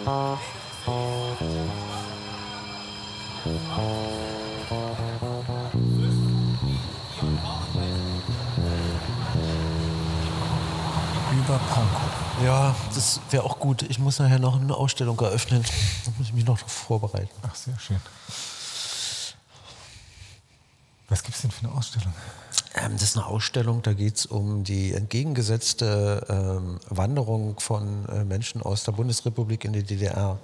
Über 0.00 0.16
Pankow. 11.68 12.00
Ja, 12.42 12.74
das 12.94 13.20
wäre 13.30 13.44
auch 13.44 13.58
gut. 13.58 13.82
Ich 13.82 13.98
muss 13.98 14.18
nachher 14.18 14.38
noch 14.38 14.58
eine 14.58 14.74
Ausstellung 14.74 15.20
eröffnen. 15.20 15.62
Da 16.04 16.12
muss 16.16 16.28
ich 16.28 16.32
mich 16.32 16.46
noch 16.46 16.58
vorbereiten. 16.58 17.28
Ach, 17.42 17.54
sehr 17.54 17.78
schön. 17.78 18.00
Was 21.10 21.22
gibt 21.22 21.34
es 21.34 21.42
denn 21.42 21.50
für 21.50 21.66
eine 21.66 21.76
Ausstellung? 21.76 22.14
Ähm, 22.80 22.92
das 22.92 23.02
ist 23.02 23.16
eine 23.16 23.26
Ausstellung, 23.26 23.82
da 23.82 23.92
geht 23.92 24.16
es 24.16 24.26
um 24.26 24.64
die 24.64 24.94
entgegengesetzte 24.94 26.26
ähm, 26.28 26.80
Wanderung 26.88 27.60
von 27.60 28.08
äh, 28.08 28.24
Menschen 28.24 28.62
aus 28.62 28.84
der 28.84 28.92
Bundesrepublik 28.92 29.64
in 29.64 29.72
die 29.72 29.82
DDR. 29.82 30.38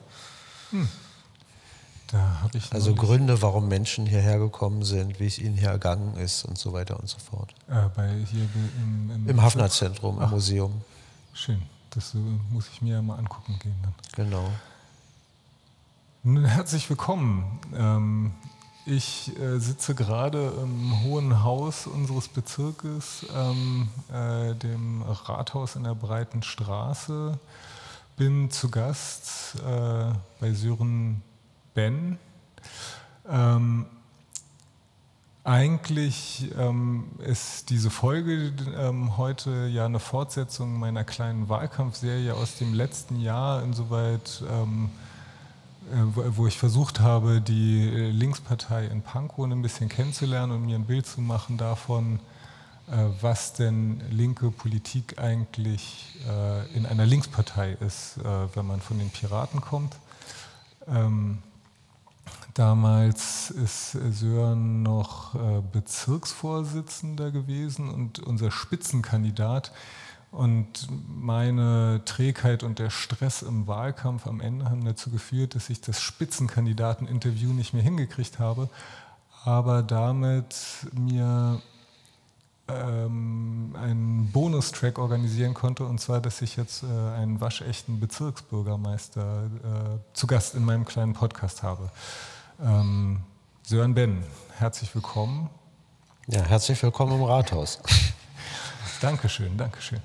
Ich 2.53 2.73
Also 2.73 2.95
Gründe, 2.95 3.43
warum 3.43 3.69
Menschen 3.69 4.07
hierher 4.07 4.39
gekommen 4.39 4.85
sind, 4.85 5.19
wie 5.19 5.27
es 5.27 5.39
ihnen 5.39 5.57
hier 5.57 5.71
ergangen 5.71 6.17
ist 6.17 6.45
und 6.45 6.57
so 6.57 6.73
weiter 6.73 7.01
und 7.01 7.09
so 7.09 7.19
fort. 7.19 7.53
bei 7.67 8.09
hier 8.31 8.49
im, 8.83 9.11
im, 9.11 9.29
Im 9.29 9.43
Hafnerzentrum, 9.43 10.23
im 10.23 10.31
Museum. 10.31 10.83
Schön. 11.33 11.63
Das 11.91 12.15
äh, 12.15 12.19
muss 12.51 12.69
ich 12.73 12.83
mir 12.83 12.95
ja 12.95 13.03
mal 13.03 13.17
angucken 13.17 13.59
gehen 13.61 13.77
dann. 13.83 13.95
Genau. 14.15 14.51
Herzlich 16.47 16.89
willkommen. 16.91 17.61
Ähm, 17.75 18.35
ich 18.87 19.37
äh, 19.39 19.59
sitze 19.59 19.95
gerade 19.95 20.53
im 20.63 21.03
Hohen 21.03 21.43
Haus 21.43 21.87
unseres 21.89 22.29
Bezirkes, 22.29 23.27
ähm, 23.35 23.89
äh, 24.13 24.55
dem 24.55 25.03
Rathaus 25.03 25.75
in 25.75 25.85
der 25.85 25.95
Breiten 25.95 26.43
Straße. 26.43 27.39
Bin 28.17 28.51
zu 28.51 28.71
Gast 28.71 29.57
äh, 29.57 30.13
bei 30.41 30.53
Sören 30.55 31.21
Ben. 31.75 32.19
Ähm, 33.29 33.87
eigentlich 35.43 36.51
ähm, 36.57 37.11
ist 37.19 37.71
diese 37.71 37.91
Folge 37.91 38.53
ähm, 38.79 39.17
heute 39.17 39.67
ja 39.67 39.85
eine 39.85 40.01
Fortsetzung 40.01 40.79
meiner 40.79 41.05
kleinen 41.05 41.49
Wahlkampfserie 41.49 42.35
aus 42.35 42.57
dem 42.57 42.73
letzten 42.73 43.21
Jahr, 43.21 43.63
insoweit 43.63 44.43
ähm, 44.49 44.91
äh, 44.91 45.06
wo, 46.15 46.25
wo 46.37 46.47
ich 46.47 46.59
versucht 46.59 47.01
habe, 47.01 47.41
die 47.41 47.89
äh, 47.89 48.11
Linkspartei 48.11 48.87
in 48.87 49.03
Pankow 49.03 49.45
ein 49.45 49.63
bisschen 49.63 49.89
kennenzulernen 49.89 50.53
und 50.53 50.67
mir 50.67 50.77
ein 50.77 50.87
Bild 50.87 51.07
zu 51.07 51.21
machen 51.21 51.57
davon, 51.57 52.21
äh, 52.91 52.97
was 53.21 53.53
denn 53.53 54.03
linke 54.11 54.51
Politik 54.51 55.19
eigentlich 55.19 56.19
äh, 56.29 56.77
in 56.77 56.87
einer 56.87 57.07
Linkspartei 57.07 57.77
ist, 57.87 58.19
äh, 58.19 58.25
wenn 58.55 58.67
man 58.67 58.81
von 58.81 58.99
den 58.99 59.11
Piraten 59.11 59.61
kommt. 59.61 59.97
Ähm, 60.89 61.39
Damals 62.57 63.51
ist 63.51 63.93
Sören 63.93 64.83
noch 64.83 65.35
äh, 65.35 65.61
Bezirksvorsitzender 65.73 67.31
gewesen 67.31 67.91
und 67.91 68.19
unser 68.21 68.51
Spitzenkandidat. 68.51 69.73
Und 70.31 70.89
meine 71.09 72.03
Trägheit 72.05 72.63
und 72.63 72.79
der 72.79 72.91
Stress 72.91 73.43
im 73.43 73.67
Wahlkampf 73.67 74.27
am 74.27 74.41
Ende 74.41 74.69
haben 74.69 74.85
dazu 74.85 75.11
geführt, 75.11 75.55
dass 75.55 75.71
ich 75.71 75.81
das 75.81 76.01
Spitzenkandidateninterview 76.01 77.53
nicht 77.53 77.73
mehr 77.73 77.83
hingekriegt 77.83 78.39
habe, 78.39 78.69
aber 79.45 79.83
damit 79.83 80.57
mir 80.93 81.63
ähm, 82.69 83.75
einen 83.81 84.31
Bonustrack 84.33 84.99
organisieren 84.99 85.55
konnte, 85.55 85.85
und 85.85 86.01
zwar, 86.01 86.21
dass 86.21 86.43
ich 86.43 86.57
jetzt 86.57 86.83
äh, 86.83 86.87
einen 86.87 87.41
waschechten 87.41 88.01
Bezirksbürgermeister 88.01 89.45
äh, 89.45 90.15
zu 90.15 90.27
Gast 90.27 90.55
in 90.55 90.65
meinem 90.65 90.85
kleinen 90.85 91.13
Podcast 91.13 91.63
habe. 91.63 91.91
Ähm, 92.61 93.21
Sören 93.63 93.95
Ben, 93.95 94.23
herzlich 94.59 94.95
willkommen. 94.95 95.49
Ja, 96.27 96.43
herzlich 96.43 96.83
willkommen 96.83 97.13
im 97.19 97.23
Rathaus. 97.23 97.81
Dankeschön, 99.01 99.57
Dankeschön. 99.57 100.01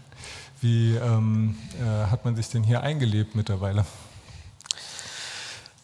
Wie 0.62 0.96
ähm, 0.96 1.58
äh, 1.80 2.12
hat 2.12 2.24
man 2.24 2.36
sich 2.36 2.50
denn 2.50 2.62
hier 2.64 2.84
eingelebt 2.84 3.34
mittlerweile? 3.34 3.84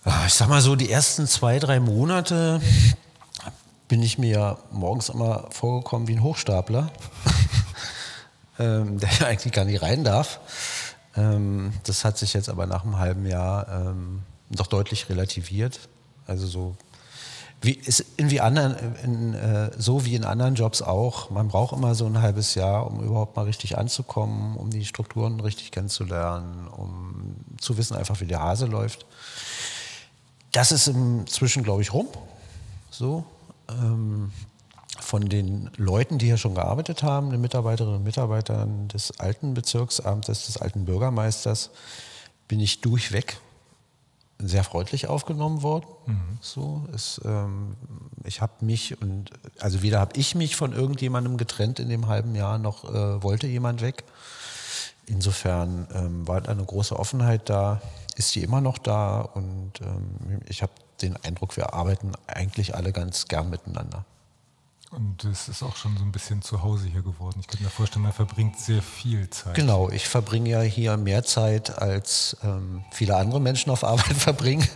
Ah, 0.03 0.25
Ich 0.27 0.35
sag 0.35 0.49
mal 0.49 0.61
so, 0.61 0.75
die 0.75 0.91
ersten 0.91 1.25
zwei, 1.25 1.57
drei 1.57 1.79
Monate 1.79 2.61
bin 3.88 4.03
ich 4.03 4.19
mir 4.19 4.59
morgens 4.71 5.09
immer 5.09 5.47
vorgekommen 5.49 6.07
wie 6.07 6.13
ein 6.13 6.21
Hochstapler, 6.21 6.91
ähm, 8.59 8.99
der 8.99 9.09
ja 9.19 9.25
eigentlich 9.27 9.51
gar 9.51 9.65
nicht 9.65 9.81
rein 9.81 10.03
darf. 10.03 10.39
Ähm, 11.15 11.73
das 11.83 12.05
hat 12.05 12.19
sich 12.19 12.33
jetzt 12.33 12.47
aber 12.47 12.67
nach 12.67 12.83
einem 12.83 12.99
halben 12.99 13.25
Jahr 13.25 13.67
ähm, 13.69 14.21
doch 14.51 14.67
deutlich 14.67 15.09
relativiert. 15.09 15.79
Also 16.27 16.45
so 16.45 16.75
wie, 17.62 17.72
ist 17.72 18.06
in 18.18 18.40
anderen, 18.40 18.75
in, 19.03 19.34
äh, 19.34 19.72
so 19.78 20.06
wie 20.06 20.16
in 20.16 20.25
anderen 20.25 20.56
Jobs 20.56 20.81
auch. 20.81 21.31
Man 21.31 21.47
braucht 21.47 21.75
immer 21.75 21.95
so 21.95 22.06
ein 22.06 22.22
halbes 22.22 22.56
Jahr, 22.56 22.85
um 22.85 23.03
überhaupt 23.03 23.35
mal 23.35 23.45
richtig 23.45 23.78
anzukommen, 23.78 24.56
um 24.56 24.69
die 24.69 24.85
Strukturen 24.85 25.40
richtig 25.40 25.72
kennenzulernen, 25.72 26.68
um 26.68 27.35
zu 27.59 27.78
wissen 27.78 27.95
einfach, 27.95 28.22
wie 28.22 28.28
der 28.28 28.41
Hase 28.41 28.68
läuft. 28.68 29.06
Das 30.51 30.72
ist 30.72 30.88
inzwischen, 30.88 31.63
glaube 31.63 31.81
ich, 31.81 31.94
rum. 31.94 32.07
So. 32.91 33.25
Ähm, 33.69 34.31
von 35.00 35.29
den 35.29 35.69
Leuten, 35.78 36.18
die 36.18 36.25
hier 36.25 36.38
schon 36.38 36.56
gearbeitet 36.56 37.03
haben, 37.03 37.29
den 37.29 37.41
Mitarbeiterinnen 37.41 37.97
und 37.97 38.03
Mitarbeitern 38.03 38.88
des 38.88 39.19
alten 39.19 39.53
Bezirksamtes, 39.53 40.47
des 40.47 40.57
alten 40.57 40.85
Bürgermeisters, 40.85 41.69
bin 42.47 42.59
ich 42.59 42.81
durchweg 42.81 43.39
sehr 44.39 44.63
freundlich 44.63 45.07
aufgenommen 45.07 45.61
worden. 45.63 45.87
So, 46.41 46.87
es, 46.93 47.19
ähm, 47.25 47.75
ich 48.23 48.41
habe 48.41 48.53
mich 48.65 49.01
und 49.01 49.31
also 49.59 49.81
weder 49.81 49.99
habe 49.99 50.17
ich 50.17 50.35
mich 50.35 50.55
von 50.55 50.73
irgendjemandem 50.73 51.37
getrennt 51.37 51.79
in 51.79 51.89
dem 51.89 52.07
halben 52.07 52.35
Jahr, 52.35 52.57
noch 52.57 52.83
äh, 52.83 53.23
wollte 53.23 53.47
jemand 53.47 53.81
weg. 53.81 54.03
Insofern 55.07 55.87
ähm, 55.93 56.27
war 56.27 56.41
da 56.41 56.51
eine 56.51 56.65
große 56.65 56.97
Offenheit 56.97 57.49
da, 57.49 57.81
ist 58.15 58.35
die 58.35 58.43
immer 58.43 58.61
noch 58.61 58.77
da 58.77 59.21
und 59.21 59.79
ähm, 59.81 60.41
ich 60.47 60.61
habe 60.61 60.73
den 61.01 61.15
Eindruck, 61.17 61.55
wir 61.57 61.73
arbeiten 61.73 62.11
eigentlich 62.27 62.75
alle 62.75 62.91
ganz 62.91 63.27
gern 63.27 63.49
miteinander. 63.49 64.05
Und 64.91 65.25
es 65.25 65.49
ist 65.49 65.63
auch 65.63 65.75
schon 65.75 65.97
so 65.97 66.03
ein 66.03 66.13
bisschen 66.13 66.41
zu 66.41 66.63
Hause 66.63 66.87
hier 66.87 67.01
geworden. 67.01 67.39
Ich 67.41 67.47
könnte 67.47 67.63
mir 67.63 67.69
vorstellen, 67.69 68.03
man 68.03 68.13
verbringt 68.13 68.57
sehr 68.57 68.81
viel 68.81 69.29
Zeit. 69.29 69.53
Genau, 69.53 69.89
ich 69.89 70.07
verbringe 70.07 70.49
ja 70.49 70.61
hier 70.61 70.95
mehr 70.95 71.25
Zeit, 71.25 71.77
als 71.77 72.37
ähm, 72.41 72.85
viele 72.91 73.17
andere 73.17 73.41
Menschen 73.41 73.69
auf 73.69 73.83
Arbeit 73.83 74.15
verbringen 74.15 74.67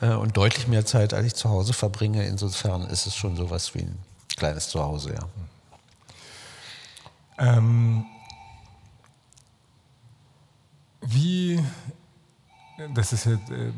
äh, 0.00 0.08
und 0.08 0.36
deutlich 0.36 0.66
mehr 0.66 0.84
Zeit, 0.84 1.14
als 1.14 1.26
ich 1.26 1.34
zu 1.34 1.50
Hause 1.50 1.72
verbringe. 1.72 2.26
Insofern 2.26 2.82
ist 2.82 3.06
es 3.06 3.14
schon 3.14 3.36
sowas 3.36 3.74
wie 3.74 3.82
ein 3.82 3.98
kleines 4.36 4.68
Zuhause, 4.68 5.14
ja. 5.14 5.28
Ähm, 7.38 8.04
wie, 11.00 11.62
das 12.94 13.12
ist 13.12 13.26
jetzt 13.26 13.50
äh, 13.50 13.72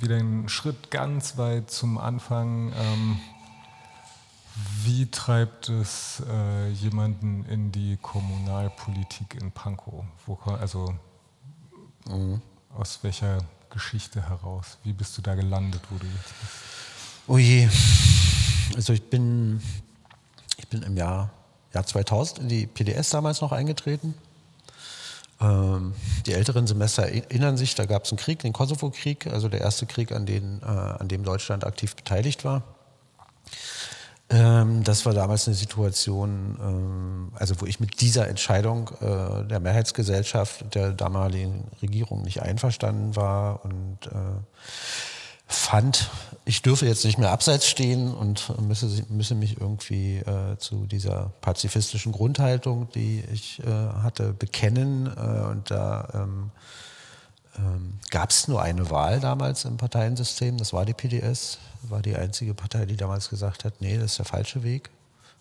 wieder 0.00 0.16
ein 0.16 0.48
Schritt 0.48 0.90
ganz 0.90 1.38
weit 1.38 1.70
zum 1.70 1.98
Anfang. 1.98 2.72
Ähm, 2.72 3.20
wie 4.84 5.10
treibt 5.10 5.68
es 5.68 6.22
äh, 6.28 6.70
jemanden 6.70 7.44
in 7.46 7.72
die 7.72 7.98
Kommunalpolitik 8.00 9.34
in 9.40 9.50
Pankow? 9.50 10.04
Wo, 10.26 10.38
also 10.50 10.94
aus 12.74 12.98
welcher 13.02 13.38
Geschichte 13.70 14.28
heraus? 14.28 14.78
Wie 14.82 14.92
bist 14.92 15.16
du 15.16 15.22
da 15.22 15.34
gelandet, 15.34 15.82
wo 15.90 15.98
du 15.98 16.06
jetzt 16.06 16.40
bist? 16.40 16.52
Oh 17.26 17.38
je. 17.38 17.68
Also 18.74 18.92
ich 18.92 19.02
bin, 19.02 19.60
ich 20.56 20.68
bin 20.68 20.82
im 20.82 20.96
Jahr, 20.96 21.30
Jahr 21.72 21.86
2000 21.86 22.40
in 22.40 22.48
die 22.48 22.66
PDS 22.66 23.10
damals 23.10 23.40
noch 23.40 23.52
eingetreten. 23.52 24.14
Ähm, 25.40 25.94
die 26.26 26.32
älteren 26.32 26.66
Semester 26.66 27.04
erinnern 27.04 27.56
sich, 27.56 27.74
da 27.74 27.84
gab 27.84 28.04
es 28.04 28.10
einen 28.10 28.18
Krieg, 28.18 28.40
den 28.40 28.52
Kosovo-Krieg, 28.52 29.26
also 29.26 29.48
der 29.48 29.60
erste 29.60 29.86
Krieg, 29.86 30.12
an, 30.12 30.26
den, 30.26 30.60
äh, 30.62 30.66
an 30.66 31.08
dem 31.08 31.24
Deutschland 31.24 31.64
aktiv 31.64 31.96
beteiligt 31.96 32.44
war. 32.44 32.62
Ähm, 34.32 34.82
das 34.82 35.04
war 35.04 35.12
damals 35.12 35.46
eine 35.46 35.54
Situation, 35.54 36.58
ähm, 36.60 37.32
also 37.34 37.60
wo 37.60 37.66
ich 37.66 37.80
mit 37.80 38.00
dieser 38.00 38.28
Entscheidung 38.28 38.90
äh, 39.00 39.46
der 39.46 39.60
Mehrheitsgesellschaft 39.60 40.74
der 40.74 40.92
damaligen 40.92 41.70
Regierung 41.82 42.22
nicht 42.22 42.42
einverstanden 42.42 43.14
war 43.14 43.64
und 43.64 43.98
äh, 44.06 44.40
fand, 45.46 46.10
ich 46.44 46.62
dürfe 46.62 46.86
jetzt 46.86 47.04
nicht 47.04 47.18
mehr 47.18 47.30
abseits 47.30 47.68
stehen 47.68 48.12
und 48.14 48.58
müsse, 48.66 49.04
müsse 49.08 49.34
mich 49.34 49.60
irgendwie 49.60 50.16
äh, 50.16 50.56
zu 50.58 50.86
dieser 50.86 51.32
pazifistischen 51.42 52.12
Grundhaltung, 52.12 52.88
die 52.94 53.22
ich 53.32 53.60
äh, 53.60 53.66
hatte, 53.70 54.32
bekennen. 54.32 55.06
Äh, 55.06 55.50
und 55.50 55.70
da 55.70 56.08
ähm, 56.14 56.50
ähm, 57.58 57.98
gab 58.10 58.30
es 58.30 58.48
nur 58.48 58.62
eine 58.62 58.90
Wahl 58.90 59.20
damals 59.20 59.64
im 59.64 59.76
Parteiensystem, 59.76 60.56
das 60.56 60.72
war 60.72 60.84
die 60.84 60.94
PDS, 60.94 61.58
war 61.82 62.00
die 62.00 62.16
einzige 62.16 62.54
Partei, 62.54 62.86
die 62.86 62.96
damals 62.96 63.28
gesagt 63.28 63.64
hat, 63.64 63.80
nee, 63.80 63.96
das 63.96 64.12
ist 64.12 64.18
der 64.18 64.26
falsche 64.26 64.62
Weg, 64.62 64.90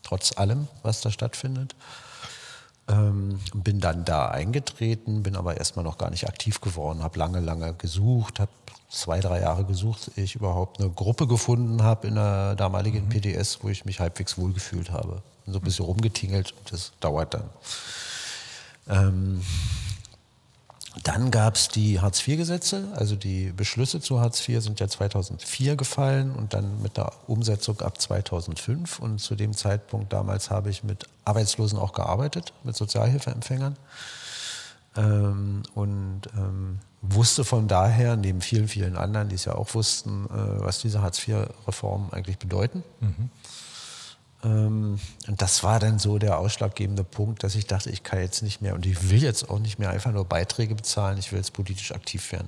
trotz 0.04 0.38
allem, 0.38 0.68
was 0.84 1.02
da 1.02 1.12
stattfindet. 1.12 1.76
Ähm, 2.88 3.40
bin 3.54 3.80
dann 3.80 4.04
da 4.04 4.30
eingetreten, 4.30 5.24
bin 5.24 5.36
aber 5.36 5.58
erstmal 5.58 5.86
noch 5.86 5.98
gar 5.98 6.10
nicht 6.10 6.28
aktiv 6.28 6.60
geworden, 6.60 7.04
habe 7.04 7.18
lange, 7.20 7.40
lange 7.40 7.74
gesucht, 7.76 8.40
habe 8.40 8.52
zwei, 8.90 9.20
drei 9.22 9.40
Jahre 9.42 9.64
gesucht, 9.64 10.12
ich 10.18 10.36
überhaupt 10.36 10.82
eine 10.82 10.90
Gruppe 10.90 11.28
gefunden 11.28 11.84
habe 11.84 12.08
in 12.08 12.16
der 12.16 12.56
damaligen 12.56 13.06
mhm. 13.06 13.10
PDS, 13.10 13.60
wo 13.62 13.70
ich 13.70 13.86
mich 13.86 14.00
halbwegs 14.00 14.38
wohlgefühlt 14.38 14.92
habe. 14.92 15.22
Bin 15.46 15.54
so 15.54 15.60
ein 15.60 15.64
bisschen 15.64 15.86
rumgetingelt 15.86 16.52
und 16.52 16.74
das 16.74 16.92
dauert 17.00 17.34
dann. 17.34 17.50
Ähm, 18.90 19.42
dann 21.04 21.32
gab 21.32 21.56
es 21.56 21.70
die 21.70 22.02
Hartz-IV-Gesetze, 22.02 22.90
also 22.96 23.16
die 23.16 23.54
Beschlüsse 23.54 24.02
zu 24.02 24.20
Hartz 24.20 24.48
IV 24.48 24.62
sind 24.62 24.80
ja 24.82 24.90
2004 24.90 25.78
gefallen 25.78 26.32
und 26.32 26.54
dann 26.54 26.82
mit 26.82 26.98
der 26.98 27.14
Umsetzung 27.28 27.80
ab 27.80 28.00
2005. 28.02 29.00
Und 29.00 29.20
zu 29.20 29.36
dem 29.36 29.56
Zeitpunkt 29.56 30.12
damals 30.12 30.50
habe 30.50 30.70
ich 30.70 30.84
mit 30.84 31.06
Arbeitslosen 31.24 31.80
auch 31.80 31.94
gearbeitet, 31.94 32.54
mit 32.64 32.76
Sozialhilfeempfängern. 32.76 33.78
Ähm, 34.98 35.64
und 35.76 36.24
ähm, 36.36 36.80
wusste 37.02 37.46
von 37.46 37.70
daher, 37.70 38.18
neben 38.18 38.42
vielen, 38.42 38.68
vielen 38.68 38.98
anderen, 38.98 39.30
die 39.30 39.36
es 39.36 39.46
ja 39.46 39.56
auch 39.56 39.74
wussten, 39.74 40.26
äh, 40.26 40.62
was 40.62 40.80
diese 40.80 41.02
Hartz-IV-Reformen 41.02 42.12
eigentlich 42.12 42.38
bedeuten. 42.38 42.84
Mhm. 43.00 43.30
Ähm, 44.44 45.00
und 45.28 45.42
das 45.42 45.64
war 45.64 45.80
dann 45.80 46.00
so 46.00 46.18
der 46.18 46.38
ausschlaggebende 46.38 47.04
Punkt, 47.04 47.44
dass 47.44 47.56
ich 47.56 47.68
dachte, 47.68 47.90
ich 47.90 48.04
kann 48.04 48.20
jetzt 48.20 48.42
nicht 48.42 48.62
mehr 48.62 48.76
und 48.76 48.86
ich 48.86 49.10
will 49.10 49.24
jetzt 49.24 49.50
auch 49.50 49.60
nicht 49.60 49.80
mehr 49.80 49.90
einfach 49.90 50.12
nur 50.12 50.26
Beiträge 50.26 50.76
bezahlen, 50.76 51.18
ich 51.18 51.32
will 51.32 51.40
jetzt 51.40 51.54
politisch 51.54 51.92
aktiv 51.92 52.32
werden. 52.32 52.48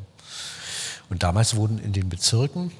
Und 1.09 1.23
damals 1.23 1.55
wurden 1.55 1.79
in 1.79 1.93
den 1.93 2.09
Bezirken 2.09 2.71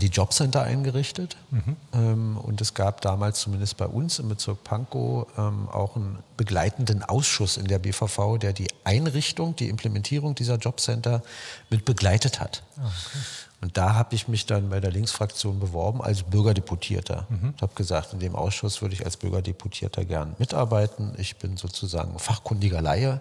die 0.00 0.08
Jobcenter 0.08 0.62
eingerichtet. 0.62 1.36
Mhm. 1.50 1.76
Ähm, 1.92 2.36
und 2.38 2.60
es 2.60 2.74
gab 2.74 3.00
damals 3.02 3.40
zumindest 3.40 3.76
bei 3.76 3.86
uns 3.86 4.18
im 4.18 4.28
Bezirk 4.28 4.64
Pankow 4.64 5.28
ähm, 5.38 5.68
auch 5.68 5.94
einen 5.94 6.18
begleitenden 6.36 7.04
Ausschuss 7.04 7.56
in 7.56 7.66
der 7.66 7.78
BVV, 7.78 8.38
der 8.38 8.52
die 8.52 8.66
Einrichtung, 8.84 9.54
die 9.54 9.68
Implementierung 9.68 10.34
dieser 10.34 10.56
Jobcenter 10.56 11.22
mit 11.70 11.84
begleitet 11.84 12.40
hat. 12.40 12.62
Ah, 12.76 12.86
okay. 12.86 13.18
Und 13.66 13.76
da 13.76 13.94
habe 13.94 14.14
ich 14.14 14.28
mich 14.28 14.46
dann 14.46 14.68
bei 14.70 14.78
der 14.78 14.92
Linksfraktion 14.92 15.58
beworben 15.58 16.00
als 16.00 16.22
Bürgerdeputierter. 16.22 17.26
Mhm. 17.28 17.52
Ich 17.56 17.62
habe 17.62 17.74
gesagt, 17.74 18.12
in 18.12 18.20
dem 18.20 18.36
Ausschuss 18.36 18.80
würde 18.80 18.94
ich 18.94 19.04
als 19.04 19.16
Bürgerdeputierter 19.16 20.04
gern 20.04 20.36
mitarbeiten. 20.38 21.14
Ich 21.18 21.34
bin 21.38 21.56
sozusagen 21.56 22.16
fachkundiger 22.16 22.80
Laie 22.80 23.20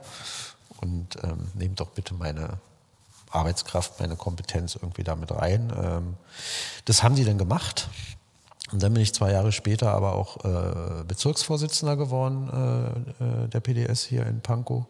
und 0.81 1.15
ähm, 1.24 1.47
nehmt 1.56 1.80
doch 1.80 1.89
bitte 1.89 2.13
meine 2.13 2.59
Arbeitskraft, 3.31 4.00
meine 4.00 4.18
Kompetenz 4.18 4.75
irgendwie 4.75 5.03
damit 5.03 5.31
rein. 5.31 5.74
Ähm, 5.75 6.13
das 6.86 7.01
haben 7.01 7.15
die 7.15 7.25
dann 7.25 7.39
gemacht. 7.39 7.89
Und 8.71 8.83
dann 8.83 8.94
bin 8.94 9.01
ich 9.01 9.15
zwei 9.15 9.31
Jahre 9.31 9.51
später 9.51 9.94
aber 9.94 10.13
auch 10.13 10.45
äh, 10.45 11.03
Bezirksvorsitzender 11.07 11.98
geworden 11.98 13.03
äh, 13.19 13.45
äh 13.45 13.48
der 13.48 13.62
PDS 13.62 14.03
hier 14.03 14.27
in 14.27 14.41
Pankow. 14.41 14.86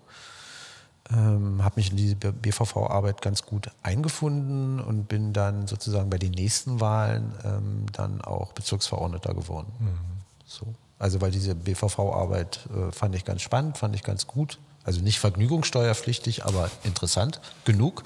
Ähm, 1.11 1.63
habe 1.63 1.75
mich 1.75 1.91
in 1.91 1.97
diese 1.97 2.15
BVV-Arbeit 2.15 3.21
ganz 3.21 3.43
gut 3.43 3.69
eingefunden 3.83 4.79
und 4.79 5.07
bin 5.07 5.33
dann 5.33 5.67
sozusagen 5.67 6.09
bei 6.09 6.17
den 6.17 6.31
nächsten 6.31 6.79
Wahlen 6.79 7.31
ähm, 7.43 7.85
dann 7.91 8.21
auch 8.21 8.53
Bezirksverordneter 8.53 9.35
geworden. 9.35 9.71
Mhm. 9.79 9.97
So. 10.45 10.73
Also 10.97 11.21
weil 11.21 11.31
diese 11.31 11.53
BVV-Arbeit 11.53 12.67
äh, 12.75 12.91
fand 12.91 13.15
ich 13.15 13.23
ganz 13.23 13.41
spannend, 13.41 13.77
fand 13.77 13.95
ich 13.95 14.03
ganz 14.03 14.25
gut. 14.25 14.57
Also 14.83 15.01
nicht 15.01 15.19
vergnügungssteuerpflichtig, 15.19 16.45
aber 16.45 16.69
interessant 16.83 17.41
genug. 17.65 18.03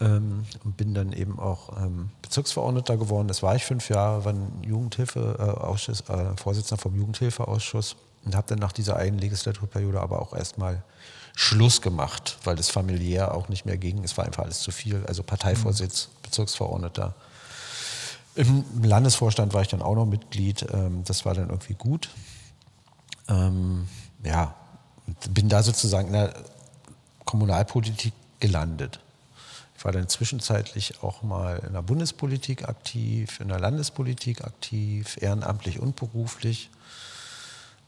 Ähm, 0.00 0.44
und 0.64 0.76
bin 0.76 0.94
dann 0.94 1.12
eben 1.12 1.38
auch 1.38 1.76
ähm, 1.76 2.10
Bezirksverordneter 2.22 2.96
geworden. 2.96 3.26
Das 3.26 3.42
war 3.42 3.56
ich 3.56 3.64
fünf 3.64 3.88
Jahre, 3.88 4.24
war 4.24 4.34
Jugendhilfeausschuss, 4.62 6.04
äh, 6.08 6.12
äh, 6.12 6.36
Vorsitzender 6.36 6.80
vom 6.80 6.96
Jugendhilfeausschuss 6.96 7.96
und 8.24 8.36
habe 8.36 8.46
dann 8.48 8.60
nach 8.60 8.72
dieser 8.72 8.96
einen 8.96 9.18
Legislaturperiode 9.18 10.00
aber 10.00 10.22
auch 10.22 10.34
erstmal 10.34 10.84
Schluss 11.40 11.82
gemacht, 11.82 12.36
weil 12.42 12.56
das 12.56 12.68
familiär 12.68 13.32
auch 13.32 13.48
nicht 13.48 13.64
mehr 13.64 13.78
ging. 13.78 14.02
Es 14.02 14.18
war 14.18 14.24
einfach 14.24 14.42
alles 14.42 14.58
zu 14.58 14.72
viel. 14.72 15.04
Also 15.06 15.22
Parteivorsitz, 15.22 16.08
mhm. 16.08 16.22
Bezirksverordneter. 16.24 17.14
Im 18.34 18.64
Landesvorstand 18.82 19.54
war 19.54 19.62
ich 19.62 19.68
dann 19.68 19.80
auch 19.80 19.94
noch 19.94 20.04
Mitglied. 20.04 20.66
Ähm, 20.72 21.04
das 21.04 21.24
war 21.24 21.34
dann 21.34 21.48
irgendwie 21.48 21.74
gut. 21.74 22.08
Ähm, 23.28 23.86
ja, 24.24 24.56
bin 25.30 25.48
da 25.48 25.62
sozusagen 25.62 26.08
in 26.08 26.14
der 26.14 26.34
Kommunalpolitik 27.24 28.14
gelandet. 28.40 28.98
Ich 29.76 29.84
war 29.84 29.92
dann 29.92 30.08
zwischenzeitlich 30.08 31.04
auch 31.04 31.22
mal 31.22 31.58
in 31.64 31.72
der 31.72 31.82
Bundespolitik 31.82 32.68
aktiv, 32.68 33.38
in 33.38 33.46
der 33.46 33.60
Landespolitik 33.60 34.42
aktiv, 34.42 35.16
ehrenamtlich 35.20 35.78
und 35.78 35.94
beruflich. 35.94 36.68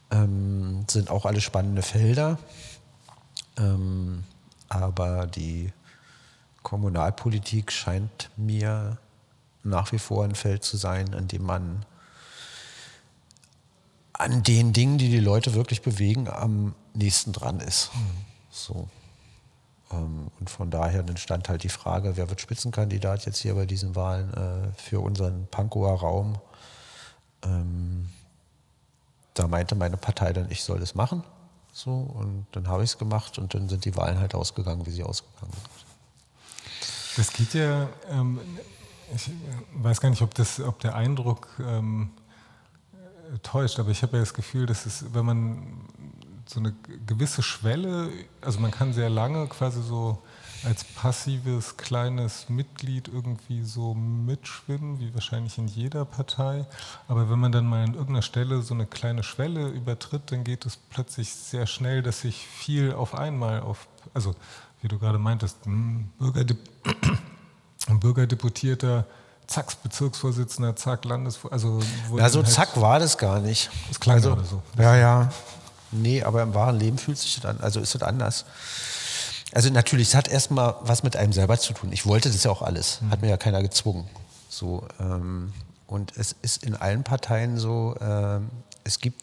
Ähm, 0.09 0.85
sind 0.89 1.09
auch 1.09 1.25
alle 1.25 1.41
spannende 1.41 1.81
Felder. 1.81 2.39
Ähm, 3.57 4.23
aber 4.69 5.27
die 5.27 5.73
Kommunalpolitik 6.63 7.71
scheint 7.71 8.29
mir 8.37 8.97
nach 9.63 9.91
wie 9.91 9.99
vor 9.99 10.23
ein 10.23 10.35
Feld 10.35 10.63
zu 10.63 10.77
sein, 10.77 11.13
an 11.13 11.27
dem 11.27 11.43
man 11.43 11.85
an 14.13 14.43
den 14.43 14.71
Dingen, 14.71 14.97
die 14.97 15.09
die 15.09 15.19
Leute 15.19 15.53
wirklich 15.55 15.81
bewegen, 15.81 16.29
am 16.29 16.75
nächsten 16.93 17.31
dran 17.31 17.59
ist. 17.59 17.91
Mhm. 17.93 18.25
So. 18.51 18.87
Ähm, 19.91 20.27
und 20.39 20.49
von 20.49 20.69
daher 20.69 20.99
entstand 20.99 21.49
halt 21.49 21.63
die 21.63 21.69
Frage, 21.69 22.17
wer 22.17 22.29
wird 22.29 22.41
Spitzenkandidat 22.41 23.25
jetzt 23.25 23.39
hier 23.39 23.55
bei 23.55 23.65
diesen 23.65 23.95
Wahlen 23.95 24.33
äh, 24.33 24.79
für 24.79 24.99
unseren 24.99 25.47
Pankower 25.47 25.99
Raum. 25.99 26.37
Ähm, 27.43 28.09
da 29.33 29.47
meinte 29.47 29.75
meine 29.75 29.97
Partei 29.97 30.33
dann, 30.33 30.51
ich 30.51 30.63
soll 30.63 30.79
das 30.79 30.93
machen. 30.93 31.23
So, 31.73 31.91
und 31.91 32.45
dann 32.51 32.67
habe 32.67 32.83
ich 32.83 32.91
es 32.91 32.97
gemacht 32.97 33.37
und 33.37 33.53
dann 33.53 33.69
sind 33.69 33.85
die 33.85 33.95
Wahlen 33.95 34.19
halt 34.19 34.35
ausgegangen, 34.35 34.85
wie 34.85 34.91
sie 34.91 35.03
ausgegangen 35.03 35.53
sind. 35.53 35.69
Das 37.17 37.33
geht 37.33 37.53
ja, 37.53 37.89
ähm, 38.09 38.39
ich 39.15 39.29
weiß 39.73 39.99
gar 40.01 40.09
nicht, 40.09 40.21
ob, 40.21 40.33
das, 40.33 40.59
ob 40.59 40.79
der 40.79 40.95
Eindruck 40.95 41.47
ähm, 41.59 42.11
täuscht, 43.43 43.79
aber 43.79 43.89
ich 43.89 44.03
habe 44.03 44.17
ja 44.17 44.19
das 44.21 44.33
Gefühl, 44.33 44.65
dass 44.65 44.85
es, 44.85 45.13
wenn 45.13 45.25
man 45.25 45.87
so 46.45 46.59
eine 46.59 46.73
gewisse 47.05 47.41
Schwelle, 47.41 48.09
also 48.41 48.59
man 48.59 48.71
kann 48.71 48.93
sehr 48.93 49.09
lange 49.09 49.47
quasi 49.47 49.81
so 49.81 50.21
als 50.63 50.83
passives 50.83 51.77
kleines 51.77 52.49
Mitglied 52.49 53.07
irgendwie 53.07 53.63
so 53.63 53.93
mitschwimmen, 53.93 54.99
wie 54.99 55.13
wahrscheinlich 55.13 55.57
in 55.57 55.67
jeder 55.67 56.05
Partei. 56.05 56.65
Aber 57.07 57.29
wenn 57.29 57.39
man 57.39 57.51
dann 57.51 57.65
mal 57.65 57.83
an 57.83 57.93
irgendeiner 57.93 58.21
Stelle 58.21 58.61
so 58.61 58.73
eine 58.73 58.85
kleine 58.85 59.23
Schwelle 59.23 59.69
übertritt, 59.69 60.31
dann 60.31 60.43
geht 60.43 60.65
es 60.65 60.77
plötzlich 60.77 61.33
sehr 61.33 61.65
schnell, 61.65 62.03
dass 62.03 62.21
sich 62.21 62.47
viel 62.47 62.93
auf 62.93 63.15
einmal 63.15 63.61
auf, 63.61 63.87
also 64.13 64.35
wie 64.81 64.87
du 64.87 64.99
gerade 64.99 65.17
meintest, 65.17 65.65
ein 65.65 66.11
Bürgerdep 66.19 66.59
ein 67.87 67.99
Bürgerdeputierter, 67.99 69.05
zack, 69.47 69.81
Bezirksvorsitzender, 69.83 70.75
zack, 70.75 71.05
Landesvorsitzender. 71.05 71.81
Also, 71.81 72.15
Na, 72.15 72.29
so 72.29 72.43
halt 72.43 72.51
zack 72.51 72.79
war 72.79 72.99
das 72.99 73.17
gar 73.17 73.39
nicht. 73.39 73.69
Das 73.89 73.99
klang 73.99 74.17
also, 74.17 74.37
so. 74.43 74.61
Ja, 74.77 74.95
ja. 74.95 75.29
Nee, 75.91 76.23
aber 76.23 76.41
im 76.43 76.53
wahren 76.53 76.79
Leben 76.79 76.97
fühlt 76.97 77.17
sich 77.17 77.35
das 77.35 77.45
an, 77.45 77.59
also 77.59 77.79
ist 77.79 77.95
das 77.95 78.03
anders. 78.03 78.45
Also 79.53 79.69
natürlich, 79.69 80.09
es 80.09 80.15
hat 80.15 80.27
erstmal 80.27 80.75
was 80.81 81.03
mit 81.03 81.15
einem 81.15 81.33
selber 81.33 81.57
zu 81.57 81.73
tun. 81.73 81.91
Ich 81.91 82.05
wollte 82.05 82.29
das 82.29 82.43
ja 82.43 82.51
auch 82.51 82.61
alles, 82.61 83.01
hat 83.09 83.21
mir 83.21 83.29
ja 83.29 83.37
keiner 83.37 83.61
gezwungen. 83.61 84.07
So, 84.49 84.87
ähm, 84.99 85.53
und 85.87 86.13
es 86.17 86.35
ist 86.41 86.63
in 86.63 86.75
allen 86.75 87.03
Parteien 87.03 87.57
so, 87.57 87.95
äh, 87.99 88.39
es 88.83 88.99
gibt 88.99 89.21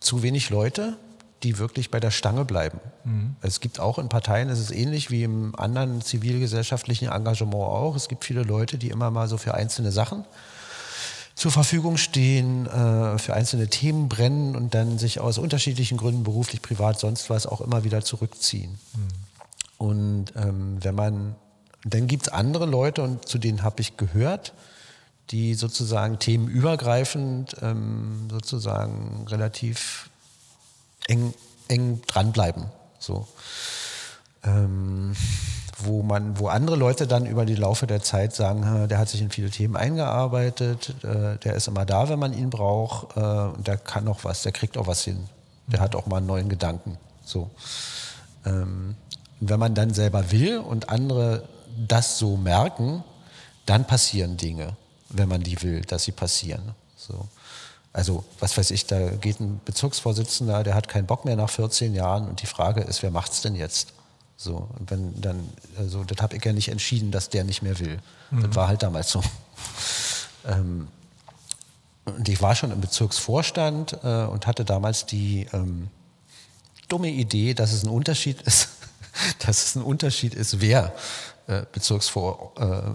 zu 0.00 0.22
wenig 0.22 0.50
Leute, 0.50 0.96
die 1.42 1.58
wirklich 1.58 1.90
bei 1.90 2.00
der 2.00 2.10
Stange 2.10 2.44
bleiben. 2.44 2.80
Mhm. 3.04 3.36
Es 3.40 3.60
gibt 3.60 3.80
auch 3.80 3.98
in 3.98 4.08
Parteien, 4.08 4.48
es 4.48 4.58
ist 4.58 4.72
ähnlich 4.72 5.10
wie 5.10 5.22
im 5.22 5.54
anderen 5.58 6.02
zivilgesellschaftlichen 6.02 7.08
Engagement 7.08 7.54
auch, 7.54 7.96
es 7.96 8.08
gibt 8.08 8.24
viele 8.24 8.42
Leute, 8.42 8.76
die 8.76 8.90
immer 8.90 9.10
mal 9.10 9.28
so 9.28 9.38
für 9.38 9.54
einzelne 9.54 9.92
Sachen 9.92 10.24
zur 11.38 11.52
Verfügung 11.52 11.98
stehen, 11.98 12.66
äh, 12.66 13.16
für 13.16 13.32
einzelne 13.32 13.68
Themen 13.68 14.08
brennen 14.08 14.56
und 14.56 14.74
dann 14.74 14.98
sich 14.98 15.20
aus 15.20 15.38
unterschiedlichen 15.38 15.96
Gründen, 15.96 16.24
beruflich, 16.24 16.60
privat, 16.60 16.98
sonst 16.98 17.30
was, 17.30 17.46
auch 17.46 17.60
immer 17.60 17.84
wieder 17.84 18.02
zurückziehen. 18.02 18.72
Mhm. 18.72 19.08
Und 19.78 20.32
ähm, 20.34 20.78
wenn 20.80 20.96
man, 20.96 21.36
dann 21.84 22.08
gibt 22.08 22.26
es 22.26 22.32
andere 22.32 22.66
Leute, 22.66 23.02
und 23.02 23.28
zu 23.28 23.38
denen 23.38 23.62
habe 23.62 23.80
ich 23.80 23.96
gehört, 23.96 24.52
die 25.30 25.54
sozusagen 25.54 26.18
themenübergreifend 26.18 27.54
ähm, 27.62 28.26
sozusagen 28.32 29.24
relativ 29.28 30.10
eng, 31.06 31.32
eng 31.68 32.02
dranbleiben. 32.08 32.64
So. 32.98 33.28
Ähm, 34.42 35.14
wo 35.78 36.02
man, 36.02 36.38
wo 36.38 36.48
andere 36.48 36.76
Leute 36.76 37.06
dann 37.06 37.24
über 37.26 37.44
die 37.44 37.54
Laufe 37.54 37.86
der 37.86 38.02
Zeit 38.02 38.34
sagen, 38.34 38.88
der 38.88 38.98
hat 38.98 39.08
sich 39.08 39.20
in 39.20 39.30
viele 39.30 39.50
Themen 39.50 39.76
eingearbeitet, 39.76 40.94
äh, 41.04 41.36
der 41.38 41.54
ist 41.54 41.68
immer 41.68 41.86
da, 41.86 42.08
wenn 42.08 42.18
man 42.18 42.32
ihn 42.32 42.50
braucht, 42.50 43.16
äh, 43.16 43.20
und 43.20 43.66
der 43.66 43.76
kann 43.76 44.08
auch 44.08 44.24
was, 44.24 44.42
der 44.42 44.52
kriegt 44.52 44.76
auch 44.76 44.86
was 44.86 45.04
hin. 45.04 45.28
Der 45.68 45.80
hat 45.80 45.94
auch 45.94 46.06
mal 46.06 46.16
einen 46.16 46.26
neuen 46.26 46.48
Gedanken. 46.48 46.98
So. 47.24 47.50
Ähm, 48.44 48.96
wenn 49.40 49.60
man 49.60 49.74
dann 49.74 49.94
selber 49.94 50.32
will 50.32 50.58
und 50.58 50.88
andere 50.88 51.44
das 51.86 52.18
so 52.18 52.36
merken, 52.36 53.04
dann 53.66 53.86
passieren 53.86 54.36
Dinge, 54.36 54.74
wenn 55.10 55.28
man 55.28 55.42
die 55.42 55.62
will, 55.62 55.82
dass 55.82 56.04
sie 56.04 56.12
passieren. 56.12 56.74
So. 56.96 57.28
Also, 57.92 58.24
was 58.40 58.56
weiß 58.56 58.70
ich, 58.72 58.86
da 58.86 59.10
geht 59.10 59.40
ein 59.40 59.60
Bezirksvorsitzender, 59.64 60.64
der 60.64 60.74
hat 60.74 60.88
keinen 60.88 61.06
Bock 61.06 61.24
mehr 61.24 61.36
nach 61.36 61.50
14 61.50 61.94
Jahren 61.94 62.28
und 62.28 62.42
die 62.42 62.46
Frage 62.46 62.80
ist, 62.80 63.02
wer 63.02 63.10
macht's 63.10 63.42
denn 63.42 63.54
jetzt? 63.54 63.92
So, 64.40 64.68
und 64.78 64.88
wenn 64.88 65.20
dann, 65.20 65.48
also 65.76 66.04
das 66.04 66.22
habe 66.22 66.36
ich 66.36 66.44
ja 66.44 66.52
nicht 66.52 66.68
entschieden, 66.68 67.10
dass 67.10 67.28
der 67.28 67.42
nicht 67.42 67.60
mehr 67.60 67.76
will. 67.80 67.98
Mhm. 68.30 68.42
Das 68.44 68.54
war 68.54 68.68
halt 68.68 68.84
damals 68.84 69.10
so. 69.10 69.20
Ähm, 70.46 70.86
und 72.04 72.28
ich 72.28 72.40
war 72.40 72.54
schon 72.54 72.70
im 72.70 72.80
Bezirksvorstand 72.80 73.98
äh, 74.04 74.24
und 74.26 74.46
hatte 74.46 74.64
damals 74.64 75.06
die 75.06 75.48
ähm, 75.52 75.88
dumme 76.86 77.08
Idee, 77.08 77.52
dass 77.52 77.72
es 77.72 77.82
ein 77.82 77.90
Unterschied 77.90 78.40
ist, 78.42 78.68
dass 79.44 79.64
es 79.64 79.74
ein 79.74 79.82
Unterschied 79.82 80.34
ist, 80.34 80.60
wer 80.60 80.94
äh, 81.48 81.64
Bezirksvor, 81.72 82.52
äh, 82.60 82.90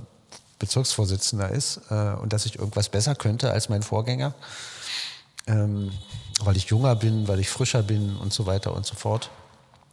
Bezirksvorsitzender 0.59 1.49
ist 1.49 1.81
äh, 1.89 2.13
und 2.13 2.31
dass 2.31 2.45
ich 2.45 2.57
irgendwas 2.57 2.87
besser 2.87 3.15
könnte 3.15 3.51
als 3.51 3.67
mein 3.67 3.83
Vorgänger, 3.83 4.33
ähm, 5.47 5.91
weil 6.39 6.55
ich 6.55 6.67
junger 6.67 6.95
bin, 6.95 7.27
weil 7.27 7.41
ich 7.41 7.49
frischer 7.49 7.83
bin 7.83 8.15
und 8.15 8.31
so 8.31 8.45
weiter 8.45 8.73
und 8.73 8.85
so 8.85 8.95
fort. 8.95 9.29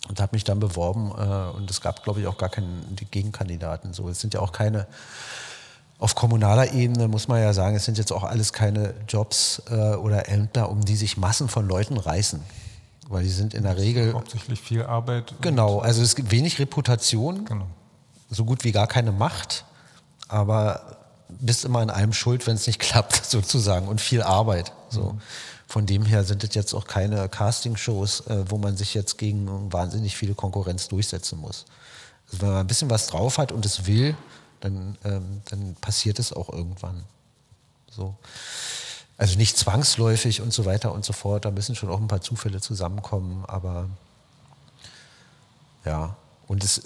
Und 0.08 0.20
habe 0.20 0.34
mich 0.34 0.44
dann 0.44 0.58
beworben 0.58 1.10
äh, 1.10 1.56
und 1.56 1.70
es 1.70 1.80
gab, 1.80 2.02
glaube 2.02 2.20
ich, 2.20 2.26
auch 2.26 2.38
gar 2.38 2.48
keinen 2.48 2.96
Gegenkandidaten. 3.10 3.92
So, 3.92 4.08
es 4.08 4.20
sind 4.20 4.34
ja 4.34 4.40
auch 4.40 4.52
keine 4.52 4.86
auf 6.00 6.14
kommunaler 6.14 6.72
Ebene 6.72 7.08
muss 7.08 7.28
man 7.28 7.40
ja 7.42 7.52
sagen, 7.52 7.76
es 7.76 7.84
sind 7.84 7.98
jetzt 7.98 8.10
auch 8.10 8.24
alles 8.24 8.54
keine 8.54 8.94
Jobs 9.06 9.62
äh, 9.70 9.74
oder 9.74 10.28
Ämter, 10.30 10.70
um 10.70 10.82
die 10.82 10.96
sich 10.96 11.18
Massen 11.18 11.48
von 11.48 11.68
Leuten 11.68 11.98
reißen. 11.98 12.40
Weil 13.08 13.24
die 13.24 13.28
sind 13.28 13.54
in 13.54 13.64
der 13.64 13.76
Regel. 13.76 14.14
Hauptsächlich 14.14 14.60
viel 14.60 14.82
Arbeit. 14.82 15.34
Genau, 15.42 15.80
also 15.80 16.00
es 16.00 16.16
gibt 16.16 16.30
wenig 16.30 16.58
Reputation, 16.58 17.44
genau. 17.44 17.66
so 18.30 18.44
gut 18.44 18.64
wie 18.64 18.72
gar 18.72 18.86
keine 18.86 19.12
Macht, 19.12 19.64
aber 20.28 20.96
bist 21.28 21.64
immer 21.64 21.80
an 21.80 21.90
allem 21.90 22.12
schuld, 22.12 22.46
wenn 22.46 22.54
es 22.54 22.66
nicht 22.66 22.78
klappt, 22.80 23.26
sozusagen, 23.26 23.86
und 23.86 24.00
viel 24.00 24.22
Arbeit. 24.22 24.72
So. 24.88 25.12
Mhm. 25.12 25.20
Von 25.70 25.86
dem 25.86 26.04
her 26.04 26.24
sind 26.24 26.42
es 26.42 26.52
jetzt 26.56 26.74
auch 26.74 26.84
keine 26.84 27.28
Castingshows, 27.28 28.26
äh, 28.26 28.44
wo 28.50 28.58
man 28.58 28.76
sich 28.76 28.92
jetzt 28.92 29.18
gegen 29.18 29.72
wahnsinnig 29.72 30.16
viele 30.16 30.34
Konkurrenz 30.34 30.88
durchsetzen 30.88 31.38
muss. 31.38 31.64
Also 32.26 32.42
wenn 32.42 32.48
man 32.48 32.58
ein 32.58 32.66
bisschen 32.66 32.90
was 32.90 33.06
drauf 33.06 33.38
hat 33.38 33.52
und 33.52 33.64
es 33.64 33.86
will, 33.86 34.16
dann, 34.58 34.98
ähm, 35.04 35.42
dann 35.44 35.76
passiert 35.76 36.18
es 36.18 36.32
auch 36.32 36.48
irgendwann. 36.48 37.04
So. 37.88 38.16
Also 39.16 39.38
nicht 39.38 39.56
zwangsläufig 39.56 40.40
und 40.40 40.52
so 40.52 40.64
weiter 40.64 40.92
und 40.92 41.04
so 41.04 41.12
fort. 41.12 41.44
Da 41.44 41.52
müssen 41.52 41.76
schon 41.76 41.88
auch 41.88 42.00
ein 42.00 42.08
paar 42.08 42.20
Zufälle 42.20 42.60
zusammenkommen, 42.60 43.44
aber 43.46 43.88
ja. 45.84 46.16
Und 46.48 46.64
es 46.64 46.82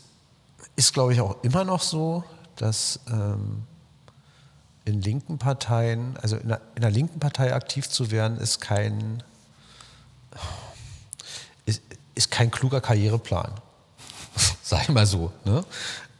ist, 0.76 0.92
glaube 0.92 1.14
ich, 1.14 1.22
auch 1.22 1.42
immer 1.42 1.64
noch 1.64 1.80
so, 1.80 2.22
dass 2.56 3.00
ähm, 3.08 3.62
in 4.84 5.00
linken 5.00 5.38
Parteien, 5.38 6.16
also 6.20 6.36
in 6.36 6.44
einer, 6.44 6.60
in 6.74 6.84
einer, 6.84 6.90
linken 6.90 7.18
Partei 7.18 7.54
aktiv 7.54 7.88
zu 7.88 8.10
werden, 8.10 8.38
ist 8.38 8.60
kein, 8.60 9.22
ist, 11.64 11.82
ist 12.14 12.30
kein 12.30 12.50
kluger 12.50 12.80
Karriereplan. 12.80 13.52
Sag 14.62 14.82
ich 14.82 14.88
mal 14.90 15.06
so. 15.06 15.32
Ne? 15.44 15.64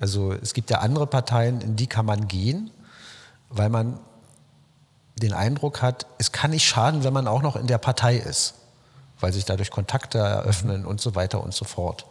Also 0.01 0.33
es 0.33 0.55
gibt 0.55 0.71
ja 0.71 0.79
andere 0.79 1.07
Parteien, 1.07 1.61
in 1.61 1.77
die 1.77 1.87
kann 1.87 2.07
man 2.07 2.27
gehen, 2.27 2.71
weil 3.51 3.69
man 3.69 3.99
den 5.17 5.33
Eindruck 5.33 5.83
hat, 5.83 6.07
es 6.19 6.33
kann 6.33 6.51
nicht 6.51 6.67
schaden, 6.67 7.05
wenn 7.05 7.13
man 7.13 7.29
auch 7.29 7.43
noch 7.43 7.57
in 7.57 7.67
der 7.67 7.79
Partei 7.79 8.17
ist, 8.17 8.55
weil 9.21 9.33
sich 9.33 9.45
dadurch 9.45 9.71
Kontakte 9.71 10.19
eröffnen 10.19 10.85
und 10.87 11.01
so 11.01 11.15
weiter 11.15 11.43
und 11.43 11.55
so 11.55 11.65
fort. 11.65 12.07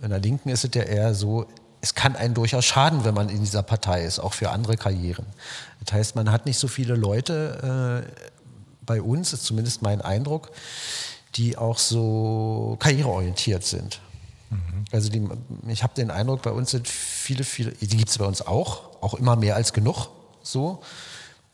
In 0.00 0.10
der 0.10 0.18
Linken 0.18 0.48
ist 0.48 0.64
es 0.64 0.70
ja 0.74 0.82
eher 0.82 1.14
so, 1.14 1.46
es 1.80 1.94
kann 1.94 2.16
einen 2.16 2.34
durchaus 2.34 2.64
schaden, 2.64 3.04
wenn 3.04 3.14
man 3.14 3.28
in 3.28 3.40
dieser 3.40 3.62
Partei 3.62 4.04
ist, 4.04 4.18
auch 4.18 4.32
für 4.32 4.50
andere 4.50 4.76
Karrieren. 4.76 5.26
Das 5.84 5.94
heißt, 5.94 6.16
man 6.16 6.30
hat 6.30 6.46
nicht 6.46 6.58
so 6.58 6.68
viele 6.68 6.94
Leute 6.94 8.04
äh, 8.06 8.26
bei 8.84 9.00
uns, 9.02 9.32
ist 9.32 9.44
zumindest 9.44 9.82
mein 9.82 10.00
Eindruck, 10.00 10.50
die 11.34 11.56
auch 11.56 11.78
so 11.78 12.76
karriereorientiert 12.80 13.64
sind. 13.64 14.00
Mhm. 14.50 14.84
Also 14.92 15.10
die, 15.10 15.28
ich 15.68 15.82
habe 15.82 15.94
den 15.94 16.10
Eindruck, 16.10 16.42
bei 16.42 16.52
uns 16.52 16.70
sind 16.70 16.88
viele, 16.88 17.44
viele, 17.44 17.72
die 17.72 17.96
gibt 17.96 18.08
es 18.08 18.18
bei 18.18 18.24
uns 18.24 18.42
auch, 18.42 19.02
auch 19.02 19.14
immer 19.14 19.36
mehr 19.36 19.56
als 19.56 19.72
genug 19.72 20.08
so. 20.42 20.82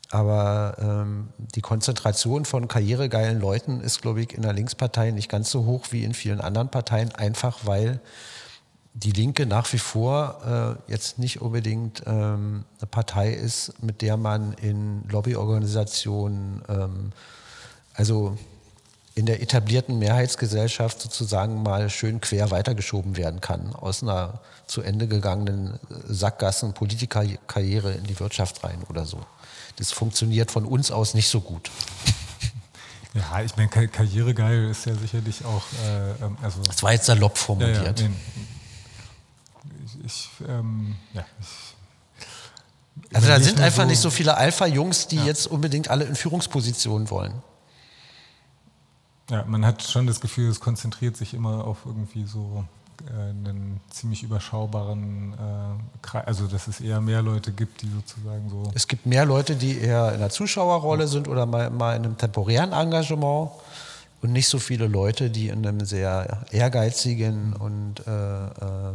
Aber 0.09 0.77
ähm, 0.79 1.29
die 1.55 1.61
Konzentration 1.61 2.45
von 2.45 2.67
karrieregeilen 2.67 3.39
Leuten 3.39 3.81
ist, 3.81 4.03
glaube 4.03 4.21
ich, 4.21 4.33
in 4.33 4.43
der 4.43 4.53
Linkspartei 4.53 5.09
nicht 5.09 5.27
ganz 5.27 5.49
so 5.49 5.65
hoch 5.65 5.87
wie 5.89 6.03
in 6.03 6.13
vielen 6.13 6.39
anderen 6.39 6.69
Parteien, 6.69 7.13
einfach 7.15 7.61
weil 7.63 7.99
die 8.93 9.11
Linke 9.11 9.45
nach 9.45 9.71
wie 9.73 9.79
vor 9.79 10.77
äh, 10.87 10.91
jetzt 10.91 11.17
nicht 11.17 11.41
unbedingt 11.41 12.03
ähm, 12.05 12.65
eine 12.79 12.87
Partei 12.89 13.33
ist, 13.33 13.81
mit 13.81 14.01
der 14.01 14.17
man 14.17 14.53
in 14.53 15.03
Lobbyorganisationen, 15.09 16.61
ähm, 16.69 17.11
also 17.95 18.37
in 19.15 19.25
der 19.25 19.41
etablierten 19.41 19.99
Mehrheitsgesellschaft 19.99 21.01
sozusagen 21.01 21.63
mal 21.63 21.89
schön 21.89 22.21
quer 22.21 22.51
weitergeschoben 22.51 23.17
werden 23.17 23.41
kann, 23.41 23.75
aus 23.75 24.03
einer 24.03 24.41
zu 24.67 24.81
Ende 24.81 25.07
gegangenen 25.07 25.79
Sackgassen 26.07 26.73
Politikerkarriere 26.73 27.93
in 27.93 28.03
die 28.03 28.19
Wirtschaft 28.19 28.63
rein 28.63 28.83
oder 28.89 29.05
so. 29.05 29.25
Das 29.77 29.91
funktioniert 29.91 30.51
von 30.51 30.65
uns 30.65 30.91
aus 30.91 31.13
nicht 31.13 31.29
so 31.29 31.41
gut. 31.41 31.69
Ja, 33.15 33.43
ich 33.43 33.55
meine, 33.55 33.69
Karrieregeil 33.69 34.71
ist 34.71 34.87
ja 34.87 34.95
sicherlich 34.95 35.45
auch. 35.45 35.61
Äh, 35.85 36.25
ähm, 36.25 36.35
also 36.41 36.63
das 36.63 36.81
war 36.81 36.93
jetzt 36.93 37.05
salopp 37.05 37.37
formuliert. 37.37 37.99
Ja, 37.99 38.05
ja, 38.05 38.09
nee. 38.09 38.15
Ähm, 40.47 40.95
ja, 41.13 41.25
also 43.13 43.27
da 43.27 43.39
sind 43.39 43.59
einfach 43.59 43.83
so 43.83 43.89
nicht 43.89 43.99
so 43.99 44.09
viele 44.09 44.37
Alpha-Jungs, 44.37 45.07
die 45.07 45.17
ja. 45.17 45.25
jetzt 45.25 45.47
unbedingt 45.47 45.89
alle 45.89 46.05
in 46.05 46.15
Führungspositionen 46.15 47.09
wollen. 47.09 47.33
Ja, 49.29 49.45
man 49.45 49.65
hat 49.65 49.83
schon 49.83 50.07
das 50.07 50.19
Gefühl, 50.19 50.49
es 50.49 50.59
konzentriert 50.59 51.15
sich 51.15 51.33
immer 51.33 51.65
auf 51.65 51.79
irgendwie 51.85 52.25
so 52.25 52.65
äh, 53.07 53.29
einen 53.29 53.79
ziemlich 53.89 54.23
überschaubaren 54.23 55.33
äh, 55.33 55.97
Kreis, 56.01 56.27
also 56.27 56.47
dass 56.47 56.67
es 56.67 56.81
eher 56.81 56.99
mehr 57.01 57.21
Leute 57.21 57.51
gibt, 57.51 57.81
die 57.81 57.89
sozusagen 57.89 58.49
so. 58.49 58.71
Es 58.75 58.87
gibt 58.87 59.05
mehr 59.05 59.25
Leute, 59.25 59.55
die 59.55 59.79
eher 59.79 60.13
in 60.13 60.19
der 60.19 60.29
Zuschauerrolle 60.29 61.07
sind 61.07 61.27
oder 61.27 61.45
mal, 61.45 61.69
mal 61.69 61.95
in 61.95 62.03
einem 62.03 62.17
temporären 62.17 62.73
Engagement 62.73 63.51
und 64.21 64.33
nicht 64.33 64.47
so 64.47 64.59
viele 64.59 64.87
Leute, 64.87 65.29
die 65.29 65.47
in 65.47 65.65
einem 65.65 65.85
sehr 65.85 66.45
ehrgeizigen 66.51 67.53
und 67.53 68.05
äh, 68.05 68.45
äh, 68.45 68.93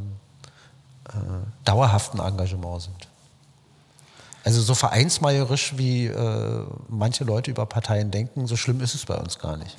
äh 1.09 1.65
dauerhaften 1.65 2.21
Engagement 2.21 2.83
sind. 2.83 3.09
Also 4.45 4.63
so 4.63 4.75
vereinsmeierisch, 4.75 5.77
wie 5.77 6.07
äh, 6.07 6.67
manche 6.89 7.25
Leute 7.25 7.51
über 7.51 7.67
Parteien 7.67 8.11
denken, 8.11 8.47
so 8.47 8.57
schlimm 8.57 8.81
ist 8.81 8.95
es 8.95 9.05
bei 9.05 9.17
uns 9.17 9.39
gar 9.39 9.57
nicht. 9.57 9.77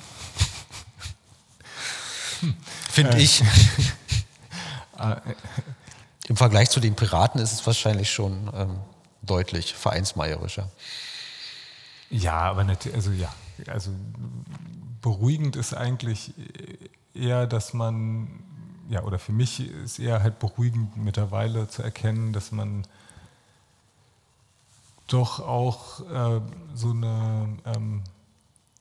Finde 2.90 3.16
äh. 3.16 3.22
ich. 3.22 3.42
Ah, 4.96 5.12
äh. 5.12 5.34
Im 6.28 6.36
Vergleich 6.36 6.68
zu 6.68 6.78
den 6.78 6.94
Piraten 6.94 7.40
ist 7.40 7.54
es 7.54 7.66
wahrscheinlich 7.66 8.12
schon 8.12 8.50
ähm, 8.54 8.76
deutlich 9.22 9.74
vereinsmeierischer. 9.74 10.70
Ja, 12.10 12.34
aber 12.40 12.64
natürlich, 12.64 12.94
also 12.94 13.10
ja, 13.12 13.32
also 13.66 13.90
beruhigend 15.00 15.56
ist 15.56 15.74
eigentlich 15.74 16.34
eher, 17.14 17.46
dass 17.46 17.72
man, 17.72 18.42
ja, 18.90 19.04
oder 19.04 19.18
für 19.20 19.32
mich 19.32 19.60
ist 19.60 20.00
eher 20.00 20.22
halt 20.22 20.40
beruhigend 20.40 20.96
mittlerweile 20.96 21.68
zu 21.68 21.82
erkennen, 21.82 22.32
dass 22.32 22.50
man 22.50 22.84
doch 25.06 25.40
auch 25.40 26.00
äh, 26.00 26.40
so 26.74 26.90
eine 26.90 27.48
ähm, 27.66 28.02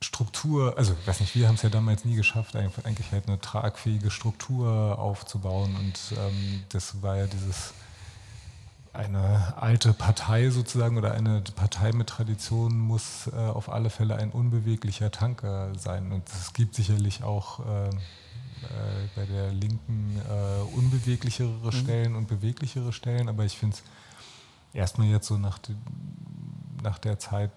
Struktur, 0.01 0.77
also 0.77 0.95
ich 0.99 1.07
weiß 1.07 1.19
nicht, 1.19 1.35
wir 1.35 1.47
haben 1.47 1.55
es 1.55 1.61
ja 1.61 1.69
damals 1.69 2.05
nie 2.05 2.15
geschafft, 2.15 2.55
eigentlich 2.55 3.11
halt 3.11 3.27
eine 3.27 3.39
tragfähige 3.39 4.09
Struktur 4.09 4.97
aufzubauen. 4.97 5.75
Und 5.75 6.17
ähm, 6.17 6.63
das 6.69 7.03
war 7.03 7.17
ja 7.17 7.27
dieses 7.27 7.73
eine 8.93 9.53
alte 9.57 9.93
Partei 9.93 10.49
sozusagen 10.49 10.97
oder 10.97 11.13
eine 11.13 11.41
Partei 11.55 11.91
mit 11.91 12.07
Tradition 12.07 12.79
muss 12.79 13.27
äh, 13.27 13.35
auf 13.35 13.69
alle 13.69 13.91
Fälle 13.91 14.15
ein 14.15 14.31
unbeweglicher 14.31 15.11
Tanker 15.11 15.75
sein. 15.77 16.11
Und 16.11 16.27
es 16.29 16.53
gibt 16.53 16.73
sicherlich 16.73 17.23
auch 17.23 17.59
äh, 17.59 17.89
bei 19.15 19.25
der 19.25 19.51
Linken 19.51 20.21
äh, 20.29 20.75
unbeweglichere 20.75 21.49
mhm. 21.49 21.71
Stellen 21.71 22.15
und 22.15 22.27
beweglichere 22.27 22.93
Stellen, 22.93 23.29
aber 23.29 23.45
ich 23.45 23.57
finde 23.57 23.75
es 23.75 23.83
erstmal 24.73 25.07
jetzt 25.07 25.27
so 25.27 25.37
nach, 25.37 25.59
nach 26.83 26.99
der 26.99 27.19
Zeit 27.19 27.51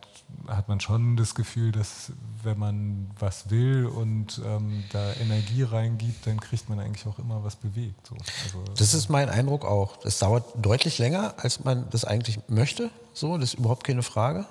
hat 0.48 0.68
man 0.68 0.80
schon 0.80 1.16
das 1.16 1.34
Gefühl, 1.34 1.72
dass 1.72 2.12
wenn 2.42 2.58
man 2.58 3.10
was 3.18 3.50
will 3.50 3.86
und 3.86 4.40
ähm, 4.44 4.84
da 4.90 5.12
Energie 5.14 5.62
reingibt, 5.62 6.26
dann 6.26 6.40
kriegt 6.40 6.68
man 6.68 6.80
eigentlich 6.80 7.06
auch 7.06 7.18
immer 7.18 7.44
was 7.44 7.56
bewegt. 7.56 8.06
So. 8.06 8.16
Also, 8.44 8.64
das 8.76 8.94
ist 8.94 9.08
mein 9.08 9.28
Eindruck 9.28 9.64
auch. 9.64 9.96
Das 9.98 10.18
dauert 10.18 10.44
deutlich 10.56 10.98
länger, 10.98 11.34
als 11.36 11.64
man 11.64 11.88
das 11.90 12.04
eigentlich 12.04 12.40
möchte. 12.48 12.90
So, 13.14 13.38
das 13.38 13.54
ist 13.54 13.60
überhaupt 13.60 13.84
keine 13.84 14.02
Frage. 14.02 14.46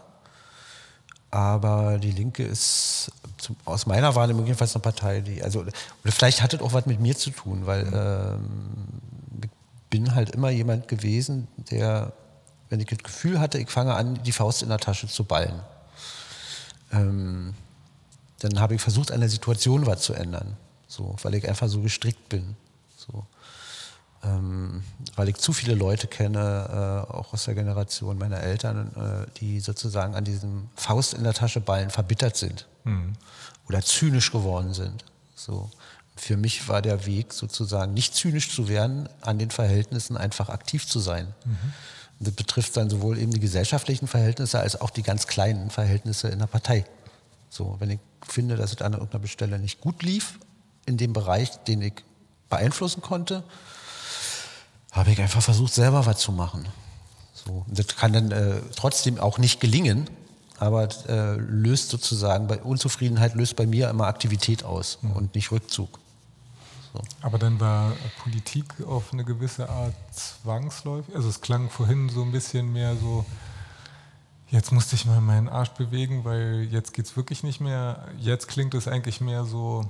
Aber 1.31 1.98
die 1.98 2.12
Linke 2.12 2.43
ist 2.43 3.12
zum, 3.42 3.56
aus 3.66 3.86
meiner 3.86 4.16
Wahrnehmung 4.16 4.46
jedenfalls 4.46 4.76
eine 4.76 4.82
Partei, 4.82 5.22
die, 5.22 5.44
also, 5.44 5.62
oder 5.62 5.72
vielleicht 6.06 6.42
hat 6.42 6.54
es 6.54 6.62
auch 6.62 6.74
was 6.74 6.86
mit 6.86 7.00
mir 7.00 7.16
zu 7.18 7.32
tun, 7.32 7.66
weil 7.66 7.86
mhm. 7.86 7.94
ähm, 7.94 9.42
ich 9.44 9.50
bin 9.90 10.16
halt 10.16 10.30
immer 10.32 10.50
jemand 10.50 10.88
gewesen, 10.88 11.48
der, 11.70 12.14
wenn 12.70 12.80
ich 12.80 12.88
das 12.88 13.00
Gefühl 13.00 13.40
hatte, 13.40 13.58
ich 13.58 13.70
fange 13.70 13.94
an, 13.94 14.22
die 14.24 14.32
Faust 14.32 14.64
in 14.64 14.70
der 14.70 14.78
Tasche 14.78 15.08
zu 15.08 15.24
ballen. 15.24 15.60
Ähm, 16.94 17.54
dann 18.40 18.60
habe 18.60 18.76
ich 18.76 18.82
versucht, 18.82 19.12
an 19.12 19.20
der 19.20 19.30
Situation 19.30 19.86
was 19.86 20.02
zu 20.02 20.14
ändern. 20.14 20.58
So, 20.88 21.16
weil 21.22 21.36
ich 21.36 21.48
einfach 21.48 21.68
so 21.68 21.82
gestrickt 21.82 22.30
bin. 22.30 22.56
So. 22.98 23.26
Ähm, 24.24 24.84
weil 25.16 25.30
ich 25.30 25.38
zu 25.38 25.51
viele 25.51 25.74
Leute 25.74 26.08
kenne, 26.08 27.08
äh, 27.10 27.12
auch 27.12 27.34
aus 27.34 27.46
der 27.46 27.56
Generation 27.56 28.20
meiner 28.20 28.40
Eltern, 28.40 28.92
äh, 28.96 29.40
die 29.40 29.60
sozusagen 29.60 30.13
an 30.13 30.24
diesem 30.24 30.70
Faust 30.75 31.16
in 31.16 31.24
der 31.24 31.34
Tasche 31.34 31.60
ballen 31.60 31.90
verbittert 31.90 32.38
sind 32.38 32.68
mhm. 32.84 33.13
oder 33.68 33.82
zynisch 33.82 34.32
geworden 34.32 34.74
sind. 34.74 35.06
So. 35.36 35.70
Für 36.16 36.38
mich 36.38 36.68
war 36.68 36.84
der 36.84 37.08
Weg 37.08 37.34
sozusagen 37.34 37.96
nicht 37.96 38.13
zynisch 38.13 38.54
zu 38.54 38.68
werden, 38.68 39.10
an 39.22 39.40
den 39.40 39.50
Verhältnissen 39.50 40.18
einfach 40.18 40.50
aktiv 40.50 40.86
zu 40.86 41.00
sein. 41.00 41.34
Mhm. 41.46 41.74
Das 42.20 42.34
betrifft 42.34 42.78
dann 42.78 42.92
sowohl 42.92 43.18
eben 43.18 43.32
die 43.32 43.40
gesellschaftlichen 43.40 44.08
Verhältnisse 44.08 44.60
als 44.60 44.80
auch 44.80 44.92
die 44.92 45.01
ganz 45.01 45.25
kleinen 45.25 45.72
Verhältnisse 45.72 46.28
in 46.28 46.38
der 46.38 46.46
Partei. 46.46 46.86
So, 47.50 47.75
wenn 47.80 47.90
ich 47.90 48.00
finde, 48.28 48.56
dass 48.56 48.72
es 48.72 48.82
an 48.82 48.94
irgendeiner 48.94 49.25
Stelle 49.28 49.58
nicht 49.58 49.82
gut 49.82 50.04
lief, 50.04 50.38
in 50.86 50.98
dem 50.98 51.13
Bereich, 51.13 51.51
den 51.63 51.82
ich 51.82 51.94
beeinflussen 52.50 53.01
konnte, 53.01 53.44
habe 54.92 55.12
ich 55.12 55.22
einfach 55.22 55.42
versucht, 55.42 55.74
selber 55.74 56.06
was 56.06 56.20
zu 56.20 56.32
machen. 56.32 56.68
So, 57.34 57.66
das 57.68 57.88
kann 57.96 58.14
dann 58.14 58.32
äh, 58.32 58.62
trotzdem 58.76 59.20
auch 59.20 59.38
nicht 59.38 59.60
gelingen, 59.60 60.10
aber 60.60 60.90
äh, 61.08 61.36
löst 61.38 61.90
sozusagen, 61.90 62.48
bei 62.48 62.62
Unzufriedenheit 62.62 63.34
löst 63.34 63.56
bei 63.56 63.66
mir 63.66 63.90
immer 63.90 64.06
Aktivität 64.08 64.64
aus 64.64 65.00
mhm. 65.02 65.14
und 65.14 65.36
nicht 65.36 65.52
Rückzug. 65.52 66.00
So. 66.94 67.02
Aber 67.22 67.40
dann 67.40 67.60
war 67.60 67.94
Politik 68.22 68.66
auf 68.86 69.14
eine 69.14 69.24
gewisse 69.24 69.70
Art 69.70 69.96
zwangsläufig. 70.12 71.16
Also 71.16 71.30
es 71.30 71.42
klang 71.42 71.70
vorhin 71.70 72.10
so 72.10 72.22
ein 72.22 72.32
bisschen 72.32 72.72
mehr 72.72 72.96
so, 72.98 73.26
jetzt 74.50 74.72
musste 74.72 74.96
ich 74.96 75.06
mal 75.06 75.22
meinen 75.22 75.48
Arsch 75.48 75.70
bewegen, 75.72 76.26
weil 76.26 76.68
jetzt 76.70 76.94
geht 76.94 77.06
es 77.06 77.16
wirklich 77.16 77.44
nicht 77.44 77.62
mehr. 77.62 78.10
Jetzt 78.20 78.50
klingt 78.50 78.74
es 78.74 78.88
eigentlich 78.90 79.22
mehr 79.22 79.46
so, 79.46 79.90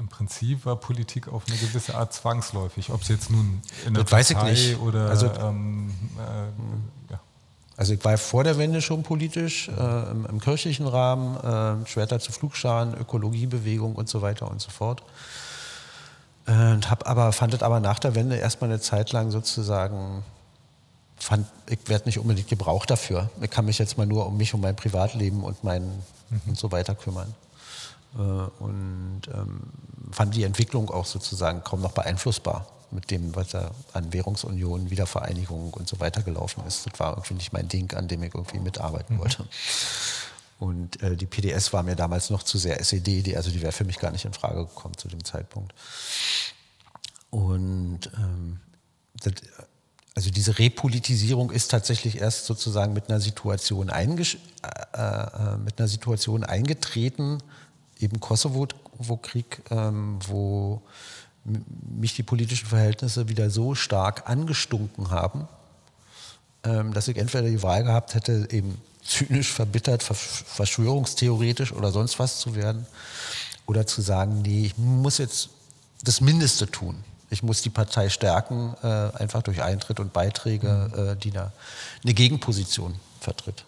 im 0.00 0.08
Prinzip 0.08 0.66
war 0.66 0.76
Politik 0.76 1.28
auf 1.28 1.44
eine 1.46 1.56
gewisse 1.56 1.94
Art 1.94 2.12
zwangsläufig. 2.12 2.90
Ob 2.90 3.02
es 3.02 3.08
jetzt 3.08 3.30
nun 3.30 3.62
in 3.86 3.94
der 3.94 4.02
das 4.02 4.12
weiß 4.12 4.30
ich 4.30 4.42
nicht. 4.42 4.78
oder 4.80 5.08
also, 5.08 5.26
ähm, 5.26 5.94
äh, 6.18 7.12
ja. 7.12 7.20
Also 7.76 7.94
ich 7.94 8.04
war 8.04 8.18
vor 8.18 8.42
der 8.42 8.58
Wende 8.58 8.82
schon 8.82 9.02
politisch, 9.02 9.68
äh, 9.68 10.10
im, 10.10 10.26
im, 10.26 10.40
kirchlichen 10.40 10.86
Rahmen, 10.86 11.82
äh, 11.84 11.86
Schwerter 11.86 12.18
zu 12.18 12.32
Flugscharen, 12.32 12.94
Ökologiebewegung 12.94 13.94
und 13.94 14.08
so 14.08 14.22
weiter 14.22 14.50
und 14.50 14.60
so 14.60 14.70
fort. 14.70 15.02
Äh, 16.46 16.72
und 16.72 16.90
hab 16.90 17.08
aber, 17.08 17.32
fand 17.32 17.54
es 17.54 17.62
aber 17.62 17.80
nach 17.80 17.98
der 17.98 18.14
Wende 18.14 18.36
erstmal 18.36 18.70
eine 18.70 18.80
Zeit 18.80 19.12
lang 19.12 19.30
sozusagen, 19.30 20.24
fand, 21.16 21.46
ich 21.68 21.78
werde 21.86 22.06
nicht 22.06 22.18
unbedingt 22.18 22.48
gebraucht 22.48 22.90
dafür. 22.90 23.30
Ich 23.40 23.50
kann 23.50 23.66
mich 23.66 23.78
jetzt 23.78 23.98
mal 23.98 24.06
nur 24.06 24.26
um 24.26 24.36
mich, 24.36 24.54
um 24.54 24.60
mein 24.60 24.76
Privatleben 24.76 25.44
und 25.44 25.62
mein 25.62 25.82
mhm. 26.30 26.40
und 26.46 26.58
so 26.58 26.72
weiter 26.72 26.94
kümmern. 26.94 27.34
Äh, 28.14 28.18
und 28.18 29.22
ähm, 29.32 29.60
fand 30.10 30.34
die 30.34 30.44
Entwicklung 30.44 30.90
auch 30.90 31.06
sozusagen 31.06 31.62
kaum 31.62 31.80
noch 31.80 31.92
beeinflussbar 31.92 32.66
mit 32.90 33.10
dem, 33.10 33.34
was 33.36 33.48
da 33.48 33.70
an 33.92 34.12
Währungsunion, 34.12 34.90
Wiedervereinigung 34.90 35.72
und 35.74 35.88
so 35.88 36.00
weiter 36.00 36.22
gelaufen 36.22 36.64
ist. 36.66 36.86
Das 36.86 36.98
war 36.98 37.12
irgendwie 37.12 37.34
nicht 37.34 37.52
mein 37.52 37.68
Ding, 37.68 37.92
an 37.94 38.08
dem 38.08 38.22
ich 38.22 38.34
irgendwie 38.34 38.58
mitarbeiten 38.58 39.16
mhm. 39.16 39.20
wollte. 39.20 39.46
Und 40.58 41.02
äh, 41.02 41.16
die 41.16 41.26
PDS 41.26 41.72
war 41.72 41.82
mir 41.82 41.96
damals 41.96 42.30
noch 42.30 42.42
zu 42.42 42.58
sehr 42.58 42.80
SED, 42.80 43.22
die, 43.22 43.36
also 43.36 43.50
die 43.50 43.62
wäre 43.62 43.72
für 43.72 43.84
mich 43.84 43.98
gar 43.98 44.10
nicht 44.10 44.24
in 44.24 44.32
Frage 44.32 44.66
gekommen 44.66 44.96
zu 44.96 45.08
dem 45.08 45.24
Zeitpunkt. 45.24 45.72
Und 47.30 48.10
ähm, 48.16 48.60
das, 49.22 49.34
also 50.14 50.30
diese 50.30 50.58
Repolitisierung 50.58 51.50
ist 51.50 51.70
tatsächlich 51.70 52.20
erst 52.20 52.44
sozusagen 52.44 52.92
mit 52.92 53.08
einer 53.08 53.20
Situation, 53.20 53.88
äh, 53.88 54.22
äh, 54.92 55.56
mit 55.56 55.78
einer 55.78 55.88
Situation 55.88 56.44
eingetreten, 56.44 57.38
eben 58.00 58.20
Kosovo-Krieg, 58.20 59.62
ähm, 59.70 60.18
wo 60.26 60.82
mich 61.44 62.14
die 62.14 62.22
politischen 62.22 62.66
Verhältnisse 62.66 63.28
wieder 63.28 63.50
so 63.50 63.74
stark 63.74 64.28
angestunken 64.28 65.10
haben, 65.10 65.48
ähm, 66.64 66.92
dass 66.92 67.08
ich 67.08 67.16
entweder 67.16 67.48
die 67.48 67.62
Wahl 67.62 67.84
gehabt 67.84 68.14
hätte, 68.14 68.48
eben 68.50 68.80
zynisch, 69.02 69.52
verbittert, 69.52 70.02
verschwörungstheoretisch 70.02 71.72
oder 71.72 71.90
sonst 71.90 72.18
was 72.18 72.38
zu 72.38 72.54
werden. 72.54 72.86
Oder 73.66 73.86
zu 73.86 74.02
sagen, 74.02 74.42
nee, 74.42 74.66
ich 74.66 74.78
muss 74.78 75.18
jetzt 75.18 75.50
das 76.02 76.20
Mindeste 76.20 76.70
tun. 76.70 77.04
Ich 77.30 77.42
muss 77.42 77.62
die 77.62 77.70
Partei 77.70 78.08
stärken, 78.08 78.74
äh, 78.82 78.86
einfach 78.86 79.42
durch 79.42 79.62
Eintritt 79.62 80.00
und 80.00 80.12
Beiträge, 80.12 80.90
mhm. 80.92 81.08
äh, 81.08 81.16
die 81.16 81.30
da 81.30 81.52
eine 82.02 82.14
Gegenposition 82.14 82.96
vertritt. 83.20 83.64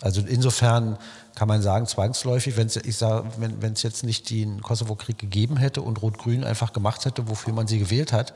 Also 0.00 0.22
insofern 0.22 0.98
kann 1.34 1.48
man 1.48 1.62
sagen, 1.62 1.86
zwangsläufig, 1.86 2.56
wenn's, 2.56 2.76
ich 2.76 2.96
sage, 2.96 3.28
wenn 3.38 3.72
es 3.72 3.82
jetzt 3.82 4.04
nicht 4.04 4.30
den 4.30 4.60
Kosovo-Krieg 4.62 5.18
gegeben 5.18 5.56
hätte 5.56 5.82
und 5.82 6.02
Rot-Grün 6.02 6.44
einfach 6.44 6.72
gemacht 6.72 7.04
hätte, 7.04 7.28
wofür 7.28 7.52
man 7.52 7.66
sie 7.66 7.78
gewählt 7.78 8.12
hat, 8.12 8.32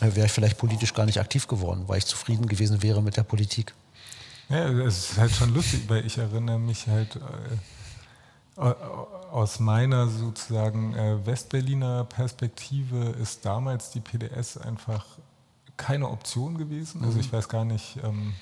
äh, 0.00 0.14
wäre 0.14 0.26
ich 0.26 0.32
vielleicht 0.32 0.58
politisch 0.58 0.94
gar 0.94 1.06
nicht 1.06 1.20
aktiv 1.20 1.46
geworden, 1.46 1.84
weil 1.86 1.98
ich 1.98 2.06
zufrieden 2.06 2.46
gewesen 2.46 2.82
wäre 2.82 3.02
mit 3.02 3.16
der 3.16 3.22
Politik. 3.22 3.74
Ja, 4.48 4.68
es 4.68 5.10
ist 5.10 5.18
halt 5.18 5.32
schon 5.32 5.54
lustig, 5.54 5.82
weil 5.88 6.04
ich 6.04 6.18
erinnere 6.18 6.58
mich 6.58 6.86
halt 6.86 7.16
äh, 7.16 8.60
aus 9.30 9.60
meiner 9.60 10.08
sozusagen 10.08 10.94
äh, 10.94 11.24
Westberliner 11.24 12.04
Perspektive 12.04 13.10
ist 13.22 13.44
damals 13.46 13.90
die 13.90 14.00
PDS 14.00 14.58
einfach 14.58 15.06
keine 15.78 16.08
Option 16.08 16.58
gewesen. 16.58 17.02
Also 17.02 17.14
mhm. 17.14 17.20
ich 17.20 17.32
weiß 17.32 17.48
gar 17.48 17.64
nicht, 17.64 17.98
ähm, 18.04 18.34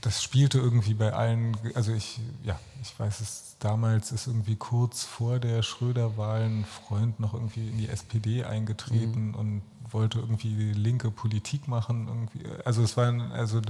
das 0.00 0.22
spielte 0.22 0.58
irgendwie 0.58 0.94
bei 0.94 1.12
allen, 1.12 1.56
also 1.74 1.92
ich, 1.92 2.20
ja, 2.44 2.58
ich 2.82 2.98
weiß 2.98 3.20
es, 3.20 3.56
damals 3.58 4.12
ist 4.12 4.26
irgendwie 4.26 4.56
kurz 4.56 5.04
vor 5.04 5.38
der 5.40 5.62
Schröder-Wahl 5.62 6.42
ein 6.42 6.64
Freund 6.64 7.18
noch 7.18 7.34
irgendwie 7.34 7.68
in 7.68 7.78
die 7.78 7.88
SPD 7.88 8.44
eingetreten 8.44 9.28
mhm. 9.28 9.34
und 9.34 9.62
wollte 9.90 10.18
irgendwie 10.18 10.72
linke 10.72 11.10
Politik 11.10 11.66
machen. 11.66 12.06
Irgendwie. 12.06 12.40
Also 12.64 12.82
es 12.82 12.96
war, 12.96 13.12
also 13.32 13.60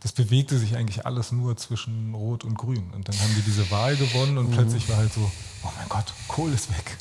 das 0.00 0.12
bewegte 0.12 0.58
sich 0.58 0.76
eigentlich 0.76 1.06
alles 1.06 1.32
nur 1.32 1.56
zwischen 1.56 2.14
Rot 2.14 2.44
und 2.44 2.56
Grün. 2.56 2.90
Und 2.94 3.08
dann 3.08 3.18
haben 3.18 3.34
die 3.36 3.42
diese 3.42 3.68
Wahl 3.70 3.96
gewonnen 3.96 4.38
und 4.38 4.50
mhm. 4.50 4.54
plötzlich 4.54 4.88
war 4.88 4.98
halt 4.98 5.12
so, 5.12 5.30
oh 5.64 5.68
mein 5.76 5.88
Gott, 5.88 6.12
Kohl 6.28 6.52
ist 6.52 6.70
weg. 6.70 6.96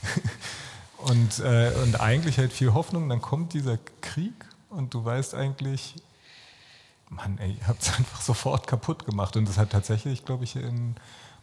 und, 0.97 1.39
äh, 1.39 1.71
und 1.84 1.99
eigentlich 1.99 2.38
halt 2.39 2.51
viel 2.51 2.73
Hoffnung, 2.73 3.10
dann 3.10 3.21
kommt 3.21 3.54
dieser 3.54 3.78
Krieg 4.01 4.34
und 4.69 4.93
du 4.93 5.06
weißt 5.06 5.36
eigentlich, 5.36 5.95
Mann, 7.10 7.38
ey, 7.38 7.58
ihr 7.60 7.68
habt 7.68 7.82
es 7.82 7.94
einfach 7.98 8.22
sofort 8.22 8.68
kaputt 8.68 9.06
gemacht. 9.06 9.38
Und 9.38 9.48
das 9.48 9.58
hat 9.58 9.72
tatsächlich, 9.72 10.26
glaube 10.26 10.44
ich, 10.44 10.56
in 10.56 10.96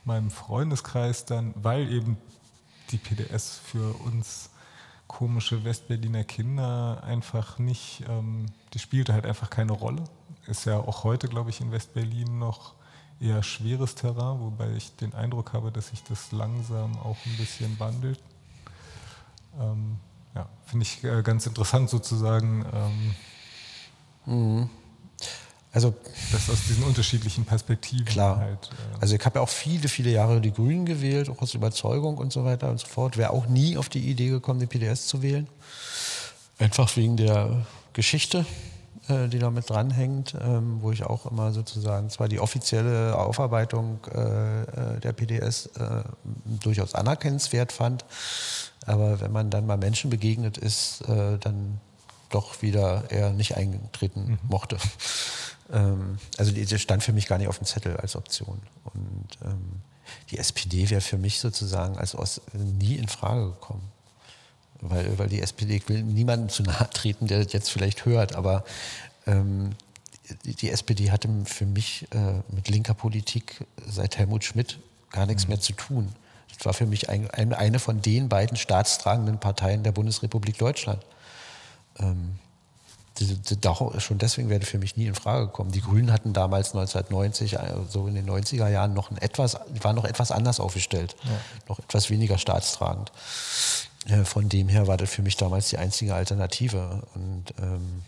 meinem 0.05 0.31
Freundeskreis 0.31 1.25
dann, 1.25 1.55
weil 1.57 1.91
eben 1.91 2.17
die 2.91 2.99
PDS 2.99 3.61
für 3.65 3.95
uns 4.05 4.51
komische 5.07 5.65
Westberliner 5.65 6.25
Kinder 6.25 7.03
einfach 7.05 7.59
nicht, 7.59 8.03
ähm, 8.09 8.47
die 8.73 8.79
spielte 8.79 9.13
halt 9.13 9.27
einfach 9.27 9.51
keine 9.51 9.73
Rolle. 9.73 10.05
Ist 10.47 10.65
ja 10.65 10.79
auch 10.79 11.05
heute, 11.05 11.29
glaube 11.29 11.51
ich, 11.51 11.61
in 11.61 11.71
Westberlin 11.71 12.39
noch 12.39 12.75
eher 13.21 13.43
schweres 13.43 13.95
Terrain, 13.95 14.41
wobei 14.41 14.73
ich 14.73 14.97
den 14.97 15.15
Eindruck 15.15 15.53
habe, 15.53 15.71
dass 15.71 15.89
sich 15.89 16.03
das 16.03 16.33
langsam 16.33 16.99
auch 16.99 17.17
ein 17.27 17.37
bisschen 17.37 17.79
wandelt. 17.79 18.21
Ähm, 19.61 19.99
ja, 20.35 20.49
finde 20.65 20.85
ich 20.85 21.05
äh, 21.05 21.23
ganz 21.23 21.47
interessant 21.47 21.91
sozusagen. 21.91 22.65
Ähm, 22.73 23.15
mhm. 24.27 24.71
Also 25.73 25.95
das 26.33 26.51
aus 26.51 26.67
diesen 26.69 26.85
unterschiedlichen 26.85 27.47
Perspektiven 27.47 28.05
klar. 28.05 28.39
halt. 28.39 28.71
Äh 28.71 29.01
also 29.01 29.17
ich 29.17 29.25
habe 29.25 29.39
ja 29.39 29.43
auch 29.43 29.49
viele, 29.49 29.89
viele 29.89 30.11
Jahre 30.11 30.41
die 30.41 30.53
Grünen 30.53 30.85
gewählt, 30.85 31.31
auch 31.31 31.41
aus 31.41 31.55
Überzeugung 31.55 32.19
und 32.19 32.33
so 32.33 32.45
weiter 32.45 32.71
und 32.71 32.79
so 32.79 32.87
fort. 32.87 33.17
Wäre 33.17 33.31
auch 33.31 33.47
nie 33.47 33.79
auf 33.79 33.89
die 33.89 34.01
Idee 34.01 34.29
gekommen, 34.29 34.61
die 34.61 34.67
PDS 34.67 35.07
zu 35.07 35.23
wählen. 35.23 35.49
Einfach 36.59 36.95
wegen 36.97 37.17
der 37.17 37.67
Geschichte, 37.95 38.45
äh, 39.09 39.29
die 39.29 39.39
da 39.39 39.51
mit 39.51 39.71
dranhängt, 39.71 40.35
ähm, 40.41 40.83
wo 40.83 40.93
ich 40.93 41.05
auch 41.05 41.25
immer 41.25 41.53
sozusagen 41.53 42.11
zwar 42.11 42.29
die 42.29 42.39
offizielle 42.39 43.17
Aufarbeitung 43.17 44.01
äh, 44.15 44.63
äh 44.63 45.01
der 45.01 45.13
PDS 45.15 45.67
äh, 45.79 46.03
durchaus 46.61 46.95
anerkennenswert 46.95 47.73
fand, 47.73 48.05
aber 48.87 49.21
wenn 49.21 49.33
man 49.33 49.49
dann 49.49 49.67
mal 49.67 49.79
Menschen 49.79 50.11
begegnet 50.11 50.59
ist, 50.59 51.01
äh, 51.09 51.39
dann 51.39 51.81
doch 52.31 52.63
wieder 52.63 53.11
eher 53.11 53.31
nicht 53.31 53.57
eingetreten 53.57 54.33
mhm. 54.33 54.39
mochte. 54.49 54.77
Ähm, 55.71 56.19
also 56.39 56.53
die 56.53 56.67
stand 56.79 57.03
für 57.03 57.13
mich 57.13 57.27
gar 57.27 57.39
nicht 57.39 57.49
auf 57.49 57.59
dem 57.59 57.67
Zettel 57.67 57.97
als 57.97 58.17
Option. 58.17 58.61
Und 58.85 59.39
ähm, 59.45 59.83
die 60.31 60.39
SPD 60.39 60.91
wäre 60.91 61.01
für 61.01 61.19
mich 61.19 61.41
sozusagen 61.41 61.99
als 61.99 62.15
Ost 62.15 62.43
nie 62.55 62.97
in 62.97 63.09
Frage 63.09 63.47
gekommen. 63.47 63.83
Weil, 64.81 65.19
weil 65.19 65.29
die 65.29 65.41
SPD, 65.41 65.77
ich 65.77 65.89
will 65.89 66.03
niemandem 66.03 66.49
zu 66.49 66.63
nahe 66.65 66.91
treten, 66.91 67.29
der 67.29 67.45
das 67.45 67.53
jetzt 67.53 67.71
vielleicht 67.71 68.05
hört, 68.05 68.35
aber 68.35 68.65
ähm, 69.27 69.71
die, 70.45 70.55
die, 70.55 70.71
SPD 70.71 71.11
hatte 71.11 71.29
für 71.45 71.67
mich 71.67 72.07
äh, 72.13 72.43
mit 72.53 72.69
linker 72.69 72.95
Politik 72.95 73.65
seit 73.87 74.19
Helmut 74.19 74.45
Schmidt 74.45 74.79
gar 75.11 75.27
nichts 75.27 75.45
mhm. 75.45 75.51
mehr 75.51 75.61
zu 75.61 75.73
tun. 75.75 76.13
Das 76.57 76.67
war 76.67 76.75
für 76.75 76.87
mich 76.87 77.09
ein, 77.09 77.31
ein, 77.31 77.53
eine 77.53 77.79
von 77.79 78.03
den 78.03 78.29
beiden 78.29 78.57
staatstragenden 78.57 79.39
Parteien 79.39 79.83
der 79.83 79.93
Bundesrepublik 79.93 80.59
Deutschland. 80.59 81.05
Ähm, 81.99 82.39
schon 83.99 84.19
deswegen 84.19 84.49
wäre 84.49 84.65
für 84.65 84.79
mich 84.79 84.97
nie 84.97 85.07
in 85.07 85.15
Frage 85.15 85.47
gekommen. 85.47 85.71
Die 85.71 85.81
Grünen 85.81 86.13
hatten 86.13 86.33
damals 86.33 86.75
1990, 86.75 87.55
äh, 87.55 87.59
so 87.89 88.07
in 88.07 88.15
den 88.15 88.29
90er 88.29 88.69
Jahren, 88.69 88.95
noch 88.95 89.11
ein 89.11 89.19
etwas, 89.19 89.59
waren 89.81 89.97
noch 89.97 90.05
etwas 90.05 90.31
anders 90.31 90.61
aufgestellt, 90.61 91.17
ja. 91.25 91.31
noch 91.69 91.79
etwas 91.79 92.11
weniger 92.11 92.39
staatstragend. 92.39 93.13
Äh, 94.09 94.25
von 94.25 94.49
dem 94.49 94.69
her 94.69 94.87
war 94.87 94.97
das 94.97 95.11
für 95.11 95.23
mich 95.23 95.37
damals 95.37 95.69
die 95.69 95.79
einzige 95.79 96.15
Alternative. 96.15 97.03
Und 97.15 97.55
ähm, 97.61 98.03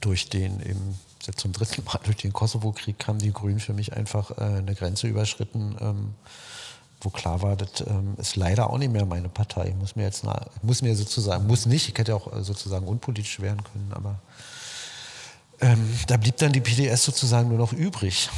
durch 0.00 0.28
den 0.28 0.60
eben 0.60 0.98
zum 1.34 1.52
dritten 1.52 1.84
Mal 1.84 1.98
durch 2.04 2.18
den 2.18 2.32
Kosovo-Krieg 2.32 3.06
haben 3.06 3.18
die 3.18 3.32
Grünen 3.32 3.58
für 3.58 3.72
mich 3.72 3.92
einfach 3.92 4.30
äh, 4.38 4.42
eine 4.42 4.74
Grenze 4.74 5.08
überschritten, 5.08 5.76
ähm, 5.80 6.14
wo 7.06 7.10
klar 7.10 7.40
war, 7.40 7.54
das 7.54 7.86
ähm, 7.86 8.14
ist 8.18 8.34
leider 8.34 8.68
auch 8.68 8.78
nicht 8.78 8.92
mehr 8.92 9.06
meine 9.06 9.28
Partei. 9.28 9.68
Ich 9.68 9.76
muss 9.76 9.94
mir 9.94 10.02
jetzt, 10.02 10.24
na, 10.24 10.44
muss 10.62 10.82
mir 10.82 10.96
sozusagen, 10.96 11.46
muss 11.46 11.64
nicht, 11.64 11.88
ich 11.88 11.96
hätte 11.96 12.16
auch 12.16 12.32
äh, 12.32 12.42
sozusagen 12.42 12.88
unpolitisch 12.88 13.38
werden 13.38 13.62
können, 13.62 13.92
aber 13.92 14.18
ähm, 15.60 15.88
da 16.08 16.16
blieb 16.16 16.36
dann 16.38 16.52
die 16.52 16.60
PDS 16.60 17.04
sozusagen 17.04 17.48
nur 17.48 17.58
noch 17.58 17.72
übrig. 17.72 18.28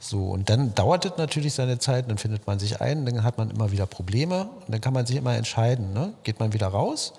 So, 0.00 0.30
und 0.30 0.48
dann 0.48 0.74
dauert 0.74 1.04
es 1.04 1.12
natürlich 1.18 1.52
seine 1.52 1.78
Zeit, 1.78 2.08
dann 2.08 2.16
findet 2.16 2.46
man 2.46 2.58
sich 2.58 2.80
ein, 2.80 3.04
dann 3.04 3.24
hat 3.24 3.36
man 3.36 3.50
immer 3.50 3.72
wieder 3.72 3.84
Probleme 3.84 4.44
und 4.44 4.72
dann 4.72 4.80
kann 4.80 4.94
man 4.94 5.04
sich 5.04 5.16
immer 5.16 5.36
entscheiden, 5.36 5.92
ne? 5.92 6.14
geht 6.22 6.40
man 6.40 6.54
wieder 6.54 6.68
raus? 6.68 7.12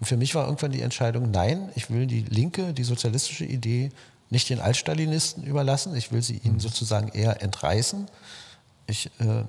Und 0.00 0.06
für 0.06 0.18
mich 0.18 0.34
war 0.34 0.44
irgendwann 0.44 0.72
die 0.72 0.82
Entscheidung, 0.82 1.30
nein, 1.30 1.70
ich 1.76 1.88
will 1.88 2.06
die 2.06 2.20
linke, 2.20 2.74
die 2.74 2.84
sozialistische 2.84 3.46
Idee 3.46 3.90
nicht 4.28 4.50
den 4.50 4.60
Altstalinisten 4.60 5.44
überlassen, 5.44 5.96
ich 5.96 6.12
will 6.12 6.20
sie 6.20 6.38
ihnen 6.44 6.54
mhm. 6.54 6.60
sozusagen 6.60 7.08
eher 7.08 7.42
entreißen. 7.42 8.06
Ich, 8.86 9.06
äh, 9.18 9.44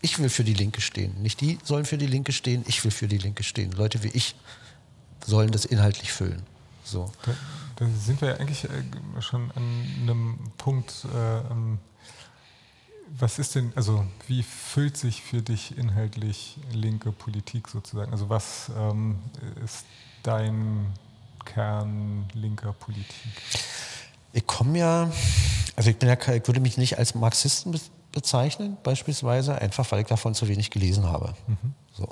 ich 0.00 0.18
will 0.18 0.28
für 0.28 0.44
die 0.44 0.54
Linke 0.54 0.80
stehen. 0.80 1.20
Nicht 1.22 1.40
die 1.40 1.58
sollen 1.64 1.84
für 1.84 1.98
die 1.98 2.06
Linke 2.06 2.32
stehen, 2.32 2.64
ich 2.66 2.84
will 2.84 2.90
für 2.90 3.08
die 3.08 3.18
Linke 3.18 3.42
stehen. 3.42 3.72
Leute 3.72 4.02
wie 4.02 4.08
ich 4.08 4.34
sollen 5.24 5.50
das 5.50 5.64
inhaltlich 5.64 6.12
füllen. 6.12 6.42
So. 6.84 7.10
Da, 7.24 7.34
da 7.76 7.86
sind 7.86 8.20
wir 8.20 8.28
ja 8.30 8.36
eigentlich 8.36 8.64
äh, 8.64 8.70
schon 9.20 9.50
an 9.52 9.86
einem 10.02 10.38
Punkt, 10.56 11.06
äh, 11.14 11.38
ähm, 11.50 11.78
was 13.18 13.38
ist 13.38 13.54
denn, 13.54 13.72
also 13.74 14.06
wie 14.26 14.42
füllt 14.42 14.96
sich 14.96 15.22
für 15.22 15.42
dich 15.42 15.76
inhaltlich 15.78 16.58
linke 16.72 17.12
Politik 17.12 17.68
sozusagen? 17.68 18.12
Also 18.12 18.28
was 18.28 18.70
ähm, 18.76 19.18
ist 19.64 19.84
dein 20.22 20.86
Kern 21.44 22.26
linker 22.34 22.72
Politik? 22.74 23.32
Ich 24.32 24.46
komme 24.46 24.78
ja, 24.78 25.10
also 25.74 25.90
ich, 25.90 25.96
bin 25.96 26.08
ja, 26.08 26.16
ich 26.34 26.46
würde 26.46 26.60
mich 26.60 26.76
nicht 26.76 26.98
als 26.98 27.14
Marxisten 27.14 27.72
bezeichnen, 28.12 28.76
beispielsweise, 28.82 29.56
einfach 29.56 29.90
weil 29.92 30.00
ich 30.00 30.06
davon 30.06 30.34
zu 30.34 30.48
wenig 30.48 30.70
gelesen 30.70 31.06
habe. 31.06 31.34
Mhm. 31.46 31.74
So. 31.96 32.08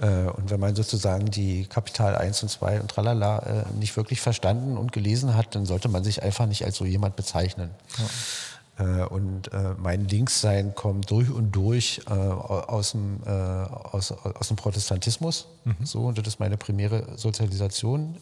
Äh, 0.00 0.30
und 0.30 0.50
wenn 0.50 0.60
man 0.60 0.74
sozusagen 0.74 1.26
die 1.30 1.66
Kapital 1.66 2.16
1 2.16 2.42
und 2.44 2.48
2 2.48 2.80
und 2.80 2.90
tralala 2.90 3.38
äh, 3.40 3.64
nicht 3.78 3.96
wirklich 3.96 4.20
verstanden 4.20 4.76
und 4.76 4.92
gelesen 4.92 5.34
hat, 5.34 5.54
dann 5.54 5.66
sollte 5.66 5.88
man 5.88 6.04
sich 6.04 6.22
einfach 6.22 6.46
nicht 6.46 6.64
als 6.64 6.76
so 6.76 6.84
jemand 6.84 7.16
bezeichnen. 7.16 7.70
Ja. 7.98 9.02
Äh, 9.02 9.06
und 9.06 9.50
mein 9.78 10.06
Linkssein 10.06 10.74
kommt 10.74 11.10
durch 11.10 11.30
und 11.30 11.50
durch 11.50 12.06
aus 12.06 12.92
dem, 12.92 13.24
aus, 13.24 14.12
aus 14.12 14.48
dem 14.48 14.56
Protestantismus. 14.56 15.48
Mhm. 15.64 15.76
So, 15.84 16.02
und 16.02 16.18
das 16.18 16.26
ist 16.28 16.38
meine 16.38 16.56
primäre 16.56 17.18
Sozialisation. 17.18 18.14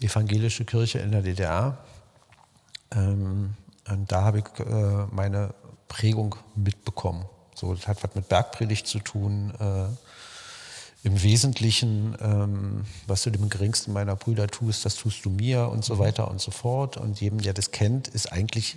Evangelische 0.00 0.64
Kirche 0.64 1.00
in 1.00 1.10
der 1.10 1.22
DDR. 1.22 1.78
Ähm, 2.92 3.54
und 3.88 4.12
da 4.12 4.22
habe 4.22 4.38
ich 4.38 4.44
meine 5.10 5.52
Prägung 5.90 6.36
mitbekommen. 6.54 7.26
So, 7.54 7.74
das 7.74 7.86
hat 7.86 8.02
was 8.02 8.14
mit 8.14 8.30
Bergpredigt 8.30 8.86
zu 8.86 9.00
tun. 9.00 9.52
Im 11.02 11.22
Wesentlichen, 11.22 12.14
ähm, 12.20 12.84
was 13.06 13.22
du 13.22 13.30
dem 13.30 13.48
geringsten 13.48 13.92
meiner 13.92 14.16
Brüder 14.16 14.48
tust, 14.48 14.84
das 14.84 14.96
tust 14.96 15.24
du 15.24 15.30
mir 15.30 15.68
und 15.68 15.82
so 15.82 15.98
weiter 15.98 16.30
und 16.30 16.42
so 16.42 16.50
fort. 16.50 16.98
Und 16.98 17.20
jedem, 17.22 17.40
der 17.40 17.54
das 17.54 17.70
kennt, 17.70 18.08
ist 18.08 18.30
eigentlich 18.30 18.76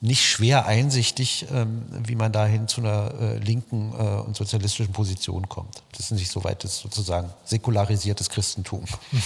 nicht 0.00 0.24
schwer 0.24 0.66
einsichtig, 0.66 1.46
ähm, 1.52 1.84
wie 2.04 2.16
man 2.16 2.32
dahin 2.32 2.66
zu 2.66 2.80
einer 2.80 3.14
äh, 3.20 3.38
linken 3.38 3.92
äh, 3.92 4.20
und 4.20 4.36
sozialistischen 4.36 4.92
Position 4.92 5.48
kommt. 5.48 5.82
Das 5.92 6.06
ist 6.06 6.10
nicht 6.10 6.30
so 6.30 6.42
weit, 6.42 6.64
das 6.64 6.80
sozusagen 6.80 7.30
säkularisiertes 7.44 8.28
Christentum. 8.28 8.84
Mhm. 9.12 9.22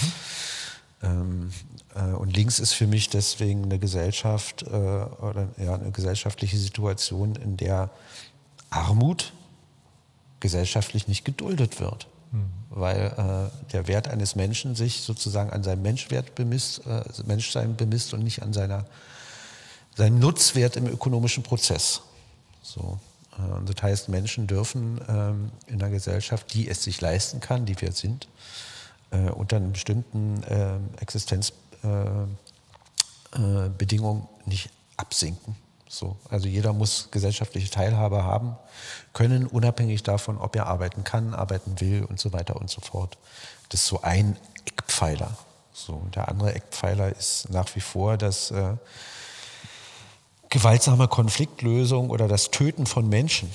Ähm, 1.03 1.51
äh, 1.70 1.70
und 1.93 2.35
links 2.35 2.59
ist 2.59 2.73
für 2.73 2.87
mich 2.87 3.09
deswegen 3.09 3.63
eine 3.63 3.79
Gesellschaft 3.79 4.63
äh, 4.63 4.67
oder 4.67 5.49
ja, 5.57 5.75
eine 5.75 5.91
gesellschaftliche 5.91 6.57
Situation, 6.57 7.35
in 7.35 7.57
der 7.57 7.89
Armut 8.69 9.33
gesellschaftlich 10.39 11.07
nicht 11.07 11.23
geduldet 11.23 11.79
wird. 11.79 12.07
Mhm. 12.31 12.49
Weil 12.69 13.51
äh, 13.51 13.71
der 13.71 13.87
Wert 13.87 14.07
eines 14.07 14.35
Menschen 14.35 14.75
sich 14.75 15.01
sozusagen 15.01 15.51
an 15.51 15.63
seinem 15.63 15.81
Menschwert 15.81 16.35
bemisst, 16.35 16.85
äh, 16.85 17.03
Menschsein 17.25 17.75
bemisst 17.75 18.13
und 18.13 18.23
nicht 18.23 18.41
an 18.41 18.53
seiner, 18.53 18.85
seinem 19.95 20.19
Nutzwert 20.19 20.77
im 20.77 20.87
ökonomischen 20.87 21.43
Prozess. 21.43 22.01
So. 22.61 22.99
Äh, 23.37 23.65
das 23.65 23.83
heißt, 23.83 24.09
Menschen 24.09 24.47
dürfen 24.47 24.99
ähm, 25.07 25.51
in 25.67 25.81
einer 25.81 25.91
Gesellschaft, 25.91 26.53
die 26.53 26.67
es 26.69 26.83
sich 26.83 27.01
leisten 27.01 27.39
kann, 27.39 27.65
die 27.65 27.79
wir 27.79 27.91
sind, 27.91 28.27
äh, 29.11 29.29
unter 29.29 29.57
einem 29.57 29.73
bestimmten 29.73 30.41
ähm, 30.49 30.89
Äh, 31.83 32.23
äh, 33.33 33.69
nicht 34.45 34.69
absinken. 34.97 35.55
So, 35.87 36.15
also 36.29 36.47
jeder 36.47 36.73
muss 36.73 37.09
gesellschaftliche 37.11 37.69
Teilhabe 37.69 38.23
haben 38.23 38.55
können, 39.13 39.45
unabhängig 39.45 40.03
davon, 40.03 40.37
ob 40.37 40.55
er 40.55 40.67
arbeiten 40.67 41.03
kann, 41.03 41.33
arbeiten 41.33 41.79
will 41.81 42.05
und 42.05 42.19
so 42.19 42.31
weiter 42.31 42.55
und 42.55 42.69
so 42.69 42.79
fort. 42.81 43.17
Das 43.69 43.81
ist 43.81 43.87
so 43.87 44.01
ein 44.01 44.37
Eckpfeiler. 44.65 45.35
So, 45.73 46.01
der 46.15 46.29
andere 46.29 46.53
Eckpfeiler 46.55 47.15
ist 47.15 47.49
nach 47.49 47.75
wie 47.75 47.81
vor 47.81 48.17
das 48.17 48.51
äh, 48.51 48.75
gewaltsame 50.49 51.07
Konfliktlösung 51.07 52.09
oder 52.09 52.27
das 52.27 52.51
Töten 52.51 52.85
von 52.85 53.09
Menschen, 53.09 53.49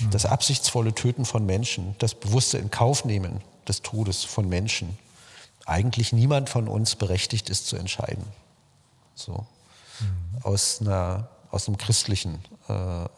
mhm. 0.00 0.10
das 0.10 0.26
absichtsvolle 0.26 0.94
Töten 0.94 1.24
von 1.24 1.46
Menschen, 1.46 1.94
das 1.98 2.14
bewusste 2.14 2.58
Inkaufnehmen 2.58 3.40
des 3.66 3.82
Todes 3.82 4.24
von 4.24 4.48
Menschen. 4.48 4.98
Eigentlich 5.68 6.12
niemand 6.12 6.48
von 6.48 6.66
uns 6.68 6.96
berechtigt 6.96 7.50
ist 7.50 7.66
zu 7.66 7.76
entscheiden. 7.76 8.24
So. 9.14 9.46
Mhm. 10.00 10.42
Aus 10.42 10.80
einer 10.80 11.28
aus 11.50 11.66
einem 11.66 11.78
christlichen 11.78 12.38
äh, 12.68 13.04
äh, 13.04 13.08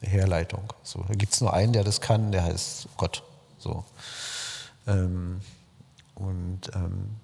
Herleitung. 0.00 0.72
So, 0.82 1.04
da 1.08 1.14
gibt 1.14 1.32
es 1.32 1.40
nur 1.40 1.52
einen, 1.52 1.72
der 1.72 1.84
das 1.84 2.00
kann, 2.00 2.32
der 2.32 2.44
heißt 2.44 2.88
Gott. 2.96 3.22
So. 3.58 3.84
Ähm, 4.86 5.40
und 6.14 6.60
ähm, 6.74 7.16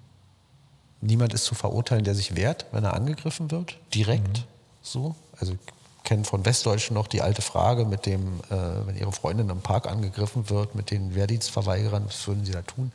niemand 1.01 1.33
ist 1.33 1.45
zu 1.45 1.55
verurteilen, 1.55 2.03
der 2.03 2.15
sich 2.15 2.35
wehrt, 2.35 2.65
wenn 2.71 2.83
er 2.83 2.93
angegriffen 2.93 3.51
wird, 3.51 3.77
direkt. 3.93 4.39
Mhm. 4.39 4.43
So. 4.81 5.15
Also 5.39 5.53
ich 5.53 5.59
kenne 6.03 6.23
von 6.25 6.45
Westdeutschen 6.45 6.95
noch 6.95 7.07
die 7.07 7.21
alte 7.21 7.41
Frage 7.41 7.85
mit 7.85 8.05
dem, 8.05 8.39
äh, 8.49 8.85
wenn 8.85 8.97
ihre 8.97 9.11
Freundin 9.11 9.49
im 9.49 9.61
Park 9.61 9.87
angegriffen 9.87 10.49
wird, 10.49 10.75
mit 10.75 10.91
den 10.91 11.15
Wehrdienstverweigerern, 11.15 12.05
was 12.05 12.27
würden 12.27 12.45
sie 12.45 12.51
da 12.51 12.61
tun? 12.61 12.91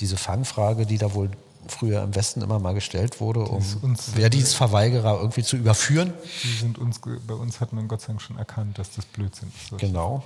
Diese 0.00 0.16
Fangfrage, 0.16 0.86
die 0.86 0.98
da 0.98 1.14
wohl 1.14 1.30
früher 1.66 2.02
im 2.02 2.14
Westen 2.14 2.42
immer 2.42 2.58
mal 2.58 2.74
gestellt 2.74 3.20
wurde, 3.20 3.40
um 3.40 3.62
uns, 3.82 4.16
Wehrdienstverweigerer 4.16 5.18
irgendwie 5.20 5.42
zu 5.42 5.56
überführen. 5.56 6.12
Die 6.42 6.56
sind 6.56 6.78
uns, 6.78 7.00
bei 7.26 7.34
uns 7.34 7.60
hat 7.60 7.72
man 7.72 7.88
Gott 7.88 8.00
sei 8.00 8.08
Dank 8.08 8.22
schon 8.22 8.38
erkannt, 8.38 8.78
dass 8.78 8.90
das 8.92 9.04
Blödsinn 9.04 9.52
ist. 9.54 9.78
Genau. 9.78 10.24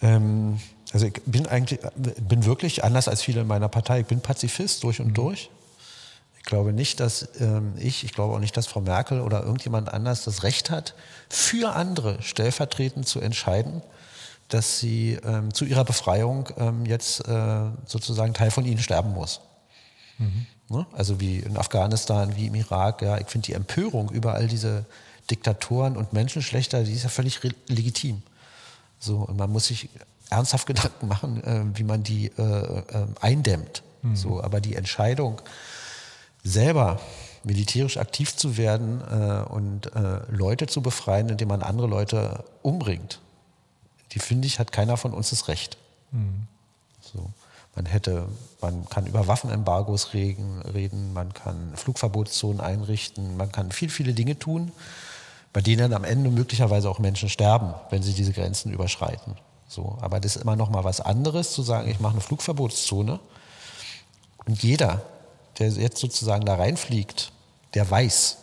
Ähm, 0.00 0.60
also 0.92 1.06
ich 1.06 1.14
bin 1.26 1.46
eigentlich, 1.46 1.80
bin 1.96 2.44
wirklich 2.44 2.84
anders 2.84 3.08
als 3.08 3.22
viele 3.22 3.42
in 3.42 3.46
meiner 3.46 3.68
Partei, 3.68 4.00
ich 4.00 4.06
bin 4.06 4.20
Pazifist 4.20 4.84
durch 4.84 5.00
und 5.00 5.08
mhm. 5.08 5.14
durch. 5.14 5.50
Ich 6.38 6.44
glaube 6.44 6.72
nicht, 6.72 7.00
dass 7.00 7.28
ähm, 7.40 7.74
ich, 7.78 8.04
ich 8.04 8.12
glaube 8.12 8.34
auch 8.34 8.38
nicht, 8.38 8.56
dass 8.56 8.66
Frau 8.66 8.80
Merkel 8.80 9.20
oder 9.20 9.42
irgendjemand 9.42 9.92
anders 9.92 10.24
das 10.24 10.44
Recht 10.44 10.70
hat, 10.70 10.94
für 11.28 11.74
andere 11.74 12.22
stellvertretend 12.22 13.06
zu 13.06 13.20
entscheiden, 13.20 13.82
dass 14.48 14.80
sie 14.80 15.18
ähm, 15.24 15.52
zu 15.52 15.64
ihrer 15.64 15.84
Befreiung 15.84 16.48
ähm, 16.56 16.86
jetzt 16.86 17.26
äh, 17.28 17.60
sozusagen 17.86 18.34
Teil 18.34 18.50
von 18.50 18.64
ihnen 18.64 18.78
sterben 18.78 19.12
muss. 19.12 19.40
Mhm. 20.18 20.46
Ne? 20.70 20.86
Also 20.92 21.20
wie 21.20 21.38
in 21.38 21.56
Afghanistan, 21.56 22.36
wie 22.36 22.46
im 22.46 22.54
Irak. 22.54 23.02
Ja. 23.02 23.18
Ich 23.18 23.26
finde 23.26 23.46
die 23.46 23.52
Empörung 23.54 24.10
über 24.10 24.34
all 24.34 24.48
diese 24.48 24.84
Diktatoren 25.30 25.96
und 25.96 26.12
Menschenschlechter, 26.12 26.84
die 26.84 26.92
ist 26.92 27.02
ja 27.02 27.08
völlig 27.08 27.40
legitim. 27.68 28.22
So, 28.98 29.18
und 29.18 29.36
man 29.36 29.50
muss 29.50 29.66
sich 29.66 29.88
ernsthaft 30.30 30.66
Gedanken 30.66 31.08
machen, 31.08 31.44
äh, 31.44 31.78
wie 31.78 31.84
man 31.84 32.02
die 32.02 32.26
äh, 32.38 32.42
äh, 32.42 32.82
eindämmt. 33.20 33.82
Mhm. 34.02 34.16
So, 34.16 34.42
aber 34.42 34.60
die 34.60 34.76
Entscheidung, 34.76 35.40
selber 36.44 37.00
militärisch 37.44 37.96
aktiv 37.96 38.36
zu 38.36 38.56
werden 38.56 39.00
äh, 39.10 39.48
und 39.48 39.94
äh, 39.94 40.20
Leute 40.30 40.66
zu 40.66 40.82
befreien, 40.82 41.28
indem 41.28 41.48
man 41.48 41.62
andere 41.62 41.86
Leute 41.86 42.44
umbringt, 42.62 43.20
die 44.12 44.18
finde 44.18 44.46
ich, 44.46 44.58
hat 44.58 44.72
keiner 44.72 44.96
von 44.96 45.12
uns 45.12 45.30
das 45.30 45.48
Recht. 45.48 45.76
Mhm. 46.10 46.46
So. 47.00 47.30
Man 47.74 47.86
hätte, 47.86 48.26
man 48.60 48.88
kann 48.88 49.06
über 49.06 49.28
Waffenembargos 49.28 50.12
reden, 50.12 50.62
reden, 50.62 51.12
man 51.12 51.32
kann 51.32 51.76
Flugverbotszonen 51.76 52.60
einrichten, 52.60 53.36
man 53.36 53.52
kann 53.52 53.70
viel, 53.70 53.88
viele 53.88 54.14
Dinge 54.14 54.36
tun, 54.36 54.72
bei 55.52 55.60
denen 55.60 55.92
am 55.92 56.02
Ende 56.02 56.30
möglicherweise 56.30 56.90
auch 56.90 56.98
Menschen 56.98 57.28
sterben, 57.28 57.74
wenn 57.90 58.02
sie 58.02 58.14
diese 58.14 58.32
Grenzen 58.32 58.72
überschreiten. 58.72 59.36
So, 59.68 59.96
aber 60.00 60.18
das 60.18 60.34
ist 60.34 60.42
immer 60.42 60.56
noch 60.56 60.70
mal 60.70 60.82
was 60.82 61.00
anderes, 61.00 61.52
zu 61.52 61.62
sagen, 61.62 61.88
ich 61.88 62.00
mache 62.00 62.14
eine 62.14 62.20
Flugverbotszone 62.20 63.20
Und 64.46 64.62
jeder, 64.62 65.02
der 65.58 65.68
jetzt 65.68 65.98
sozusagen 65.98 66.46
da 66.46 66.56
reinfliegt, 66.56 67.32
der 67.74 67.88
weiß, 67.88 68.38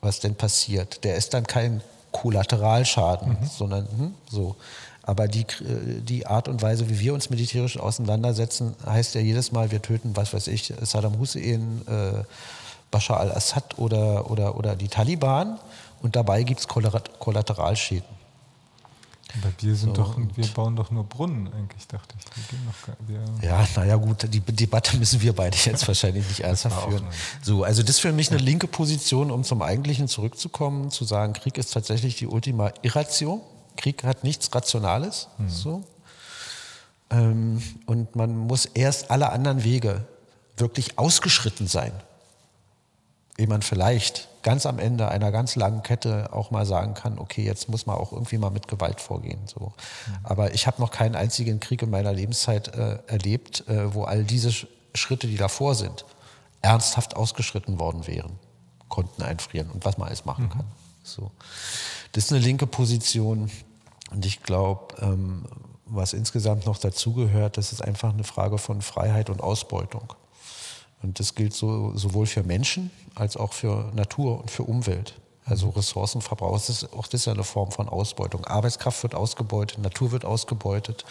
was 0.00 0.20
denn 0.20 0.36
passiert. 0.36 1.04
Der 1.04 1.16
ist 1.16 1.34
dann 1.34 1.46
kein 1.46 1.82
Kollateralschaden, 2.14 3.32
mhm. 3.40 3.46
sondern 3.46 3.88
hm, 3.98 4.14
so. 4.30 4.56
Aber 5.02 5.28
die, 5.28 5.44
die 5.60 6.26
Art 6.26 6.48
und 6.48 6.62
Weise, 6.62 6.88
wie 6.88 6.98
wir 6.98 7.12
uns 7.12 7.28
militärisch 7.28 7.78
auseinandersetzen, 7.78 8.74
heißt 8.86 9.14
ja 9.16 9.20
jedes 9.20 9.52
Mal, 9.52 9.70
wir 9.70 9.82
töten, 9.82 10.16
was 10.16 10.32
weiß 10.32 10.46
ich, 10.46 10.72
Saddam 10.80 11.18
Hussein, 11.18 11.82
äh, 11.86 12.22
Bashar 12.90 13.20
al-Assad 13.20 13.78
oder, 13.78 14.30
oder, 14.30 14.56
oder 14.56 14.76
die 14.76 14.88
Taliban. 14.88 15.58
Und 16.00 16.16
dabei 16.16 16.42
gibt 16.44 16.60
es 16.60 16.68
Kollateralschäden. 16.68 18.23
Aber 19.36 19.52
wir 19.58 19.74
sind 19.74 19.96
so, 19.96 20.02
doch, 20.02 20.16
wir 20.16 20.46
bauen 20.48 20.76
doch 20.76 20.90
nur 20.90 21.04
Brunnen 21.04 21.52
eigentlich, 21.52 21.86
dachte 21.88 22.14
ich. 22.18 22.86
Gar, 22.86 22.96
wir 23.06 23.48
ja, 23.48 23.66
naja 23.76 23.96
gut, 23.96 24.26
die 24.32 24.40
Debatte 24.40 24.96
müssen 24.96 25.20
wir 25.20 25.32
beide 25.32 25.56
jetzt 25.56 25.86
wahrscheinlich 25.88 26.26
nicht 26.28 26.40
ernsthaft 26.40 26.88
führen. 26.88 27.04
So, 27.42 27.64
also 27.64 27.82
das 27.82 27.96
ist 27.96 28.00
für 28.00 28.12
mich 28.12 28.30
eine 28.30 28.38
linke 28.38 28.66
Position, 28.66 29.30
um 29.30 29.44
zum 29.44 29.62
Eigentlichen 29.62 30.08
zurückzukommen, 30.08 30.90
zu 30.90 31.04
sagen, 31.04 31.32
Krieg 31.32 31.58
ist 31.58 31.72
tatsächlich 31.72 32.16
die 32.16 32.26
Ultima 32.26 32.72
Irratio. 32.82 33.42
Krieg 33.76 34.04
hat 34.04 34.22
nichts 34.24 34.54
Rationales. 34.54 35.28
Mhm. 35.38 35.48
So. 35.48 35.84
Ähm, 37.10 37.62
und 37.86 38.14
man 38.14 38.36
muss 38.36 38.66
erst 38.66 39.10
alle 39.10 39.30
anderen 39.30 39.64
Wege 39.64 40.06
wirklich 40.56 40.98
ausgeschritten 40.98 41.66
sein 41.66 41.92
ehe 43.36 43.46
man 43.46 43.62
vielleicht 43.62 44.28
ganz 44.42 44.66
am 44.66 44.78
Ende 44.78 45.08
einer 45.08 45.32
ganz 45.32 45.56
langen 45.56 45.82
Kette 45.82 46.32
auch 46.32 46.50
mal 46.50 46.66
sagen 46.66 46.94
kann, 46.94 47.18
okay, 47.18 47.44
jetzt 47.44 47.68
muss 47.68 47.86
man 47.86 47.96
auch 47.96 48.12
irgendwie 48.12 48.38
mal 48.38 48.50
mit 48.50 48.68
Gewalt 48.68 49.00
vorgehen. 49.00 49.40
So. 49.46 49.72
Mhm. 50.06 50.18
Aber 50.22 50.54
ich 50.54 50.66
habe 50.66 50.80
noch 50.80 50.90
keinen 50.90 51.16
einzigen 51.16 51.60
Krieg 51.60 51.82
in 51.82 51.90
meiner 51.90 52.12
Lebenszeit 52.12 52.68
äh, 52.68 52.98
erlebt, 53.06 53.66
äh, 53.68 53.94
wo 53.94 54.04
all 54.04 54.24
diese 54.24 54.52
Schritte, 54.94 55.26
die 55.26 55.36
davor 55.36 55.74
sind, 55.74 56.04
ernsthaft 56.62 57.16
ausgeschritten 57.16 57.78
worden 57.78 58.06
wären, 58.06 58.38
konnten 58.88 59.22
einfrieren 59.22 59.70
und 59.70 59.84
was 59.84 59.98
man 59.98 60.08
alles 60.08 60.24
machen 60.24 60.44
mhm. 60.44 60.50
kann. 60.50 60.64
So. 61.02 61.30
Das 62.12 62.24
ist 62.24 62.32
eine 62.32 62.40
linke 62.40 62.66
Position 62.66 63.50
und 64.10 64.24
ich 64.24 64.42
glaube, 64.42 64.94
ähm, 65.00 65.46
was 65.86 66.12
insgesamt 66.12 66.66
noch 66.66 66.78
dazugehört, 66.78 67.56
das 67.56 67.72
ist 67.72 67.82
einfach 67.82 68.12
eine 68.12 68.24
Frage 68.24 68.58
von 68.58 68.82
Freiheit 68.82 69.30
und 69.30 69.42
Ausbeutung. 69.42 70.14
Und 71.04 71.20
das 71.20 71.34
gilt 71.34 71.52
so, 71.52 71.92
sowohl 71.94 72.24
für 72.24 72.42
Menschen 72.42 72.90
als 73.14 73.36
auch 73.36 73.52
für 73.52 73.92
Natur 73.94 74.40
und 74.40 74.50
für 74.50 74.62
Umwelt. 74.62 75.14
Also 75.44 75.68
Ressourcenverbrauch, 75.68 76.54
das 76.54 76.70
ist, 76.70 76.92
auch 76.94 77.06
das 77.06 77.20
ist 77.20 77.26
ja 77.26 77.34
eine 77.34 77.44
Form 77.44 77.70
von 77.70 77.90
Ausbeutung. 77.90 78.46
Arbeitskraft 78.46 79.02
wird 79.02 79.14
ausgebeutet, 79.14 79.78
Natur 79.80 80.12
wird 80.12 80.24
ausgebeutet 80.24 81.04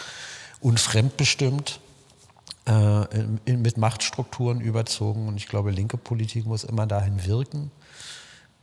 und 0.62 0.80
fremdbestimmt 0.80 1.80
äh, 2.66 3.04
in, 3.46 3.62
mit 3.62 3.78
Machtstrukturen 3.78 4.62
überzogen. 4.62 5.28
Und 5.28 5.38
ich 5.38 5.48
glaube, 5.48 5.70
linke 5.70 5.98
Politik 5.98 6.48
muss 6.48 6.64
immer 6.64 6.88
dahin 6.88 7.24
wirken, 7.24 7.70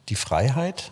die 0.09 0.17
Freiheit 0.17 0.91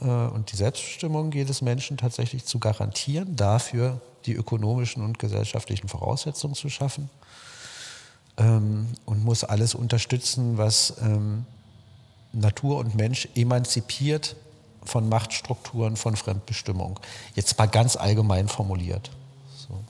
äh, 0.00 0.06
und 0.06 0.50
die 0.50 0.56
Selbstbestimmung 0.56 1.30
jedes 1.30 1.62
Menschen 1.62 1.98
tatsächlich 1.98 2.44
zu 2.46 2.58
garantieren, 2.58 3.36
dafür 3.36 4.00
die 4.26 4.34
ökonomischen 4.34 5.04
und 5.04 5.20
gesellschaftlichen 5.20 5.86
Voraussetzungen 5.86 6.56
zu 6.56 6.68
schaffen 6.68 7.08
ähm, 8.38 8.88
und 9.04 9.24
muss 9.24 9.44
alles 9.44 9.74
unterstützen, 9.74 10.56
was 10.56 10.94
ähm, 11.02 11.44
Natur 12.32 12.78
und 12.78 12.94
Mensch 12.94 13.28
emanzipiert 13.34 14.36
von 14.84 15.08
Machtstrukturen, 15.08 15.96
von 15.96 16.16
Fremdbestimmung. 16.16 16.98
Jetzt 17.34 17.58
mal 17.58 17.66
ganz 17.66 17.96
allgemein 17.96 18.48
formuliert. 18.48 19.10
So. 19.56 19.84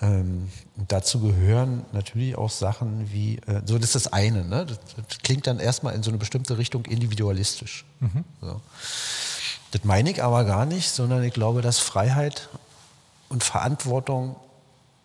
Ähm, 0.00 0.50
dazu 0.88 1.20
gehören 1.20 1.84
natürlich 1.92 2.36
auch 2.36 2.50
Sachen 2.50 3.12
wie, 3.12 3.36
äh, 3.46 3.62
so 3.64 3.78
das 3.78 3.94
ist 3.94 4.06
das 4.06 4.12
eine, 4.12 4.44
ne? 4.44 4.66
das, 4.66 4.78
das, 4.96 5.18
klingt 5.22 5.46
dann 5.46 5.60
erstmal 5.60 5.94
in 5.94 6.02
so 6.02 6.10
eine 6.10 6.18
bestimmte 6.18 6.58
Richtung 6.58 6.84
individualistisch. 6.86 7.84
Mhm. 8.00 8.24
So. 8.40 8.60
Das 9.70 9.84
meine 9.84 10.10
ich 10.10 10.22
aber 10.22 10.44
gar 10.44 10.66
nicht, 10.66 10.90
sondern 10.90 11.22
ich 11.22 11.32
glaube, 11.32 11.62
dass 11.62 11.78
Freiheit 11.78 12.48
und 13.28 13.44
Verantwortung 13.44 14.36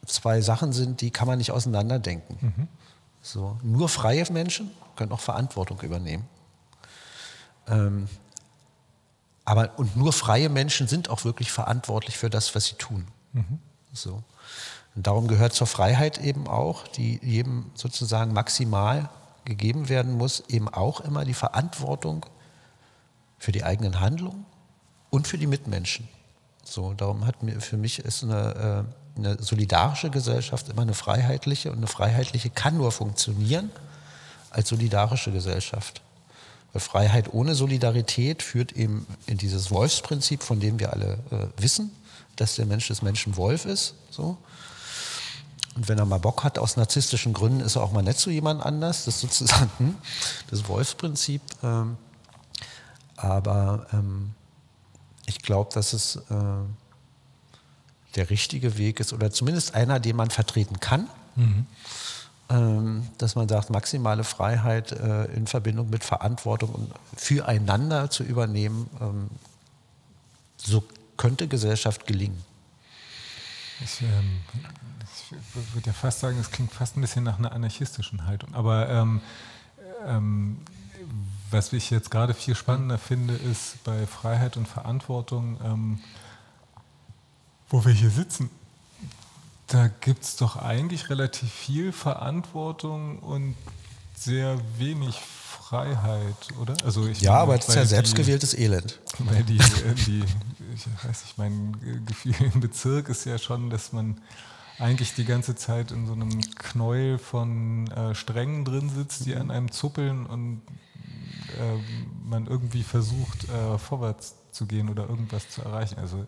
zwei 0.10 0.41
Sachen 0.41 0.74
sind, 0.74 1.02
die 1.02 1.12
kann 1.12 1.28
man 1.28 1.38
nicht 1.38 1.52
auseinanderdenken. 1.52 2.38
Mhm. 2.41 2.67
So, 3.22 3.58
nur 3.63 3.89
freie 3.89 4.26
Menschen 4.32 4.72
können 4.95 5.12
auch 5.12 5.19
Verantwortung 5.19 5.80
übernehmen. 5.82 6.28
Ähm, 7.67 8.08
aber 9.45 9.72
und 9.78 9.95
nur 9.95 10.13
freie 10.13 10.50
Menschen 10.50 10.88
sind 10.88 11.10
auch 11.10 11.24
wirklich 11.26 11.52
verantwortlich 11.52 12.17
für 12.17 12.30
das, 12.30 12.54
was 12.56 12.65
sie 12.65 12.76
tun. 12.76 13.08
Mhm. 13.34 13.60
So. 13.93 14.24
Und 14.95 15.08
darum 15.08 15.28
gehört 15.28 15.54
zur 15.54 15.67
Freiheit 15.67 16.19
eben 16.19 16.48
auch, 16.48 16.88
die 16.88 17.19
jedem 17.24 17.72
sozusagen 17.74 18.34
maximal 18.34 19.10
gegeben 19.45 19.89
werden 19.89 20.17
muss, 20.17 20.43
eben 20.50 20.69
auch 20.69 21.02
immer 21.02 21.26
die 21.26 21.34
Verantwortung 21.34 22.26
für 23.38 23.52
die 23.52 23.63
eigenen 23.63 24.00
Handlungen 24.00 24.45
und 25.10 25.28
für 25.28 25.38
die 25.38 25.48
Mitmenschen. 25.48 26.08
So, 26.63 26.93
darum 26.93 27.26
hat 27.26 27.41
mir 27.41 27.60
für 27.62 27.78
mich 27.78 28.00
ist 28.00 28.24
eine, 28.24 28.86
äh, 28.88 28.98
eine 29.25 29.41
solidarische 29.41 30.10
Gesellschaft 30.10 30.69
immer 30.69 30.82
eine 30.82 30.93
freiheitliche 30.93 31.71
und 31.71 31.77
eine 31.77 31.88
freiheitliche 31.88 32.49
kann 32.49 32.77
nur 32.77 32.91
funktionieren 32.91 33.71
als 34.49 34.69
solidarische 34.69 35.32
Gesellschaft. 35.32 36.01
Weil 36.73 36.82
Freiheit 36.82 37.34
ohne 37.34 37.55
Solidarität 37.55 38.43
führt 38.43 38.73
eben 38.73 39.08
in 39.25 39.38
dieses 39.38 39.71
Wolfsprinzip, 39.71 40.43
von 40.43 40.60
dem 40.60 40.79
wir 40.79 40.93
alle 40.93 41.17
äh, 41.32 41.62
wissen, 41.62 41.91
dass 42.36 42.55
der 42.55 42.65
Mensch 42.65 42.88
des 42.88 43.01
Menschen 43.01 43.38
Wolf 43.38 43.65
ist. 43.65 43.95
So. 44.12 44.38
Und 45.75 45.88
wenn 45.88 45.97
er 45.97 46.05
mal 46.05 46.19
Bock 46.19 46.43
hat, 46.43 46.60
aus 46.60 46.77
narzisstischen 46.77 47.34
Gründen, 47.34 47.62
ist 47.62 47.75
er 47.75 47.84
auch 47.84 47.91
mal 47.91 48.03
nett 48.03 48.19
zu 48.19 48.29
jemand 48.29 48.63
anders. 48.63 49.05
Das 49.05 49.15
ist 49.15 49.21
sozusagen 49.21 49.71
hm, 49.77 49.95
das 50.49 50.67
Wolfsprinzip. 50.67 51.41
Ähm, 51.63 51.97
aber 53.15 53.88
ähm, 53.93 54.32
ich 55.25 55.41
glaube, 55.41 55.71
dass 55.73 55.93
es 55.93 56.15
äh, 56.15 56.88
der 58.15 58.30
richtige 58.30 58.78
Weg 58.78 59.00
ist 59.00 59.13
oder 59.13 59.32
zumindest 59.32 59.76
einer, 59.76 60.00
den 60.00 60.15
man 60.15 60.30
vertreten 60.30 60.80
kann. 60.80 61.08
Mhm. 61.36 61.65
Ähm, 62.52 63.08
dass 63.19 63.36
man 63.36 63.48
sagt, 63.48 63.69
maximale 63.69 64.24
Freiheit 64.24 64.91
äh, 64.91 65.26
in 65.26 65.45
Verbindung 65.45 65.91
mit 65.91 66.04
Verantwortung 66.04 66.72
und 66.72 66.91
füreinander 67.15 68.10
zu 68.10 68.24
übernehmen, 68.24 68.89
ähm, 69.00 69.30
so 70.58 70.84
könnte 71.15 71.48
Gesellschaft 71.48 72.08
gelingen. 72.08 72.43
Ich, 73.84 74.02
ähm, 74.02 74.41
ich 75.04 75.76
würde 75.76 75.88
ja 75.88 75.93
fast 75.93 76.22
sagen, 76.22 76.39
es 76.39 76.50
klingt 76.50 76.72
fast 76.72 76.98
ein 76.98 77.02
bisschen 77.02 77.24
nach 77.24 77.38
einer 77.38 77.52
anarchistischen 77.52 78.26
Haltung. 78.26 78.56
Aber 78.56 78.89
ähm, 78.89 79.22
ähm, 80.08 80.58
was 81.52 81.72
ich 81.74 81.89
jetzt 81.89 82.10
gerade 82.12 82.34
viel 82.34 82.56
spannender 82.56 82.98
finde, 82.98 83.36
ist 83.36 83.84
bei 83.84 84.06
Freiheit 84.06 84.58
und 84.58 84.67
Verantwortung, 84.67 85.60
ähm, 85.63 86.00
wo 87.69 87.86
wir 87.86 87.93
hier 87.93 88.10
sitzen, 88.10 88.49
da 89.67 89.88
gibt 89.88 90.23
es 90.23 90.36
doch 90.36 90.55
eigentlich 90.55 91.10
relativ 91.10 91.51
viel 91.51 91.91
Verantwortung 91.91 93.19
und 93.19 93.55
sehr 94.15 94.60
wenig 94.77 95.15
Freiheit, 95.15 96.36
oder? 96.60 96.75
Also 96.84 97.08
ich 97.08 97.21
ja, 97.21 97.32
meine, 97.32 97.41
aber 97.43 97.55
es 97.55 97.69
ist 97.69 97.75
ja 97.75 97.86
selbstgewähltes 97.86 98.55
Elend. 98.55 98.99
Weil 99.19 99.43
die, 99.43 99.58
äh, 99.58 99.93
die, 100.08 100.23
ich 100.73 101.05
weiß 101.08 101.23
nicht, 101.23 101.38
mein 101.38 102.03
Gefühl 102.05 102.36
im 102.53 102.60
Bezirk 102.60 103.10
ist 103.10 103.25
ja 103.25 103.38
schon, 103.38 103.69
dass 103.69 103.93
man 103.93 104.19
eigentlich 104.79 105.13
die 105.13 105.25
ganze 105.25 105.55
Zeit 105.55 105.91
in 105.91 106.08
so 106.08 106.13
einem 106.13 106.41
Knäuel 106.55 107.19
von 107.19 107.88
äh, 107.91 108.15
Strängen 108.15 108.65
drin 108.65 108.89
sitzt, 108.89 109.25
die 109.25 109.36
an 109.36 109.51
einem 109.51 109.71
zuppeln 109.71 110.25
und 110.25 110.62
äh, 111.60 111.77
man 112.27 112.47
irgendwie 112.47 112.84
versucht, 112.84 113.47
äh, 113.49 113.77
vorwärts 113.77 114.36
zu 114.51 114.65
gehen 114.65 114.89
oder 114.89 115.08
irgendwas 115.08 115.49
zu 115.49 115.62
erreichen. 115.62 115.99
Also 115.99 116.25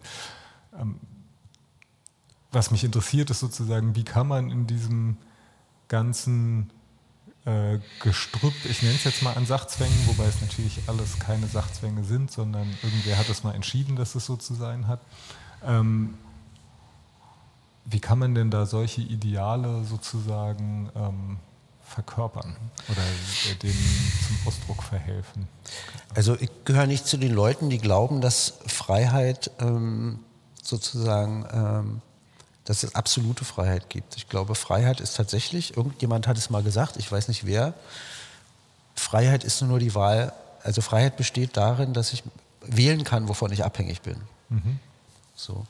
ähm, 0.79 0.99
was 2.51 2.71
mich 2.71 2.83
interessiert, 2.83 3.29
ist 3.29 3.39
sozusagen, 3.39 3.95
wie 3.95 4.03
kann 4.03 4.27
man 4.27 4.49
in 4.49 4.67
diesem 4.67 5.17
ganzen 5.87 6.71
äh, 7.45 7.79
Gestrüpp, 8.01 8.53
ich 8.65 8.81
nenne 8.81 8.95
es 8.95 9.03
jetzt 9.03 9.23
mal 9.23 9.33
an 9.33 9.45
Sachzwängen, 9.45 9.95
wobei 10.05 10.25
es 10.25 10.41
natürlich 10.41 10.79
alles 10.87 11.19
keine 11.19 11.47
Sachzwänge 11.47 12.03
sind, 12.03 12.31
sondern 12.31 12.67
irgendwer 12.83 13.17
hat 13.17 13.29
es 13.29 13.43
mal 13.43 13.53
entschieden, 13.53 13.95
dass 13.95 14.15
es 14.15 14.25
so 14.25 14.35
zu 14.35 14.53
sein 14.53 14.87
hat. 14.87 15.01
Ähm, 15.65 16.15
wie 17.85 17.99
kann 17.99 18.19
man 18.19 18.35
denn 18.35 18.51
da 18.51 18.65
solche 18.65 19.01
Ideale 19.01 19.83
sozusagen 19.85 20.89
ähm, 20.95 21.37
verkörpern 21.83 22.55
oder 22.89 23.01
denen 23.61 24.11
zum 24.27 24.37
Ausdruck 24.47 24.83
verhelfen? 24.83 25.47
Also 26.13 26.35
ich 26.39 26.49
gehöre 26.63 26.87
nicht 26.87 27.07
zu 27.07 27.17
den 27.17 27.33
Leuten, 27.33 27.69
die 27.69 27.79
glauben, 27.79 28.21
dass 28.21 28.59
Freiheit 28.67 29.51
ähm, 29.59 30.19
sozusagen, 30.61 31.45
ähm, 31.51 32.01
dass 32.65 32.83
es 32.83 32.95
absolute 32.95 33.45
Freiheit 33.45 33.89
gibt. 33.89 34.15
Ich 34.17 34.29
glaube, 34.29 34.55
Freiheit 34.55 35.01
ist 35.01 35.15
tatsächlich, 35.15 35.75
irgendjemand 35.75 36.27
hat 36.27 36.37
es 36.37 36.49
mal 36.49 36.63
gesagt, 36.63 36.97
ich 36.97 37.11
weiß 37.11 37.27
nicht 37.27 37.45
wer, 37.45 37.73
Freiheit 38.95 39.43
ist 39.43 39.61
nur 39.61 39.79
die 39.79 39.95
Wahl, 39.95 40.33
also 40.63 40.81
Freiheit 40.81 41.17
besteht 41.17 41.57
darin, 41.57 41.93
dass 41.93 42.13
ich 42.13 42.23
wählen 42.61 43.03
kann, 43.03 43.27
wovon 43.27 43.51
ich 43.51 43.63
abhängig 43.63 44.01
bin. 44.01 44.17
Mhm. 44.49 44.79
So. 45.35 45.65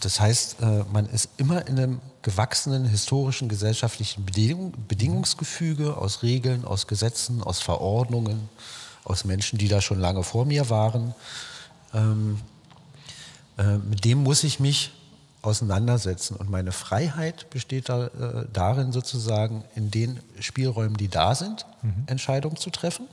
Das 0.00 0.20
heißt, 0.20 0.60
äh, 0.60 0.84
man 0.92 1.06
ist 1.06 1.28
immer 1.36 1.66
in 1.66 1.78
einem 1.78 2.00
gewachsenen 2.22 2.84
historischen 2.84 3.48
gesellschaftlichen 3.48 4.26
Bedingung, 4.26 4.74
Bedingungsgefüge 4.88 5.96
aus 5.96 6.22
Regeln, 6.22 6.64
aus 6.64 6.86
Gesetzen, 6.86 7.42
aus 7.42 7.60
Verordnungen, 7.60 8.48
aus 9.04 9.24
Menschen, 9.24 9.58
die 9.58 9.68
da 9.68 9.80
schon 9.80 10.00
lange 10.00 10.22
vor 10.22 10.44
mir 10.44 10.70
waren. 10.70 11.14
Ähm, 11.94 12.40
äh, 13.62 13.78
mit 13.78 14.04
dem 14.04 14.22
muss 14.22 14.44
ich 14.44 14.60
mich 14.60 14.92
auseinandersetzen. 15.42 16.36
Und 16.36 16.50
meine 16.50 16.72
Freiheit 16.72 17.50
besteht 17.50 17.88
da, 17.88 18.06
äh, 18.06 18.46
darin, 18.52 18.92
sozusagen 18.92 19.64
in 19.74 19.90
den 19.90 20.20
Spielräumen, 20.40 20.96
die 20.96 21.08
da 21.08 21.34
sind, 21.34 21.66
mhm. 21.82 22.04
Entscheidungen 22.06 22.56
zu 22.56 22.70
treffen. 22.70 23.06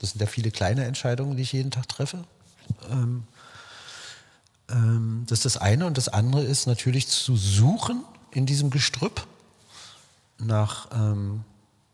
Das 0.00 0.10
sind 0.10 0.20
ja 0.20 0.26
viele 0.26 0.50
kleine 0.50 0.84
Entscheidungen, 0.84 1.36
die 1.36 1.42
ich 1.42 1.52
jeden 1.52 1.70
Tag 1.70 1.88
treffe. 1.88 2.24
Ähm, 2.90 3.24
ähm, 4.68 5.24
das 5.28 5.38
ist 5.38 5.44
das 5.44 5.56
eine. 5.56 5.86
Und 5.86 5.96
das 5.96 6.08
andere 6.08 6.42
ist 6.42 6.66
natürlich 6.66 7.08
zu 7.08 7.36
suchen 7.36 8.02
in 8.32 8.46
diesem 8.46 8.70
Gestrüpp 8.70 9.26
nach, 10.38 10.88
ähm, 10.92 11.44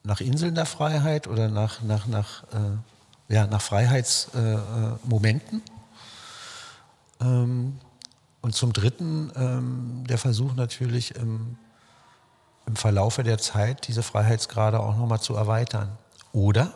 nach 0.02 0.20
Inseln 0.20 0.54
der 0.54 0.66
Freiheit 0.66 1.28
oder 1.28 1.48
nach, 1.48 1.82
nach, 1.82 2.06
nach, 2.06 2.44
äh, 2.44 3.32
ja, 3.32 3.46
nach 3.46 3.62
Freiheitsmomenten. 3.62 5.62
Äh, 7.20 7.24
und 8.42 8.54
zum 8.54 8.72
Dritten 8.72 9.32
ähm, 9.36 10.04
der 10.06 10.18
Versuch 10.18 10.54
natürlich 10.54 11.14
im, 11.14 11.56
im 12.66 12.76
Verlaufe 12.76 13.22
der 13.22 13.38
Zeit 13.38 13.86
diese 13.86 14.02
Freiheitsgrade 14.02 14.80
auch 14.80 14.96
nochmal 14.96 15.20
zu 15.20 15.34
erweitern. 15.34 15.96
Oder, 16.32 16.72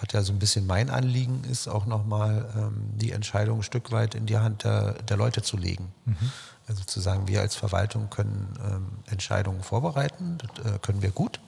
was 0.00 0.12
ja 0.12 0.22
so 0.22 0.32
ein 0.32 0.40
bisschen 0.40 0.66
mein 0.66 0.90
Anliegen 0.90 1.44
ist, 1.44 1.68
auch 1.68 1.86
nochmal 1.86 2.52
ähm, 2.56 2.90
die 2.96 3.12
Entscheidung 3.12 3.60
ein 3.60 3.62
Stück 3.62 3.92
weit 3.92 4.16
in 4.16 4.26
die 4.26 4.38
Hand 4.38 4.64
der, 4.64 4.94
der 5.04 5.16
Leute 5.16 5.42
zu 5.42 5.56
legen. 5.56 5.92
Mhm. 6.04 6.32
Also 6.66 6.84
zu 6.84 7.00
sagen, 7.00 7.28
wir 7.28 7.40
als 7.40 7.54
Verwaltung 7.54 8.10
können 8.10 8.58
ähm, 8.62 8.88
Entscheidungen 9.06 9.62
vorbereiten, 9.62 10.38
das 10.38 10.66
äh, 10.66 10.78
können 10.80 11.00
wir 11.00 11.10
gut. 11.10 11.40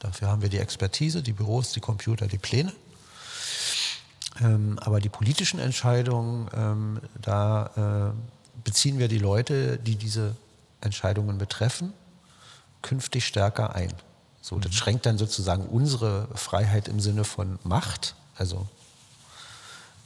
Dafür 0.00 0.28
haben 0.28 0.42
wir 0.42 0.48
die 0.48 0.58
Expertise, 0.58 1.22
die 1.22 1.32
Büros, 1.32 1.72
die 1.72 1.80
Computer, 1.80 2.26
die 2.26 2.38
Pläne. 2.38 2.72
Ähm, 4.40 4.78
aber 4.80 5.00
die 5.00 5.08
politischen 5.08 5.58
Entscheidungen, 5.58 6.48
ähm, 6.54 7.00
da 7.20 8.12
äh, 8.12 8.37
beziehen 8.68 8.98
wir 8.98 9.08
die 9.08 9.18
Leute, 9.18 9.78
die 9.78 9.96
diese 9.96 10.36
Entscheidungen 10.82 11.38
betreffen, 11.38 11.94
künftig 12.82 13.26
stärker 13.26 13.74
ein. 13.74 13.94
So, 14.42 14.58
das 14.58 14.72
mhm. 14.72 14.76
schränkt 14.76 15.06
dann 15.06 15.16
sozusagen 15.16 15.64
unsere 15.64 16.28
Freiheit 16.34 16.86
im 16.86 17.00
Sinne 17.00 17.24
von 17.24 17.58
Macht, 17.62 18.14
also 18.36 18.68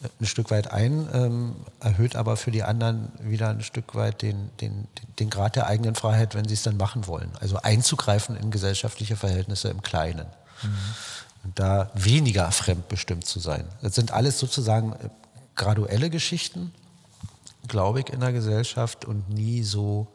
äh, 0.05 0.09
ein 0.21 0.27
Stück 0.27 0.53
weit 0.53 0.71
ein, 0.71 1.09
ähm, 1.13 1.57
erhöht 1.81 2.15
aber 2.15 2.37
für 2.37 2.53
die 2.53 2.63
anderen 2.63 3.11
wieder 3.19 3.49
ein 3.49 3.63
Stück 3.63 3.97
weit 3.97 4.23
den, 4.23 4.51
den, 4.61 4.87
den 5.19 5.29
Grad 5.29 5.57
der 5.57 5.67
eigenen 5.67 5.97
Freiheit, 5.97 6.37
wenn 6.37 6.47
sie 6.47 6.55
es 6.55 6.63
dann 6.63 6.77
machen 6.77 7.09
wollen. 7.09 7.33
Also 7.41 7.57
einzugreifen 7.57 8.37
in 8.37 8.53
gesellschaftliche 8.53 9.17
Verhältnisse 9.17 9.71
im 9.71 9.83
Kleinen. 9.83 10.29
Mhm. 10.63 10.69
Und 11.43 11.59
da 11.59 11.91
weniger 11.95 12.49
fremdbestimmt 12.53 13.27
zu 13.27 13.41
sein. 13.41 13.65
Das 13.83 13.97
sind 13.97 14.13
alles 14.13 14.39
sozusagen 14.39 14.93
äh, 14.93 15.09
graduelle 15.57 16.11
Geschichten, 16.11 16.73
glaube 17.69 18.01
ich, 18.01 18.09
in 18.11 18.21
der 18.21 18.33
Gesellschaft 18.33 19.05
und 19.05 19.29
nie 19.29 19.63
so 19.63 20.09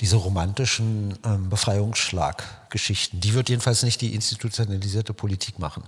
diese 0.00 0.16
romantischen 0.16 1.18
ähm, 1.24 1.48
Befreiungsschlaggeschichten. 1.48 3.20
Die 3.20 3.34
wird 3.34 3.48
jedenfalls 3.48 3.82
nicht 3.82 4.00
die 4.00 4.14
institutionalisierte 4.14 5.14
Politik 5.14 5.58
machen. 5.58 5.84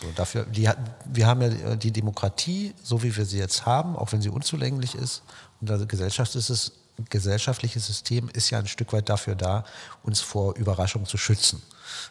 So, 0.00 0.06
dafür, 0.14 0.44
die, 0.44 0.68
wir 1.06 1.26
haben 1.26 1.42
ja 1.42 1.48
äh, 1.48 1.76
die 1.76 1.90
Demokratie, 1.90 2.74
so 2.82 3.02
wie 3.02 3.16
wir 3.16 3.24
sie 3.24 3.38
jetzt 3.38 3.66
haben, 3.66 3.96
auch 3.96 4.12
wenn 4.12 4.20
sie 4.20 4.28
unzulänglich 4.28 4.94
ist. 4.94 5.22
Und 5.60 5.70
das 5.70 5.88
Gesellschaft 5.88 6.34
ist 6.34 6.50
es, 6.50 6.72
gesellschaftliche 7.08 7.80
System 7.80 8.28
ist 8.32 8.50
ja 8.50 8.58
ein 8.58 8.66
Stück 8.66 8.92
weit 8.92 9.08
dafür 9.08 9.34
da, 9.34 9.64
uns 10.02 10.20
vor 10.20 10.56
Überraschung 10.56 11.06
zu 11.06 11.16
schützen. 11.16 11.62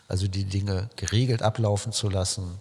Also 0.08 0.28
die 0.28 0.46
Dinge 0.46 0.90
geregelt 0.96 1.42
ablaufen 1.42 1.92
zu 1.92 2.10
lassen, 2.10 2.60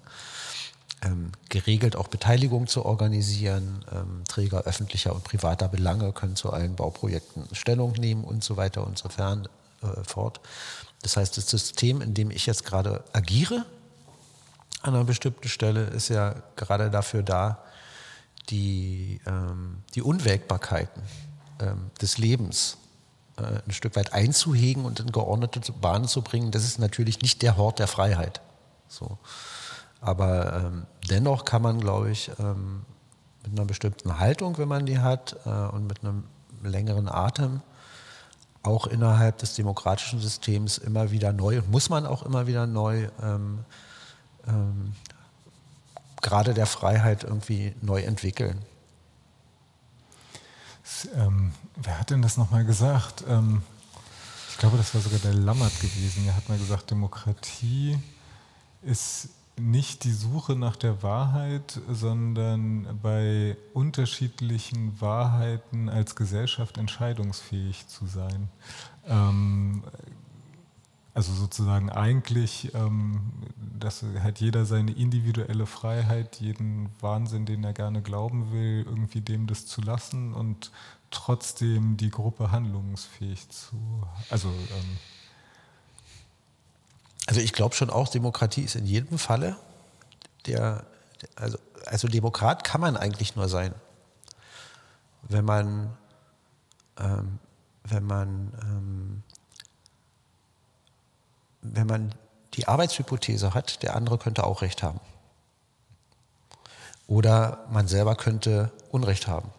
ähm, 1.07 1.33
geregelt 1.49 1.97
auch 1.97 2.09
Beteiligung 2.09 2.67
zu 2.67 2.85
organisieren. 2.85 3.85
Ähm, 3.93 4.25
Träger 4.29 4.63
öffentlicher 4.63 5.15
und 5.15 5.25
privater 5.25 5.69
Belange 5.69 6.13
können 6.13 6.37
zu 6.37 6.53
allen 6.53 6.75
Bauprojekten 6.75 7.55
Stellung 7.55 7.93
nehmen 7.93 8.25
und 8.25 8.43
so 8.43 8.57
weiter 8.57 8.87
und 8.87 8.99
so 8.99 9.09
fern, 9.09 9.49
äh, 9.83 10.05
fort. 10.05 10.41
Das 11.03 11.17
heißt, 11.17 11.37
das 11.37 11.49
System, 11.49 12.01
in 12.01 12.15
dem 12.15 12.31
ich 12.31 12.47
jetzt 12.47 12.65
gerade 12.65 13.05
agiere, 13.13 13.65
an 14.83 14.95
einer 14.95 15.05
bestimmten 15.05 15.49
Stelle, 15.49 15.85
ist 15.85 16.09
ja 16.09 16.35
gerade 16.57 16.91
dafür 16.91 17.23
da, 17.23 17.63
die, 18.49 19.21
ähm, 19.27 19.83
die 19.95 20.03
Unwägbarkeiten 20.03 21.03
ähm, 21.61 21.91
des 22.01 22.19
Lebens 22.19 22.79
äh, 23.37 23.43
ein 23.67 23.73
Stück 23.73 23.97
weit 23.97 24.13
einzuhegen 24.13 24.85
und 24.85 25.01
in 25.01 25.11
geordnete 25.11 25.73
Bahnen 25.73 26.07
zu 26.07 26.23
bringen. 26.23 26.51
Das 26.53 26.65
ist 26.65 26.79
natürlich 26.79 27.21
nicht 27.23 27.43
der 27.43 27.57
Hort 27.57 27.79
der 27.79 27.89
Freiheit. 27.89 28.41
So. 28.89 29.19
Aber 30.01 30.55
ähm, 30.55 30.87
dennoch 31.11 31.45
kann 31.45 31.63
man, 31.63 31.81
glaube 31.81 32.11
ich, 32.11 32.31
ähm, 32.39 32.85
mit 33.45 33.53
einer 33.53 33.67
bestimmten 33.67 34.19
Haltung, 34.19 34.59
wenn 34.59 34.69
man 34.69 34.87
die 34.87 34.99
hat, 34.99 35.37
äh, 35.47 35.51
und 35.51 35.87
mit 35.87 36.03
einem 36.03 36.25
längeren 36.63 37.09
Atem 37.09 37.61
auch 38.63 38.87
innerhalb 38.87 39.39
des 39.39 39.55
demokratischen 39.55 40.21
Systems 40.21 40.79
immer 40.79 41.11
wieder 41.13 41.33
neu 41.33 41.59
und 41.59 41.71
muss 41.71 41.89
man 41.89 42.05
auch 42.05 42.25
immer 42.25 42.47
wieder 42.47 42.67
neu 42.67 43.09
ähm, 43.23 43.61
ähm 44.47 44.93
gerade 46.23 46.55
der 46.55 46.67
Freiheit 46.67 47.23
irgendwie 47.23 47.75
neu 47.83 48.01
entwickeln. 48.01 48.61
Ähm, 51.15 51.53
wer 51.77 52.01
hat 52.01 52.11
denn 52.11 52.23
das 52.23 52.37
nochmal 52.37 52.65
gesagt? 52.65 53.23
Ähm, 53.29 53.63
ich 54.51 54.59
glaube, 54.59 54.77
das 54.77 54.95
war 54.95 55.01
sogar 55.01 55.19
der 55.21 55.35
Lammert 55.35 55.79
gewesen. 55.81 56.27
Er 56.27 56.35
hat 56.35 56.49
mal 56.49 56.59
gesagt, 56.59 56.91
Demokratie 56.91 57.99
ist 58.83 59.29
nicht 59.59 60.05
die 60.05 60.13
Suche 60.13 60.55
nach 60.55 60.77
der 60.77 61.03
Wahrheit, 61.03 61.81
sondern 61.91 62.99
bei 63.03 63.57
unterschiedlichen 63.73 65.01
Wahrheiten 65.01 65.89
als 65.89 66.15
Gesellschaft 66.15 66.79
entscheidungsfähig 66.79 67.87
zu 67.87 68.07
sein. 68.07 68.49
Ähm, 69.07 69.83
also 71.15 71.33
sozusagen 71.33 71.89
eigentlich, 71.89 72.75
ähm, 72.75 73.33
dass 73.57 74.05
hat 74.21 74.39
jeder 74.39 74.67
seine 74.67 74.93
individuelle 74.93 75.65
Freiheit, 75.65 76.37
jeden 76.41 76.91
Wahnsinn, 77.01 77.47
den 77.47 77.65
er 77.65 77.73
gerne 77.73 78.03
glauben 78.03 78.53
will, 78.53 78.85
irgendwie 78.87 79.23
dem 79.23 79.47
das 79.47 79.65
zu 79.65 79.81
lassen 79.81 80.35
und 80.35 80.71
trotzdem 81.11 81.97
die 81.97 82.11
Gruppe 82.11 82.51
handlungsfähig 82.51 83.49
zu, 83.49 83.77
also 84.29 84.49
ähm, 84.49 84.99
also 87.27 87.41
ich 87.41 87.53
glaube 87.53 87.75
schon 87.75 87.91
auch, 87.91 88.09
Demokratie 88.09 88.63
ist 88.63 88.77
in 88.77 88.87
jedem 88.87 89.19
Falle 89.19 89.57
der, 90.47 90.85
also, 91.35 91.59
also 91.87 92.09
Demokrat 92.09 92.65
kann 92.65 92.81
man 92.81 92.97
eigentlich 92.97 93.37
nur 93.37 93.49
sein, 93.49 93.75
wenn 95.23 95.45
man, 95.45 95.97
ähm, 96.99 97.39
wenn 97.85 98.05
man, 98.05 98.53
ähm, 98.63 99.23
wenn 101.63 101.87
man 101.87 102.15
die 102.55 102.69
Arbeitshypothese 102.69 103.55
hat, 103.55 103.83
der 103.83 103.97
andere 103.97 104.19
könnte 104.19 104.45
auch 104.45 104.63
Recht 104.63 104.83
haben. 104.83 105.01
Oder 107.09 107.65
man 107.71 107.89
selber 107.89 108.15
könnte 108.17 108.73
Unrecht 108.91 109.27
haben. 109.27 109.51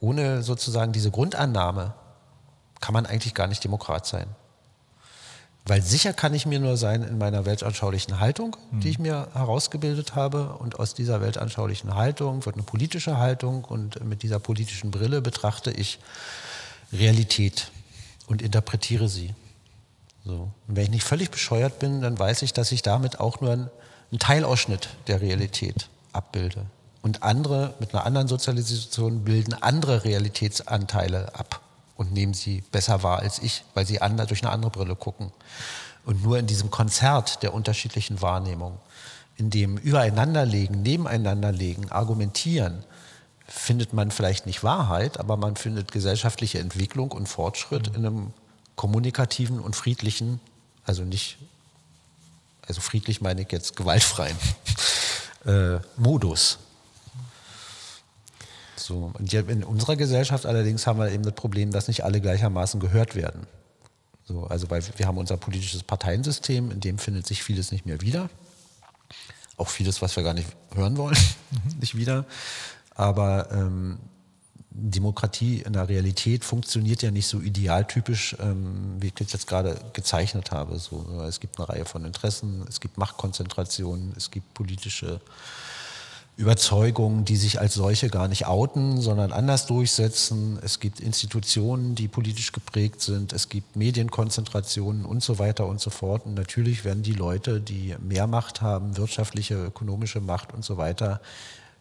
Ohne 0.00 0.42
sozusagen 0.42 0.92
diese 0.92 1.10
Grundannahme 1.10 1.94
kann 2.80 2.92
man 2.92 3.06
eigentlich 3.06 3.34
gar 3.34 3.46
nicht 3.46 3.64
Demokrat 3.64 4.06
sein. 4.06 4.28
Weil 5.68 5.82
sicher 5.82 6.12
kann 6.12 6.32
ich 6.32 6.46
mir 6.46 6.60
nur 6.60 6.76
sein 6.76 7.02
in 7.02 7.18
meiner 7.18 7.44
weltanschaulichen 7.44 8.20
Haltung, 8.20 8.56
die 8.70 8.88
ich 8.88 8.96
hm. 8.96 9.02
mir 9.02 9.28
herausgebildet 9.32 10.14
habe. 10.14 10.56
Und 10.58 10.78
aus 10.78 10.94
dieser 10.94 11.20
weltanschaulichen 11.20 11.96
Haltung 11.96 12.46
wird 12.46 12.54
eine 12.54 12.62
politische 12.62 13.18
Haltung. 13.18 13.64
Und 13.64 14.04
mit 14.04 14.22
dieser 14.22 14.38
politischen 14.38 14.92
Brille 14.92 15.20
betrachte 15.20 15.72
ich 15.72 15.98
Realität 16.92 17.72
und 18.28 18.42
interpretiere 18.42 19.08
sie. 19.08 19.34
So. 20.24 20.50
Und 20.68 20.76
wenn 20.76 20.84
ich 20.84 20.90
nicht 20.90 21.04
völlig 21.04 21.32
bescheuert 21.32 21.80
bin, 21.80 22.00
dann 22.00 22.16
weiß 22.16 22.42
ich, 22.42 22.52
dass 22.52 22.70
ich 22.70 22.82
damit 22.82 23.18
auch 23.18 23.40
nur 23.40 23.52
einen, 23.52 23.70
einen 24.12 24.20
Teilausschnitt 24.20 24.90
der 25.08 25.20
Realität 25.20 25.88
abbilde. 26.12 26.66
Und 27.02 27.24
andere 27.24 27.74
mit 27.80 27.92
einer 27.92 28.06
anderen 28.06 28.28
Sozialisation 28.28 29.24
bilden 29.24 29.54
andere 29.54 30.04
Realitätsanteile 30.04 31.34
ab 31.34 31.60
und 31.96 32.12
nehmen 32.12 32.34
sie 32.34 32.62
besser 32.72 33.02
wahr 33.02 33.20
als 33.20 33.38
ich, 33.38 33.64
weil 33.74 33.86
sie 33.86 34.00
andere, 34.00 34.26
durch 34.26 34.42
eine 34.42 34.52
andere 34.52 34.70
Brille 34.70 34.96
gucken. 34.96 35.32
Und 36.04 36.22
nur 36.22 36.38
in 36.38 36.46
diesem 36.46 36.70
Konzert 36.70 37.42
der 37.42 37.52
unterschiedlichen 37.52 38.22
Wahrnehmung, 38.22 38.78
in 39.36 39.50
dem 39.50 39.76
Übereinanderlegen, 39.76 40.82
Nebeneinanderlegen, 40.82 41.90
Argumentieren, 41.90 42.84
findet 43.48 43.92
man 43.92 44.10
vielleicht 44.10 44.46
nicht 44.46 44.64
Wahrheit, 44.64 45.18
aber 45.18 45.36
man 45.36 45.56
findet 45.56 45.92
gesellschaftliche 45.92 46.58
Entwicklung 46.58 47.12
und 47.12 47.28
Fortschritt 47.28 47.90
mhm. 47.90 47.94
in 47.94 48.06
einem 48.06 48.32
kommunikativen 48.74 49.60
und 49.60 49.76
friedlichen, 49.76 50.40
also 50.84 51.02
nicht, 51.02 51.38
also 52.66 52.80
friedlich 52.80 53.20
meine 53.20 53.42
ich 53.42 53.52
jetzt 53.52 53.76
gewaltfreien 53.76 54.36
äh, 55.46 55.78
Modus. 55.96 56.58
So, 58.86 59.10
und 59.18 59.34
in 59.34 59.64
unserer 59.64 59.96
Gesellschaft 59.96 60.46
allerdings 60.46 60.86
haben 60.86 61.00
wir 61.00 61.10
eben 61.10 61.24
das 61.24 61.34
Problem, 61.34 61.72
dass 61.72 61.88
nicht 61.88 62.04
alle 62.04 62.20
gleichermaßen 62.20 62.78
gehört 62.78 63.16
werden. 63.16 63.48
So, 64.24 64.44
also 64.44 64.70
weil 64.70 64.80
wir 64.96 65.06
haben 65.08 65.18
unser 65.18 65.36
politisches 65.36 65.82
Parteiensystem, 65.82 66.70
in 66.70 66.78
dem 66.78 66.98
findet 66.98 67.26
sich 67.26 67.42
vieles 67.42 67.72
nicht 67.72 67.84
mehr 67.84 68.00
wieder. 68.00 68.30
Auch 69.56 69.68
vieles, 69.68 70.02
was 70.02 70.14
wir 70.14 70.22
gar 70.22 70.34
nicht 70.34 70.48
hören 70.72 70.96
wollen, 70.98 71.16
mhm. 71.50 71.80
nicht 71.80 71.96
wieder. 71.96 72.26
Aber 72.94 73.50
ähm, 73.50 73.98
Demokratie 74.70 75.62
in 75.62 75.72
der 75.72 75.88
Realität 75.88 76.44
funktioniert 76.44 77.02
ja 77.02 77.10
nicht 77.10 77.26
so 77.26 77.40
idealtypisch, 77.40 78.36
ähm, 78.38 78.96
wie 79.00 79.08
ich 79.08 79.14
das 79.14 79.32
jetzt 79.32 79.48
gerade 79.48 79.80
gezeichnet 79.94 80.52
habe. 80.52 80.78
So, 80.78 81.24
es 81.26 81.40
gibt 81.40 81.58
eine 81.58 81.68
Reihe 81.68 81.84
von 81.86 82.04
Interessen, 82.04 82.64
es 82.68 82.78
gibt 82.78 82.98
Machtkonzentrationen, 82.98 84.12
es 84.16 84.30
gibt 84.30 84.54
politische 84.54 85.20
Überzeugungen, 86.36 87.24
die 87.24 87.36
sich 87.36 87.60
als 87.60 87.74
solche 87.74 88.10
gar 88.10 88.28
nicht 88.28 88.46
outen, 88.46 89.00
sondern 89.00 89.32
anders 89.32 89.64
durchsetzen. 89.66 90.58
Es 90.62 90.80
gibt 90.80 91.00
Institutionen, 91.00 91.94
die 91.94 92.08
politisch 92.08 92.52
geprägt 92.52 93.00
sind. 93.00 93.32
Es 93.32 93.48
gibt 93.48 93.74
Medienkonzentrationen 93.74 95.06
und 95.06 95.22
so 95.22 95.38
weiter 95.38 95.66
und 95.66 95.80
so 95.80 95.88
fort. 95.88 96.26
Und 96.26 96.34
natürlich 96.34 96.84
werden 96.84 97.02
die 97.02 97.14
Leute, 97.14 97.60
die 97.60 97.96
mehr 98.00 98.26
Macht 98.26 98.60
haben, 98.60 98.98
wirtschaftliche, 98.98 99.54
ökonomische 99.54 100.20
Macht 100.20 100.52
und 100.52 100.62
so 100.62 100.76
weiter, 100.76 101.22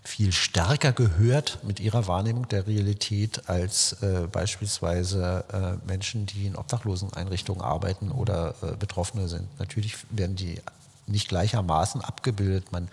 viel 0.06 0.32
stärker 0.32 0.94
gehört 0.94 1.60
mit 1.64 1.80
ihrer 1.80 2.08
Wahrnehmung 2.08 2.48
der 2.48 2.68
Realität 2.68 3.50
als 3.50 3.94
äh, 4.04 4.28
beispielsweise 4.32 5.44
äh, 5.52 5.88
Menschen, 5.88 6.28
die 6.28 6.46
in 6.46 6.56
Obdachloseneinrichtungen 6.56 7.62
arbeiten 7.62 8.12
oder 8.12 8.54
äh, 8.62 8.76
Betroffene 8.78 9.28
sind. 9.28 9.48
Natürlich 9.60 9.98
werden 10.12 10.36
die 10.36 10.62
nicht 11.08 11.28
gleichermaßen 11.28 12.02
abgebildet. 12.02 12.72
Man 12.72 12.88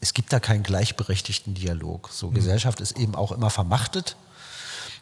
es 0.00 0.14
gibt 0.14 0.32
da 0.32 0.40
keinen 0.40 0.62
gleichberechtigten 0.62 1.54
Dialog. 1.54 2.10
So, 2.12 2.30
mhm. 2.30 2.34
Gesellschaft 2.34 2.80
ist 2.80 2.98
eben 2.98 3.14
auch 3.14 3.32
immer 3.32 3.50
vermachtet. 3.50 4.16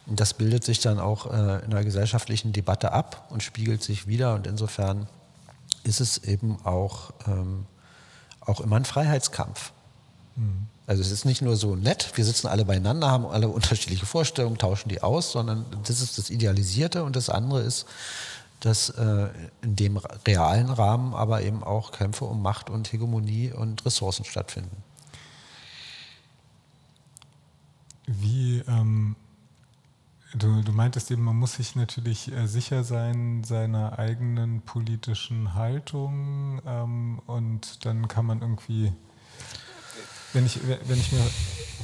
Und 0.07 0.21
das 0.21 0.35
bildet 0.35 0.65
sich 0.65 0.81
dann 0.81 1.01
auch 1.01 1.33
äh, 1.33 1.65
in 1.65 1.71
der 1.71 1.85
gesellschaftlichen 1.85 2.53
Debatte 2.53 2.93
ab 2.93 3.27
und 3.31 3.43
spiegelt 3.43 3.83
sich 3.83 4.07
wieder. 4.07 4.35
Und 4.35 4.47
insofern 4.47 5.09
ist 5.83 6.01
es 6.01 6.19
eben 6.19 6.59
auch, 6.65 7.13
ähm, 7.27 7.67
auch 8.41 8.61
immer 8.61 8.77
ein 8.77 8.85
Freiheitskampf. 8.85 9.73
Mhm. 10.37 10.69
Also 10.87 11.03
es 11.03 11.11
ist 11.11 11.25
nicht 11.25 11.43
nur 11.43 11.57
so 11.57 11.75
nett, 11.75 12.13
wir 12.15 12.25
sitzen 12.25 12.47
alle 12.47 12.65
beieinander, 12.65 13.11
haben 13.11 13.27
alle 13.27 13.49
unterschiedliche 13.57 14.07
Vorstellungen, 14.07 14.59
tauschen 14.59 14.89
die 14.89 15.03
aus, 15.03 15.33
sondern 15.33 15.67
das 15.85 16.01
ist 16.01 16.19
das 16.19 16.31
Idealisierte 16.31 17.03
und 17.03 17.17
das 17.17 17.29
andere 17.29 17.63
ist, 17.63 17.87
dass 18.61 18.91
äh, 18.91 19.29
in 19.63 19.77
dem 19.77 19.97
realen 20.27 20.71
Rahmen 20.71 21.15
aber 21.15 21.43
eben 21.43 21.63
auch 21.63 21.93
Kämpfe 21.93 22.25
um 22.25 22.41
Macht 22.41 22.71
und 22.71 22.93
Hegemonie 22.93 23.53
und 23.53 23.85
Ressourcen 23.85 24.25
stattfinden. 24.25 24.83
Wie, 28.07 28.63
ähm, 28.69 29.17
du, 30.35 30.63
du 30.63 30.73
meintest 30.73 31.11
eben, 31.11 31.23
man 31.23 31.37
muss 31.37 31.55
sich 31.55 31.75
natürlich 31.75 32.33
äh, 32.33 32.47
sicher 32.47 32.85
sein 32.85 33.43
seiner 33.45 33.99
eigenen 33.99 34.63
politischen 34.63 35.55
Haltung 35.55 36.61
ähm, 36.67 37.21
und 37.27 37.85
dann 37.85 38.09
kann 38.09 38.27
man 38.27 38.41
irgendwie, 38.41 38.93
wenn 40.33 40.47
ich, 40.47 40.61
wenn 40.67 40.99
ich 40.99 41.13
mir 41.13 41.27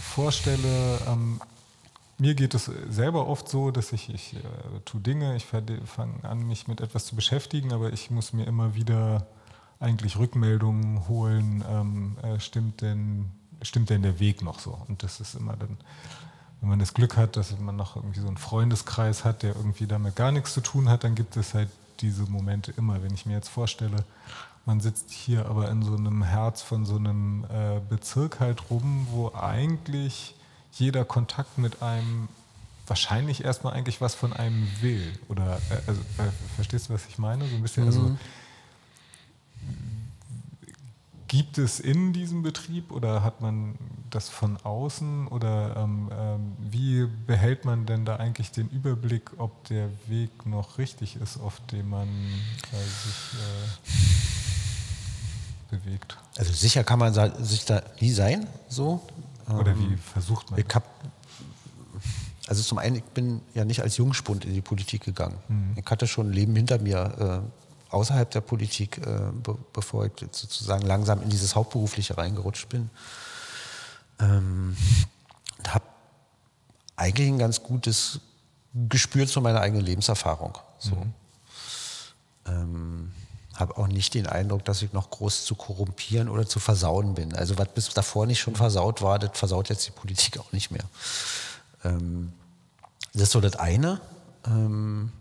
vorstelle, 0.00 1.00
ähm, 1.08 1.40
mir 2.18 2.34
geht 2.36 2.54
es 2.54 2.70
selber 2.88 3.26
oft 3.26 3.48
so, 3.48 3.72
dass 3.72 3.92
ich, 3.92 4.08
ich 4.14 4.36
äh, 4.36 4.40
tue 4.84 5.00
Dinge, 5.00 5.34
ich 5.34 5.44
fange 5.46 6.22
an, 6.22 6.46
mich 6.46 6.68
mit 6.68 6.80
etwas 6.80 7.06
zu 7.06 7.16
beschäftigen, 7.16 7.72
aber 7.72 7.92
ich 7.92 8.10
muss 8.10 8.32
mir 8.32 8.46
immer 8.46 8.76
wieder 8.76 9.26
eigentlich 9.80 10.16
Rückmeldungen 10.16 11.08
holen, 11.08 11.64
ähm, 11.68 12.16
äh, 12.22 12.38
stimmt 12.38 12.80
denn 12.80 13.32
stimmt 13.62 13.90
denn 13.90 14.02
der 14.02 14.18
Weg 14.20 14.42
noch 14.42 14.58
so? 14.58 14.78
Und 14.88 15.02
das 15.02 15.20
ist 15.20 15.34
immer 15.34 15.56
dann, 15.56 15.76
wenn 16.60 16.68
man 16.68 16.78
das 16.78 16.94
Glück 16.94 17.16
hat, 17.16 17.36
dass 17.36 17.58
man 17.58 17.76
noch 17.76 17.96
irgendwie 17.96 18.20
so 18.20 18.28
einen 18.28 18.36
Freundeskreis 18.36 19.24
hat, 19.24 19.42
der 19.42 19.56
irgendwie 19.56 19.86
damit 19.86 20.16
gar 20.16 20.32
nichts 20.32 20.54
zu 20.54 20.60
tun 20.60 20.88
hat, 20.88 21.04
dann 21.04 21.14
gibt 21.14 21.36
es 21.36 21.54
halt 21.54 21.68
diese 22.00 22.22
Momente 22.24 22.72
immer. 22.76 23.02
Wenn 23.02 23.14
ich 23.14 23.26
mir 23.26 23.34
jetzt 23.34 23.48
vorstelle, 23.48 24.04
man 24.64 24.80
sitzt 24.80 25.10
hier 25.10 25.46
aber 25.46 25.70
in 25.70 25.82
so 25.82 25.96
einem 25.96 26.22
Herz 26.22 26.62
von 26.62 26.86
so 26.86 26.96
einem 26.96 27.44
äh, 27.44 27.80
Bezirk 27.88 28.40
halt 28.40 28.70
rum, 28.70 29.08
wo 29.10 29.32
eigentlich 29.34 30.34
jeder 30.72 31.04
Kontakt 31.04 31.58
mit 31.58 31.82
einem 31.82 32.28
wahrscheinlich 32.86 33.44
erstmal 33.44 33.74
eigentlich 33.74 34.00
was 34.00 34.14
von 34.14 34.32
einem 34.32 34.68
will. 34.80 35.18
Oder 35.28 35.58
äh, 35.70 35.78
also, 35.86 36.00
äh, 36.18 36.54
verstehst 36.54 36.88
du, 36.88 36.94
was 36.94 37.06
ich 37.06 37.18
meine? 37.18 37.48
So 37.48 37.56
ein 37.56 37.62
bisschen, 37.62 37.86
also, 37.86 38.00
mhm. 38.00 38.06
also 38.06 38.18
Gibt 41.32 41.56
es 41.56 41.80
in 41.80 42.12
diesem 42.12 42.42
Betrieb 42.42 42.92
oder 42.92 43.24
hat 43.24 43.40
man 43.40 43.76
das 44.10 44.28
von 44.28 44.58
außen 44.58 45.28
oder 45.28 45.74
ähm, 45.78 46.10
ähm, 46.12 46.52
wie 46.58 47.08
behält 47.26 47.64
man 47.64 47.86
denn 47.86 48.04
da 48.04 48.16
eigentlich 48.16 48.50
den 48.50 48.68
Überblick, 48.68 49.30
ob 49.38 49.64
der 49.64 49.88
Weg 50.08 50.44
noch 50.44 50.76
richtig 50.76 51.16
ist, 51.16 51.40
auf 51.40 51.62
dem 51.72 51.88
man 51.88 52.06
äh, 52.06 52.76
sich 52.76 53.40
äh, 55.70 55.76
bewegt? 55.76 56.18
Also 56.36 56.52
sicher 56.52 56.84
kann 56.84 56.98
man 56.98 57.14
sich 57.42 57.64
da 57.64 57.82
nie 57.98 58.12
sein, 58.12 58.46
so. 58.68 59.00
Oder 59.48 59.74
wie 59.78 59.84
ähm, 59.84 59.98
versucht 59.98 60.50
man? 60.50 60.60
Ich 60.60 60.74
hab, 60.74 60.84
also 62.46 62.62
zum 62.62 62.76
einen, 62.76 62.96
ich 62.96 63.04
bin 63.04 63.40
ja 63.54 63.64
nicht 63.64 63.80
als 63.80 63.96
Jungspund 63.96 64.44
in 64.44 64.52
die 64.52 64.60
Politik 64.60 65.02
gegangen. 65.02 65.38
Mhm. 65.48 65.76
Ich 65.76 65.86
hatte 65.90 66.06
schon 66.06 66.26
ein 66.28 66.34
Leben 66.34 66.54
hinter 66.54 66.78
mir. 66.78 67.42
Außerhalb 67.92 68.30
der 68.30 68.40
Politik, 68.40 68.98
äh, 68.98 69.30
be 69.32 69.56
bevor 69.72 70.06
ich 70.06 70.12
sozusagen 70.18 70.86
langsam 70.86 71.22
in 71.22 71.28
dieses 71.28 71.54
Hauptberufliche 71.54 72.16
reingerutscht 72.16 72.68
bin. 72.68 72.90
Ähm, 74.18 74.76
habe 75.68 75.84
eigentlich 76.96 77.28
ein 77.28 77.38
ganz 77.38 77.62
gutes 77.62 78.20
Gespür 78.88 79.26
zu 79.26 79.40
meiner 79.40 79.60
eigenen 79.60 79.84
Lebenserfahrung. 79.84 80.56
So. 80.78 80.96
Mhm. 80.96 81.14
Ähm, 82.46 83.12
habe 83.54 83.76
auch 83.76 83.86
nicht 83.86 84.14
den 84.14 84.26
Eindruck, 84.26 84.64
dass 84.64 84.82
ich 84.82 84.92
noch 84.92 85.10
groß 85.10 85.44
zu 85.44 85.54
korrumpieren 85.54 86.28
oder 86.28 86.46
zu 86.46 86.58
versauen 86.58 87.14
bin. 87.14 87.34
Also 87.34 87.58
was 87.58 87.68
bis 87.68 87.88
davor 87.90 88.26
nicht 88.26 88.40
schon 88.40 88.56
versaut 88.56 89.02
war, 89.02 89.18
das 89.18 89.38
versaut 89.38 89.68
jetzt 89.68 89.86
die 89.86 89.90
Politik 89.90 90.38
auch 90.38 90.50
nicht 90.52 90.70
mehr. 90.70 90.84
Ähm, 91.84 92.32
das 93.12 93.24
ist 93.24 93.32
so 93.32 93.40
das 93.40 93.56
eine. 93.56 94.00
Ähm, 94.46 95.12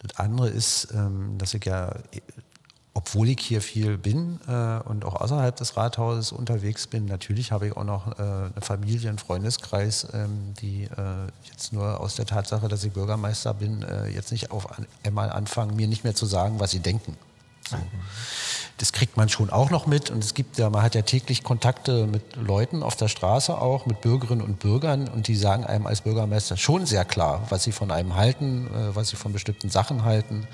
das 0.00 0.18
andere 0.18 0.48
ist, 0.48 0.88
ähm, 0.94 1.36
dass 1.38 1.54
ich 1.54 1.64
ja, 1.64 1.94
obwohl 2.94 3.28
ich 3.28 3.40
hier 3.40 3.60
viel 3.60 3.98
bin 3.98 4.40
äh, 4.48 4.80
und 4.88 5.04
auch 5.04 5.20
außerhalb 5.20 5.54
des 5.54 5.76
Rathauses 5.76 6.32
unterwegs 6.32 6.86
bin, 6.86 7.04
natürlich 7.04 7.52
habe 7.52 7.68
ich 7.68 7.76
auch 7.76 7.84
noch 7.84 8.18
äh, 8.18 8.22
eine 8.22 8.60
Familie, 8.60 9.10
einen 9.10 9.18
Freundeskreis, 9.18 10.06
ähm, 10.12 10.54
die 10.60 10.84
äh, 10.84 11.26
jetzt 11.50 11.72
nur 11.72 12.00
aus 12.00 12.16
der 12.16 12.26
Tatsache, 12.26 12.68
dass 12.68 12.82
ich 12.82 12.92
Bürgermeister 12.92 13.54
bin, 13.54 13.84
jetzt 14.12 14.32
nicht 14.32 14.50
auf 14.50 14.66
einmal 15.04 15.30
anfangen, 15.30 15.76
mir 15.76 15.86
nicht 15.86 16.04
mehr 16.04 16.14
zu 16.14 16.26
sagen, 16.26 16.58
was 16.58 16.70
sie 16.70 16.80
denken. 16.80 17.16
So. 17.70 17.76
Das 18.78 18.92
kriegt 18.92 19.16
man 19.16 19.28
schon 19.28 19.50
auch 19.50 19.70
noch 19.70 19.86
mit 19.86 20.10
und 20.10 20.24
es 20.24 20.32
gibt 20.32 20.56
ja, 20.58 20.70
man 20.70 20.82
hat 20.82 20.94
ja 20.94 21.02
täglich 21.02 21.42
Kontakte 21.42 22.06
mit 22.06 22.36
Leuten 22.36 22.82
auf 22.82 22.96
der 22.96 23.08
Straße 23.08 23.56
auch, 23.56 23.84
mit 23.84 24.00
Bürgerinnen 24.00 24.40
und 24.40 24.58
Bürgern 24.58 25.06
und 25.08 25.28
die 25.28 25.36
sagen 25.36 25.64
einem 25.64 25.86
als 25.86 26.00
Bürgermeister 26.00 26.56
schon 26.56 26.86
sehr 26.86 27.04
klar, 27.04 27.46
was 27.50 27.64
sie 27.64 27.72
von 27.72 27.90
einem 27.90 28.16
halten, 28.16 28.68
äh, 28.68 28.96
was 28.96 29.10
sie 29.10 29.16
von 29.16 29.32
bestimmten 29.32 29.68
Sachen 29.68 30.04
halten. 30.04 30.48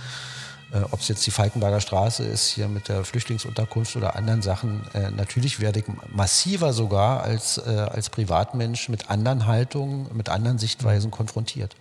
Äh, 0.73 0.81
Ob 0.91 0.99
es 0.99 1.07
jetzt 1.07 1.25
die 1.25 1.31
Falkenberger 1.31 1.81
Straße 1.81 2.25
ist, 2.25 2.49
hier 2.49 2.67
mit 2.67 2.89
der 2.89 3.05
Flüchtlingsunterkunft 3.05 3.95
oder 3.95 4.17
anderen 4.17 4.43
Sachen. 4.43 4.85
Äh, 4.93 5.13
natürlich 5.13 5.61
werde 5.61 5.79
ich 5.79 5.85
massiver 6.13 6.73
sogar 6.73 7.23
als, 7.23 7.61
als 7.61 8.11
Privatmensch 8.11 8.89
mit 8.89 9.09
anderen 9.09 9.47
Haltungen, 9.47 10.09
mit 10.17 10.29
anderen 10.29 10.59
Sichtweisen 10.59 11.13
konfrontiert. 11.13 11.77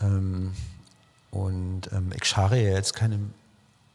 Ähm, 0.00 0.52
und 1.32 1.90
ähm, 1.92 2.12
ich 2.14 2.24
schare 2.24 2.60
ja 2.60 2.70
jetzt 2.70 2.94
keine 2.94 3.18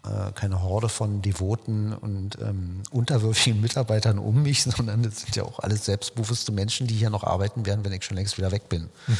äh, 0.08 0.32
keine 0.34 0.62
Horde 0.62 0.90
von 0.90 1.22
devoten 1.22 1.94
und 1.94 2.38
ähm, 2.42 2.82
unterwürfigen 2.92 3.62
Mitarbeitern 3.62 4.20
um 4.20 4.44
mich, 4.44 4.64
sondern 4.76 5.04
es 5.04 5.22
sind 5.22 5.36
ja 5.36 5.44
auch 5.44 5.60
alles 5.60 5.86
selbstbewusste 5.86 6.52
Menschen, 6.52 6.88
die 6.88 6.96
hier 6.96 7.10
noch 7.10 7.24
arbeiten 7.24 7.66
werden, 7.66 7.84
wenn 7.84 7.92
ich 7.92 8.04
schon 8.06 8.18
längst 8.18 8.38
wieder 8.38 8.52
weg 8.52 8.70
bin. 8.70 8.90
Mhm. 9.08 9.18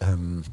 Ähm, 0.00 0.44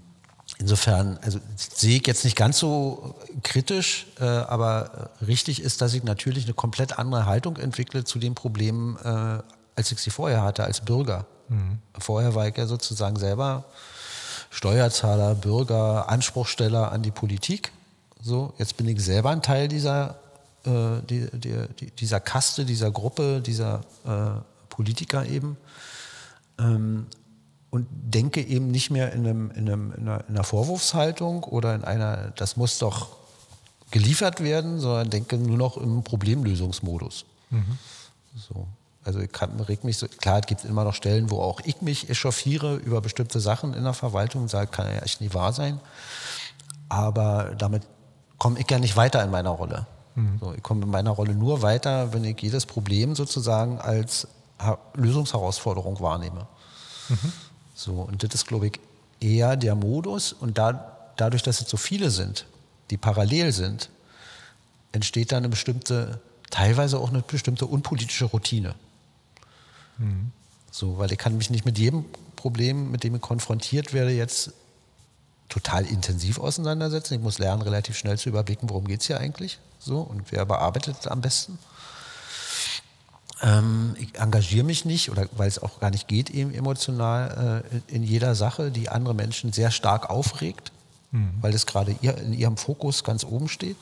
insofern, 0.57 1.17
also 1.21 1.39
sehe 1.55 1.97
ich 1.97 2.07
jetzt 2.07 2.23
nicht 2.23 2.37
ganz 2.37 2.59
so 2.59 3.15
kritisch, 3.43 4.07
äh, 4.19 4.25
aber 4.25 5.11
richtig 5.25 5.61
ist, 5.61 5.81
dass 5.81 5.93
ich 5.93 6.03
natürlich 6.03 6.45
eine 6.45 6.53
komplett 6.53 6.97
andere 6.97 7.25
Haltung 7.25 7.57
entwickle 7.57 8.03
zu 8.03 8.19
den 8.19 8.35
Problemen, 8.35 8.97
äh, 9.03 9.39
als 9.75 9.91
ich 9.91 9.99
sie 9.99 10.11
vorher 10.11 10.43
hatte 10.43 10.63
als 10.63 10.81
Bürger. 10.81 11.25
Mhm. 11.49 11.79
Vorher 11.99 12.35
war 12.35 12.47
ich 12.47 12.57
ja 12.57 12.67
sozusagen 12.67 13.17
selber 13.17 13.65
Steuerzahler, 14.49 15.35
Bürger, 15.35 16.09
Anspruchsteller 16.09 16.91
an 16.91 17.01
die 17.01 17.11
Politik 17.11 17.71
so, 18.21 18.53
jetzt 18.57 18.77
bin 18.77 18.87
ich 18.87 19.03
selber 19.03 19.31
ein 19.31 19.41
Teil 19.41 19.67
dieser, 19.67 20.15
äh, 20.65 21.01
die, 21.09 21.27
die, 21.33 21.91
dieser 21.91 22.19
Kaste, 22.19 22.65
dieser 22.65 22.91
Gruppe, 22.91 23.41
dieser 23.41 23.81
äh, 24.05 24.41
Politiker 24.69 25.25
eben. 25.25 25.57
Ähm, 26.59 27.07
und 27.71 27.87
denke 27.89 28.41
eben 28.41 28.69
nicht 28.69 28.91
mehr 28.91 29.13
in, 29.13 29.25
einem, 29.25 29.51
in, 29.51 29.69
einem, 29.69 29.93
in, 29.93 30.07
einer, 30.07 30.23
in, 30.27 30.35
einer, 30.35 30.43
Vorwurfshaltung 30.43 31.45
oder 31.45 31.73
in 31.73 31.85
einer, 31.85 32.31
das 32.35 32.57
muss 32.57 32.77
doch 32.79 33.15
geliefert 33.91 34.43
werden, 34.43 34.79
sondern 34.79 35.09
denke 35.09 35.37
nur 35.37 35.57
noch 35.57 35.77
im 35.77 36.03
Problemlösungsmodus. 36.03 37.25
Mhm. 37.49 37.77
So. 38.35 38.67
Also 39.03 39.19
ich 39.19 39.31
kann, 39.31 39.59
reg 39.61 39.83
mich 39.83 39.97
so, 39.97 40.07
klar, 40.07 40.39
es 40.39 40.45
gibt 40.45 40.63
immer 40.65 40.83
noch 40.83 40.93
Stellen, 40.93 41.31
wo 41.31 41.41
auch 41.41 41.61
ich 41.63 41.81
mich 41.81 42.09
echauffiere 42.09 42.75
über 42.75 43.01
bestimmte 43.01 43.39
Sachen 43.39 43.73
in 43.73 43.83
der 43.83 43.93
Verwaltung 43.93 44.43
und 44.43 44.49
sage, 44.49 44.69
kann 44.69 44.85
ja 44.87 44.99
echt 44.99 45.21
nie 45.21 45.33
wahr 45.33 45.53
sein. 45.53 45.79
Aber 46.87 47.55
damit 47.57 47.83
komme 48.41 48.59
ich 48.59 48.71
ja 48.71 48.79
nicht 48.79 48.97
weiter 48.97 49.23
in 49.23 49.29
meiner 49.29 49.51
Rolle. 49.51 49.85
Mhm. 50.15 50.39
So, 50.39 50.51
ich 50.51 50.63
komme 50.63 50.81
in 50.81 50.89
meiner 50.89 51.11
Rolle 51.11 51.35
nur 51.35 51.61
weiter, 51.61 52.11
wenn 52.11 52.23
ich 52.23 52.41
jedes 52.41 52.65
Problem 52.65 53.13
sozusagen 53.13 53.79
als 53.79 54.27
Lösungsherausforderung 54.95 55.99
wahrnehme. 55.99 56.47
Mhm. 57.09 57.33
So, 57.75 58.01
und 58.01 58.23
das 58.23 58.33
ist, 58.33 58.47
glaube 58.47 58.65
ich, 58.65 58.79
eher 59.19 59.57
der 59.57 59.75
Modus. 59.75 60.33
Und 60.33 60.57
da, 60.57 60.97
dadurch, 61.17 61.43
dass 61.43 61.61
es 61.61 61.69
so 61.69 61.77
viele 61.77 62.09
sind, 62.09 62.47
die 62.89 62.97
parallel 62.97 63.51
sind, 63.51 63.91
entsteht 64.91 65.31
da 65.31 65.37
eine 65.37 65.49
bestimmte, 65.49 66.19
teilweise 66.49 66.97
auch 66.97 67.09
eine 67.09 67.21
bestimmte 67.21 67.67
unpolitische 67.67 68.25
Routine. 68.25 68.73
Mhm. 69.99 70.31
So, 70.71 70.97
weil 70.97 71.11
ich 71.11 71.19
kann 71.19 71.37
mich 71.37 71.51
nicht 71.51 71.65
mit 71.65 71.77
jedem 71.77 72.05
Problem, 72.37 72.89
mit 72.89 73.03
dem 73.03 73.13
ich 73.13 73.21
konfrontiert 73.21 73.93
werde, 73.93 74.09
jetzt 74.09 74.51
total 75.51 75.85
intensiv 75.85 76.39
auseinandersetzen. 76.39 77.15
Ich 77.15 77.19
muss 77.19 77.37
lernen, 77.37 77.61
relativ 77.61 77.97
schnell 77.97 78.17
zu 78.17 78.29
überblicken, 78.29 78.69
worum 78.69 78.87
geht 78.87 79.01
es 79.01 79.07
hier 79.07 79.19
eigentlich. 79.19 79.59
So, 79.79 79.99
und 79.99 80.31
wer 80.31 80.45
bearbeitet 80.45 81.07
am 81.07 81.21
besten. 81.21 81.59
Ähm, 83.41 83.95
ich 83.99 84.17
engagiere 84.17 84.63
mich 84.63 84.85
nicht, 84.85 85.11
oder 85.11 85.27
weil 85.33 85.49
es 85.49 85.59
auch 85.59 85.79
gar 85.79 85.89
nicht 85.89 86.07
geht, 86.07 86.29
eben 86.29 86.53
emotional 86.53 87.63
äh, 87.73 87.93
in 87.93 88.03
jeder 88.03 88.33
Sache, 88.33 88.71
die 88.71 88.89
andere 88.89 89.13
Menschen 89.13 89.51
sehr 89.51 89.71
stark 89.71 90.09
aufregt, 90.09 90.71
mhm. 91.11 91.33
weil 91.41 91.53
es 91.53 91.65
gerade 91.65 91.95
ihr, 92.01 92.17
in 92.17 92.33
ihrem 92.33 92.55
Fokus 92.55 93.03
ganz 93.03 93.25
oben 93.25 93.49
steht. 93.49 93.77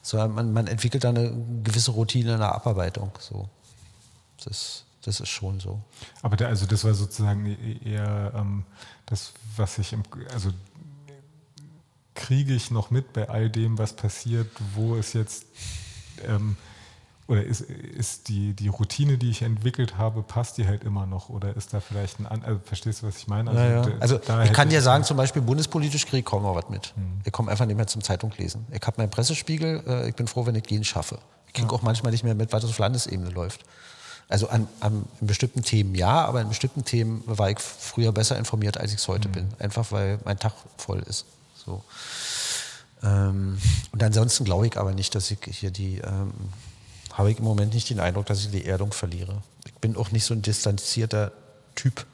Sondern 0.00 0.34
man, 0.34 0.52
man 0.52 0.66
entwickelt 0.66 1.04
da 1.04 1.10
eine 1.10 1.32
gewisse 1.62 1.92
Routine 1.92 2.32
in 2.32 2.38
der 2.38 2.54
Abarbeitung. 2.54 3.12
So. 3.20 3.48
Das, 4.42 4.84
das 5.04 5.20
ist 5.20 5.28
schon 5.28 5.60
so. 5.60 5.80
Aber 6.22 6.36
der, 6.36 6.48
also 6.48 6.66
das 6.66 6.84
war 6.84 6.94
sozusagen 6.94 7.46
e-, 7.46 7.78
eher 7.84 8.32
ähm, 8.34 8.64
das, 9.06 9.32
was 9.56 9.78
ich 9.78 9.92
im, 9.92 10.02
also 10.32 10.50
kriege 12.14 12.54
ich 12.54 12.70
noch 12.70 12.90
mit 12.90 13.12
bei 13.12 13.28
all 13.28 13.50
dem, 13.50 13.78
was 13.78 13.94
passiert, 13.94 14.48
wo 14.74 14.96
es 14.96 15.12
jetzt 15.12 15.46
ähm, 16.26 16.56
oder 17.28 17.44
ist, 17.44 17.62
ist 17.62 18.28
die, 18.28 18.52
die 18.52 18.68
Routine, 18.68 19.16
die 19.16 19.30
ich 19.30 19.42
entwickelt 19.42 19.96
habe, 19.96 20.22
passt 20.22 20.58
die 20.58 20.66
halt 20.66 20.84
immer 20.84 21.06
noch? 21.06 21.28
Oder 21.28 21.56
ist 21.56 21.72
da 21.72 21.80
vielleicht 21.80 22.18
ein 22.20 22.26
also 22.26 22.60
verstehst 22.64 23.02
du, 23.02 23.06
was 23.06 23.16
ich 23.16 23.28
meine? 23.28 23.50
Also, 23.50 23.90
ja, 23.90 23.96
also 24.00 24.20
ich 24.42 24.52
kann 24.52 24.68
dir 24.68 24.82
sagen, 24.82 25.04
zum 25.04 25.16
Beispiel 25.16 25.40
bundespolitisch 25.40 26.04
kriege 26.04 26.18
ich 26.18 26.24
kaum 26.24 26.42
noch 26.42 26.54
was 26.54 26.68
mit. 26.68 26.92
Hm. 26.94 27.20
Ich 27.24 27.32
komme 27.32 27.50
einfach 27.50 27.64
nicht 27.64 27.76
mehr 27.76 27.86
zum 27.86 28.02
Zeitung 28.02 28.32
lesen. 28.36 28.66
Ich 28.70 28.82
habe 28.86 29.00
meinen 29.00 29.10
Pressespiegel, 29.10 29.82
äh, 29.86 30.08
ich 30.08 30.14
bin 30.14 30.26
froh, 30.26 30.46
wenn 30.46 30.56
ich 30.56 30.64
den 30.64 30.84
schaffe. 30.84 31.20
Ich 31.46 31.54
kriege 31.54 31.68
ja. 31.68 31.72
auch 31.72 31.82
manchmal 31.82 32.12
nicht 32.12 32.24
mehr 32.24 32.34
mit, 32.34 32.52
was 32.52 32.64
auf 32.64 32.78
Landesebene 32.78 33.30
läuft. 33.30 33.64
Also 34.32 34.48
an, 34.48 34.66
an, 34.80 35.04
in 35.20 35.26
bestimmten 35.26 35.62
Themen 35.62 35.94
ja, 35.94 36.24
aber 36.24 36.40
in 36.40 36.48
bestimmten 36.48 36.84
Themen 36.84 37.22
war 37.26 37.50
ich 37.50 37.58
früher 37.58 38.12
besser 38.12 38.38
informiert, 38.38 38.78
als 38.78 38.92
ich 38.92 38.98
es 38.98 39.08
heute 39.08 39.26
hm. 39.26 39.32
bin. 39.32 39.48
Einfach 39.58 39.92
weil 39.92 40.18
mein 40.24 40.38
Tag 40.38 40.54
voll 40.78 41.00
ist. 41.00 41.26
So. 41.64 41.84
Ähm, 43.02 43.58
und 43.92 44.02
ansonsten 44.02 44.44
glaube 44.44 44.66
ich 44.66 44.76
aber 44.78 44.92
nicht, 44.92 45.14
dass 45.14 45.30
ich 45.30 45.38
hier 45.50 45.70
die 45.70 45.98
ähm, 45.98 46.32
habe 47.12 47.30
ich 47.30 47.38
im 47.38 47.44
Moment 47.44 47.74
nicht 47.74 47.90
den 47.90 48.00
Eindruck, 48.00 48.26
dass 48.26 48.40
ich 48.40 48.50
die 48.50 48.64
Erdung 48.64 48.92
verliere. 48.92 49.42
Ich 49.66 49.74
bin 49.74 49.96
auch 49.96 50.10
nicht 50.12 50.24
so 50.24 50.34
ein 50.34 50.42
distanzierter 50.42 51.32
Typ. 51.74 52.06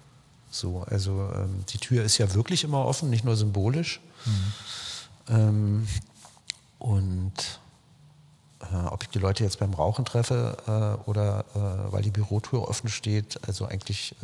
So, 0.51 0.85
also 0.89 1.31
ähm, 1.35 1.65
die 1.69 1.79
Tür 1.79 2.03
ist 2.05 2.19
ja 2.19 2.35
wirklich 2.35 2.65
immer 2.65 2.85
offen, 2.85 3.11
nicht 3.11 3.25
nur 3.25 3.37
symbolisch. 3.37 4.01
Mhm. 4.25 4.53
Ähm, 5.29 5.89
und 6.79 7.33
ob 8.91 9.03
ich 9.03 9.09
die 9.11 9.19
Leute 9.19 9.45
jetzt 9.45 9.59
beim 9.59 9.73
Rauchen 9.73 10.05
treffe 10.05 10.57
äh, 10.67 11.09
oder 11.09 11.45
äh, 11.55 11.93
weil 11.93 12.03
die 12.03 12.11
Bürotür 12.11 12.69
offen 12.69 12.89
steht, 12.89 13.39
also 13.47 13.67
eigentlich, 13.67 14.17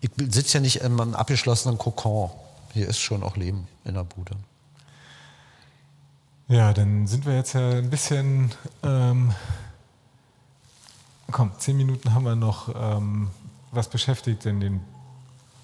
ich 0.00 0.10
sitze 0.16 0.58
ja 0.58 0.60
nicht 0.60 0.76
in 0.80 1.00
einem 1.00 1.14
abgeschlossenen 1.14 1.78
Kokon. 1.78 2.30
Hier 2.72 2.88
ist 2.88 2.98
schon 2.98 3.22
auch 3.22 3.36
Leben 3.36 3.66
in 3.84 3.94
der 3.94 4.04
Bude. 4.04 4.36
Ja, 6.48 6.72
dann 6.72 7.06
sind 7.06 7.26
wir 7.26 7.34
jetzt 7.34 7.52
ja 7.52 7.70
ein 7.70 7.90
bisschen. 7.90 8.52
Ähm, 8.82 9.34
komm, 11.30 11.52
zehn 11.58 11.76
Minuten 11.76 12.14
haben 12.14 12.24
wir 12.24 12.36
noch. 12.36 12.74
Ähm, 12.74 13.30
was 13.70 13.88
beschäftigt 13.88 14.46
denn 14.46 14.60
den, 14.60 14.80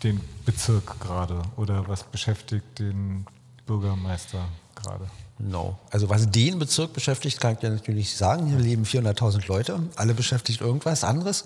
den 0.03 0.21
Bezirk 0.45 1.01
gerade? 1.01 1.41
Oder 1.57 1.89
was 1.89 2.05
beschäftigt 2.05 2.79
den 2.79 3.27
Bürgermeister 3.67 4.47
gerade? 4.75 5.07
No. 5.39 5.79
Also 5.91 6.09
was 6.09 6.31
den 6.31 6.59
Bezirk 6.59 6.93
beschäftigt, 6.93 7.41
kann 7.41 7.55
ich 7.55 7.63
ja 7.63 7.71
natürlich 7.71 8.17
sagen. 8.17 8.47
Hier 8.47 8.59
leben 8.59 8.85
400.000 8.85 9.47
Leute. 9.49 9.81
Alle 9.97 10.15
beschäftigt 10.15 10.61
irgendwas 10.61 11.03
anderes. 11.05 11.45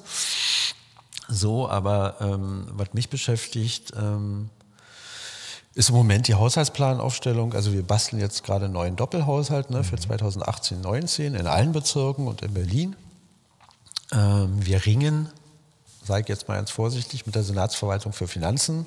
So, 1.29 1.69
aber 1.69 2.17
ähm, 2.21 2.67
was 2.73 2.93
mich 2.95 3.09
beschäftigt, 3.09 3.93
ähm, 3.97 4.51
ist 5.75 5.91
im 5.91 5.95
Moment 5.95 6.27
die 6.29 6.35
Haushaltsplanaufstellung. 6.35 7.55
Also 7.55 7.73
wir 7.73 7.83
basteln 7.83 8.21
jetzt 8.21 8.45
gerade 8.45 8.67
einen 8.67 8.75
neuen 8.75 8.97
Doppelhaushalt 8.97 9.71
ne, 9.71 9.85
für 9.85 9.97
2018, 9.97 10.79
mhm. 10.79 10.83
19 10.83 11.35
in 11.35 11.47
allen 11.47 11.73
Bezirken 11.73 12.27
und 12.27 12.43
in 12.43 12.55
Berlin. 12.55 12.97
Ähm, 14.13 14.65
wir 14.65 14.85
ringen, 14.87 15.29
sage 16.05 16.23
ich 16.23 16.29
jetzt 16.29 16.49
mal 16.49 16.57
ganz 16.57 16.71
vorsichtig, 16.71 17.27
mit 17.27 17.35
der 17.35 17.43
Senatsverwaltung 17.43 18.13
für 18.13 18.27
Finanzen, 18.27 18.87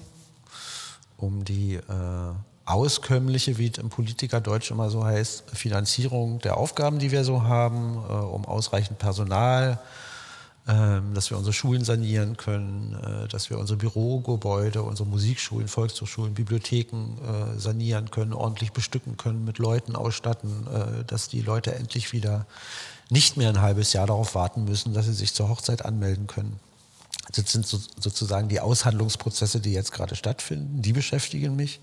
um 1.18 1.46
die 1.46 1.76
äh, 1.76 2.34
auskömmliche, 2.66 3.58
wie 3.58 3.68
es 3.68 3.78
im 3.78 3.90
Politikerdeutsch 3.90 4.72
immer 4.72 4.90
so 4.90 5.04
heißt, 5.04 5.50
Finanzierung 5.52 6.40
der 6.40 6.58
Aufgaben, 6.58 7.00
die 7.00 7.12
wir 7.12 7.24
so 7.24 7.44
haben, 7.44 7.96
äh, 7.96 8.14
um 8.14 8.46
ausreichend 8.46 9.00
Personal, 9.00 9.80
ähm, 10.68 11.16
dass 11.16 11.32
wir 11.32 11.38
unsere 11.38 11.54
Schulen 11.54 11.84
sanieren 11.84 12.38
können, 12.38 12.96
äh, 12.96 13.28
dass 13.28 13.50
wir 13.50 13.58
unsere 13.58 13.78
Bürogebäude, 13.78 14.84
unsere 14.84 15.10
Musikschulen, 15.10 15.68
Volkshochschulen, 15.68 16.36
Bibliotheken 16.36 17.18
äh, 17.18 17.60
sanieren 17.60 18.12
können, 18.12 18.32
ordentlich 18.32 18.72
bestücken 18.72 19.18
können, 19.18 19.44
mit 19.44 19.58
Leuten 19.58 19.96
ausstatten, 19.96 20.68
äh, 20.68 21.04
dass 21.06 21.30
die 21.30 21.42
Leute 21.42 21.74
endlich 21.74 22.14
wieder 22.14 22.46
nicht 23.10 23.38
mehr 23.38 23.50
ein 23.50 23.62
halbes 23.62 23.92
Jahr 23.94 24.06
darauf 24.06 24.36
warten 24.36 24.66
müssen, 24.66 24.94
dass 24.94 25.08
sie 25.08 25.14
sich 25.14 25.34
zur 25.34 25.50
Hochzeit 25.50 25.84
anmelden 25.84 26.28
können. 26.28 26.60
Das 27.34 27.52
sind 27.52 27.66
sozusagen 27.66 28.48
die 28.48 28.60
Aushandlungsprozesse, 28.60 29.62
die 29.62 29.74
jetzt 29.74 29.92
gerade 29.92 30.16
stattfinden. 30.16 30.82
Die 30.82 30.94
beschäftigen 30.94 31.56
mich 31.56 31.80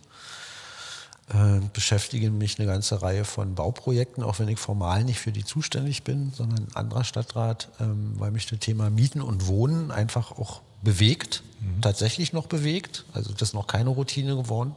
äh, 1.31 1.61
beschäftigen 1.73 2.39
mich 2.39 2.59
eine 2.59 2.67
ganze 2.67 3.03
Reihe 3.03 3.25
von 3.25 3.55
Bauprojekten, 3.55 4.23
auch 4.23 4.39
wenn 4.39 4.49
ich 4.49 4.59
formal 4.59 5.05
nicht 5.05 5.21
für 5.21 5.33
die 5.33 5.45
zuständig 5.45 6.03
bin, 6.03 6.33
sondern 6.35 6.61
ein 6.61 6.77
anderer 6.77 7.05
Stadtrat, 7.05 7.69
ähm, 7.81 8.15
weil 8.17 8.31
mich 8.31 8.47
das 8.47 8.59
Thema 8.61 8.89
Mieten 8.89 9.21
und 9.21 9.47
Wohnen 9.47 9.91
einfach 9.91 10.33
auch 10.33 10.63
bewegt, 10.83 11.43
mhm. 11.61 11.83
tatsächlich 11.83 12.33
noch 12.33 12.47
bewegt. 12.47 13.05
Also 13.13 13.33
das 13.33 13.51
ist 13.51 13.55
noch 13.55 13.67
keine 13.67 13.91
Routine 13.91 14.37
geworden. 14.37 14.75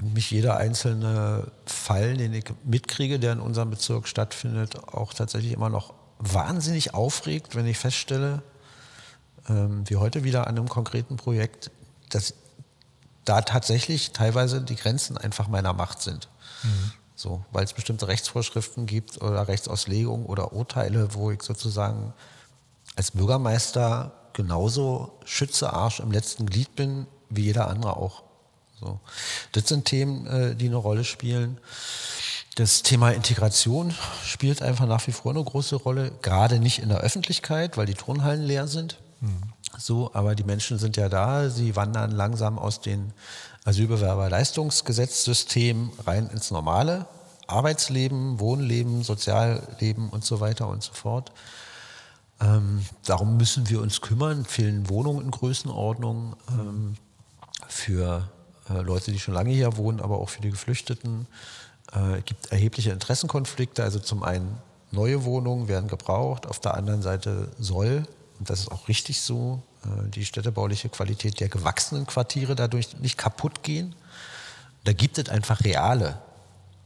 Und 0.00 0.14
mich 0.14 0.30
jeder 0.30 0.56
einzelne 0.56 1.50
Fall, 1.66 2.16
den 2.16 2.32
ich 2.32 2.44
mitkriege, 2.64 3.18
der 3.18 3.32
in 3.32 3.40
unserem 3.40 3.70
Bezirk 3.70 4.06
stattfindet, 4.08 4.76
auch 4.92 5.12
tatsächlich 5.12 5.52
immer 5.52 5.68
noch 5.68 5.94
wahnsinnig 6.18 6.94
aufregt, 6.94 7.56
wenn 7.56 7.66
ich 7.66 7.78
feststelle, 7.78 8.42
ähm, 9.48 9.82
wie 9.86 9.96
heute 9.96 10.22
wieder 10.22 10.46
an 10.46 10.56
einem 10.56 10.68
konkreten 10.68 11.16
Projekt, 11.16 11.70
dass 12.10 12.34
da 13.30 13.42
tatsächlich 13.42 14.10
teilweise 14.10 14.60
die 14.60 14.74
Grenzen 14.74 15.16
einfach 15.16 15.46
meiner 15.46 15.72
Macht 15.72 16.02
sind. 16.02 16.28
Mhm. 16.64 16.92
So, 17.14 17.44
weil 17.52 17.64
es 17.64 17.72
bestimmte 17.72 18.08
Rechtsvorschriften 18.08 18.86
gibt 18.86 19.22
oder 19.22 19.46
Rechtsauslegungen 19.46 20.26
oder 20.26 20.52
Urteile, 20.52 21.14
wo 21.14 21.30
ich 21.30 21.42
sozusagen 21.42 22.12
als 22.96 23.12
Bürgermeister 23.12 24.12
genauso 24.32 25.12
Schütze 25.24 25.72
Arsch 25.72 26.00
im 26.00 26.10
letzten 26.10 26.46
Glied 26.46 26.74
bin, 26.74 27.06
wie 27.28 27.42
jeder 27.42 27.68
andere 27.68 27.96
auch. 27.96 28.24
So. 28.80 28.98
Das 29.52 29.68
sind 29.68 29.84
Themen, 29.84 30.26
äh, 30.26 30.56
die 30.56 30.66
eine 30.66 30.76
Rolle 30.76 31.04
spielen. 31.04 31.58
Das 32.56 32.82
Thema 32.82 33.10
Integration 33.10 33.94
spielt 34.24 34.60
einfach 34.60 34.86
nach 34.86 35.06
wie 35.06 35.12
vor 35.12 35.30
eine 35.30 35.44
große 35.44 35.76
Rolle, 35.76 36.10
gerade 36.22 36.58
nicht 36.58 36.80
in 36.80 36.88
der 36.88 36.98
Öffentlichkeit, 36.98 37.76
weil 37.76 37.86
die 37.86 37.94
Turnhallen 37.94 38.42
leer 38.42 38.66
sind. 38.66 38.98
Mhm. 39.20 39.52
So, 39.80 40.10
aber 40.12 40.34
die 40.34 40.44
Menschen 40.44 40.78
sind 40.78 40.98
ja 40.98 41.08
da, 41.08 41.48
sie 41.48 41.74
wandern 41.74 42.10
langsam 42.10 42.58
aus 42.58 42.82
dem 42.82 43.12
Asylbewerberleistungsgesetzsystem 43.64 45.90
rein 46.06 46.28
ins 46.28 46.50
normale 46.50 47.06
Arbeitsleben, 47.46 48.38
Wohnleben, 48.40 49.02
Sozialleben 49.02 50.10
und 50.10 50.22
so 50.24 50.40
weiter 50.40 50.68
und 50.68 50.82
so 50.82 50.92
fort. 50.92 51.32
Ähm, 52.40 52.84
darum 53.06 53.38
müssen 53.38 53.70
wir 53.70 53.80
uns 53.80 54.02
kümmern, 54.02 54.44
fehlen 54.44 54.90
Wohnungen 54.90 55.24
in 55.24 55.30
Größenordnung 55.30 56.36
ähm, 56.48 56.96
für 57.66 58.28
äh, 58.68 58.82
Leute, 58.82 59.12
die 59.12 59.18
schon 59.18 59.32
lange 59.34 59.50
hier 59.50 59.78
wohnen, 59.78 60.00
aber 60.00 60.18
auch 60.18 60.28
für 60.28 60.42
die 60.42 60.50
Geflüchteten. 60.50 61.26
Äh, 61.94 62.18
es 62.18 62.26
gibt 62.26 62.52
erhebliche 62.52 62.92
Interessenkonflikte, 62.92 63.82
also 63.82 63.98
zum 63.98 64.22
einen 64.22 64.58
neue 64.90 65.24
Wohnungen 65.24 65.68
werden 65.68 65.88
gebraucht, 65.88 66.46
auf 66.46 66.60
der 66.60 66.74
anderen 66.74 67.00
Seite 67.02 67.50
soll, 67.58 68.04
das 68.40 68.60
ist 68.60 68.72
auch 68.72 68.88
richtig 68.88 69.20
so, 69.20 69.62
äh, 69.84 70.08
die 70.10 70.24
städtebauliche 70.24 70.88
Qualität 70.88 71.40
der 71.40 71.48
gewachsenen 71.48 72.06
Quartiere 72.06 72.54
dadurch 72.54 72.98
nicht 72.98 73.18
kaputt 73.18 73.62
gehen. 73.62 73.94
Da 74.84 74.92
gibt 74.92 75.18
es 75.18 75.28
einfach 75.28 75.62
reale 75.62 76.18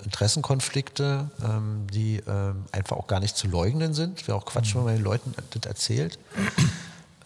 Interessenkonflikte, 0.05 1.31
ähm, 1.43 1.87
die 1.93 2.23
ähm, 2.27 2.65
einfach 2.73 2.97
auch 2.97 3.07
gar 3.07 3.21
nicht 3.21 3.37
zu 3.37 3.47
leugnen 3.47 3.95
sind. 3.95 4.27
Wäre 4.27 4.37
auch 4.37 4.45
Quatsch, 4.45 4.75
wenn 4.75 4.85
man 4.85 4.97
den 4.97 5.05
Leuten 5.05 5.35
das 5.51 5.67
erzählt. 5.67 6.19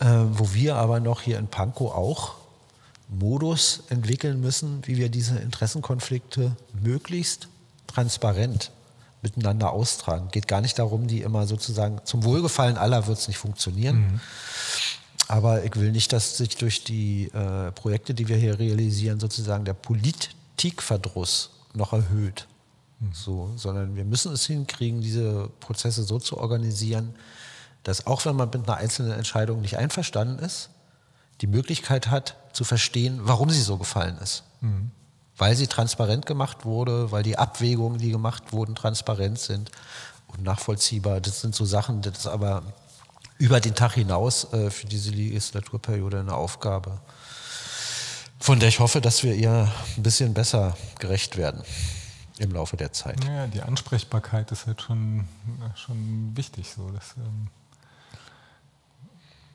Äh, 0.00 0.06
wo 0.06 0.54
wir 0.54 0.76
aber 0.76 1.00
noch 1.00 1.22
hier 1.22 1.38
in 1.38 1.48
Pankow 1.48 1.92
auch 1.92 2.36
Modus 3.08 3.82
entwickeln 3.88 4.40
müssen, 4.40 4.86
wie 4.86 4.96
wir 4.96 5.08
diese 5.08 5.38
Interessenkonflikte 5.38 6.54
möglichst 6.72 7.48
transparent 7.88 8.70
miteinander 9.22 9.72
austragen. 9.72 10.28
Geht 10.30 10.48
gar 10.48 10.60
nicht 10.60 10.78
darum, 10.78 11.06
die 11.06 11.22
immer 11.22 11.46
sozusagen 11.46 12.00
zum 12.04 12.24
Wohlgefallen 12.24 12.76
aller 12.76 13.06
wird 13.06 13.18
es 13.18 13.28
nicht 13.28 13.38
funktionieren. 13.38 13.96
Mhm. 13.96 14.20
Aber 15.26 15.64
ich 15.64 15.76
will 15.76 15.92
nicht, 15.92 16.12
dass 16.12 16.36
sich 16.38 16.56
durch 16.56 16.84
die 16.84 17.26
äh, 17.26 17.70
Projekte, 17.72 18.14
die 18.14 18.28
wir 18.28 18.36
hier 18.36 18.58
realisieren, 18.58 19.20
sozusagen 19.20 19.64
der 19.64 19.74
Politikverdruss 19.74 21.50
noch 21.74 21.92
erhöht. 21.92 22.46
Mhm. 23.00 23.12
So, 23.12 23.52
sondern 23.56 23.96
wir 23.96 24.04
müssen 24.04 24.32
es 24.32 24.46
hinkriegen, 24.46 25.00
diese 25.00 25.50
Prozesse 25.60 26.04
so 26.04 26.18
zu 26.18 26.38
organisieren, 26.38 27.14
dass 27.82 28.06
auch 28.06 28.24
wenn 28.24 28.36
man 28.36 28.50
mit 28.50 28.68
einer 28.68 28.78
einzelnen 28.78 29.12
Entscheidung 29.12 29.60
nicht 29.60 29.76
einverstanden 29.76 30.38
ist, 30.38 30.70
die 31.40 31.46
Möglichkeit 31.46 32.10
hat 32.10 32.36
zu 32.52 32.64
verstehen, 32.64 33.20
warum 33.22 33.50
sie 33.50 33.62
so 33.62 33.76
gefallen 33.76 34.18
ist. 34.18 34.44
Mhm 34.60 34.90
weil 35.38 35.54
sie 35.54 35.68
transparent 35.68 36.26
gemacht 36.26 36.64
wurde, 36.64 37.10
weil 37.10 37.22
die 37.22 37.38
Abwägungen, 37.38 37.98
die 37.98 38.10
gemacht 38.10 38.52
wurden, 38.52 38.74
transparent 38.74 39.38
sind 39.38 39.70
und 40.26 40.42
nachvollziehbar. 40.42 41.20
Das 41.20 41.40
sind 41.40 41.54
so 41.54 41.64
Sachen, 41.64 42.02
das 42.02 42.18
ist 42.18 42.26
aber 42.26 42.62
über 43.38 43.60
den 43.60 43.74
Tag 43.74 43.94
hinaus 43.94 44.52
äh, 44.52 44.70
für 44.70 44.86
diese 44.86 45.10
Legislaturperiode 45.10 46.20
eine 46.20 46.34
Aufgabe, 46.34 47.00
von 48.40 48.58
der 48.58 48.68
ich 48.68 48.80
hoffe, 48.80 49.00
dass 49.00 49.22
wir 49.22 49.34
ihr 49.34 49.72
ein 49.96 50.02
bisschen 50.02 50.34
besser 50.34 50.76
gerecht 50.98 51.36
werden 51.36 51.62
im 52.38 52.52
Laufe 52.52 52.76
der 52.76 52.92
Zeit. 52.92 53.24
Ja, 53.24 53.46
die 53.46 53.62
Ansprechbarkeit 53.62 54.50
ist 54.52 54.66
halt 54.66 54.82
schon, 54.82 55.26
schon 55.74 56.36
wichtig. 56.36 56.70
So. 56.76 56.90
Das, 56.90 57.14
ähm 57.16 57.48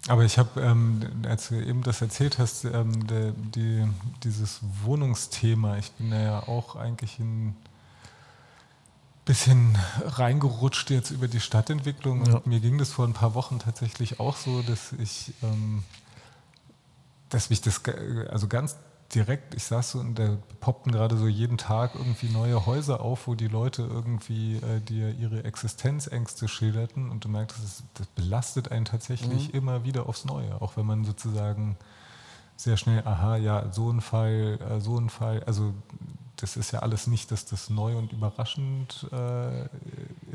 aber 0.08 0.24
ich 0.26 0.38
habe, 0.38 0.62
ähm, 0.62 1.02
als 1.28 1.50
du 1.50 1.56
eben 1.56 1.82
das 1.82 2.02
erzählt 2.02 2.38
hast, 2.38 2.66
ähm, 2.66 3.08
der, 3.08 3.32
die, 3.32 3.88
dieses 4.24 4.60
Wohnungsthema, 4.84 5.78
ich 5.78 5.92
bin 5.94 6.12
ja 6.12 6.42
auch 6.42 6.76
eigentlich 6.76 7.20
ein 7.20 7.56
bisschen 9.26 9.78
reingerutscht 10.06 10.90
jetzt 10.90 11.12
über 11.12 11.30
die 11.30 11.40
Stadtentwicklung. 11.40 12.26
Ja. 12.26 12.36
Und 12.36 12.48
mir 12.48 12.60
ging 12.60 12.78
das 12.78 12.92
vor 12.92 13.06
ein 13.06 13.14
paar 13.14 13.34
Wochen 13.34 13.60
tatsächlich 13.60 14.20
auch 14.20 14.36
so, 14.36 14.62
dass 14.64 14.92
ich, 14.94 15.34
ähm, 15.42 15.84
dass 17.30 17.50
mich 17.50 17.62
das 17.62 17.82
also 18.30 18.48
ganz 18.48 18.76
direkt, 19.14 19.54
ich 19.56 19.64
saß 19.64 19.92
so 19.92 20.00
und 20.00 20.18
da 20.18 20.38
poppten 20.60 20.92
gerade 20.92 21.18
so 21.18 21.28
jeden 21.28 21.58
Tag 21.58 21.96
irgendwie 21.96 22.30
neue 22.30 22.66
Häuser 22.66 23.02
auf, 23.02 23.28
wo 23.28 23.36
die 23.36 23.48
Leute 23.48 23.84
irgendwie 23.84 24.58
äh, 24.58 24.80
dir 24.82 25.14
ihre 25.14 25.44
Existenzängste 25.44 26.48
schilderten 26.48 27.10
und 27.10 27.26
du 27.26 27.30
merkst, 27.30 27.58
das, 27.62 27.84
das 27.94 28.08
belastet 28.08 28.72
einen 28.72 28.86
tatsächlich 28.86 29.50
mhm. 29.50 29.58
immer 29.58 29.84
wieder 29.84 30.08
aufs 30.08 30.26
Neue, 30.26 30.62
auch 30.62 30.78
wenn 30.78 30.86
man 30.86 31.06
sozusagen 31.06 31.78
sehr 32.56 32.78
schnell, 32.78 33.06
aha, 33.06 33.38
ja, 33.38 33.72
so 33.72 33.92
ein 33.92 34.02
Fall, 34.02 34.60
äh, 34.70 34.80
so 34.80 34.98
ein 34.98 35.10
Fall, 35.10 35.44
also 35.44 35.74
das 36.38 36.58
ist 36.58 36.72
ja 36.72 36.80
alles 36.80 37.08
nicht, 37.08 37.32
dass 37.32 37.46
das 37.46 37.70
neu 37.70 37.98
und 37.98 38.12
überraschend 38.12 39.08
äh, 39.12 39.64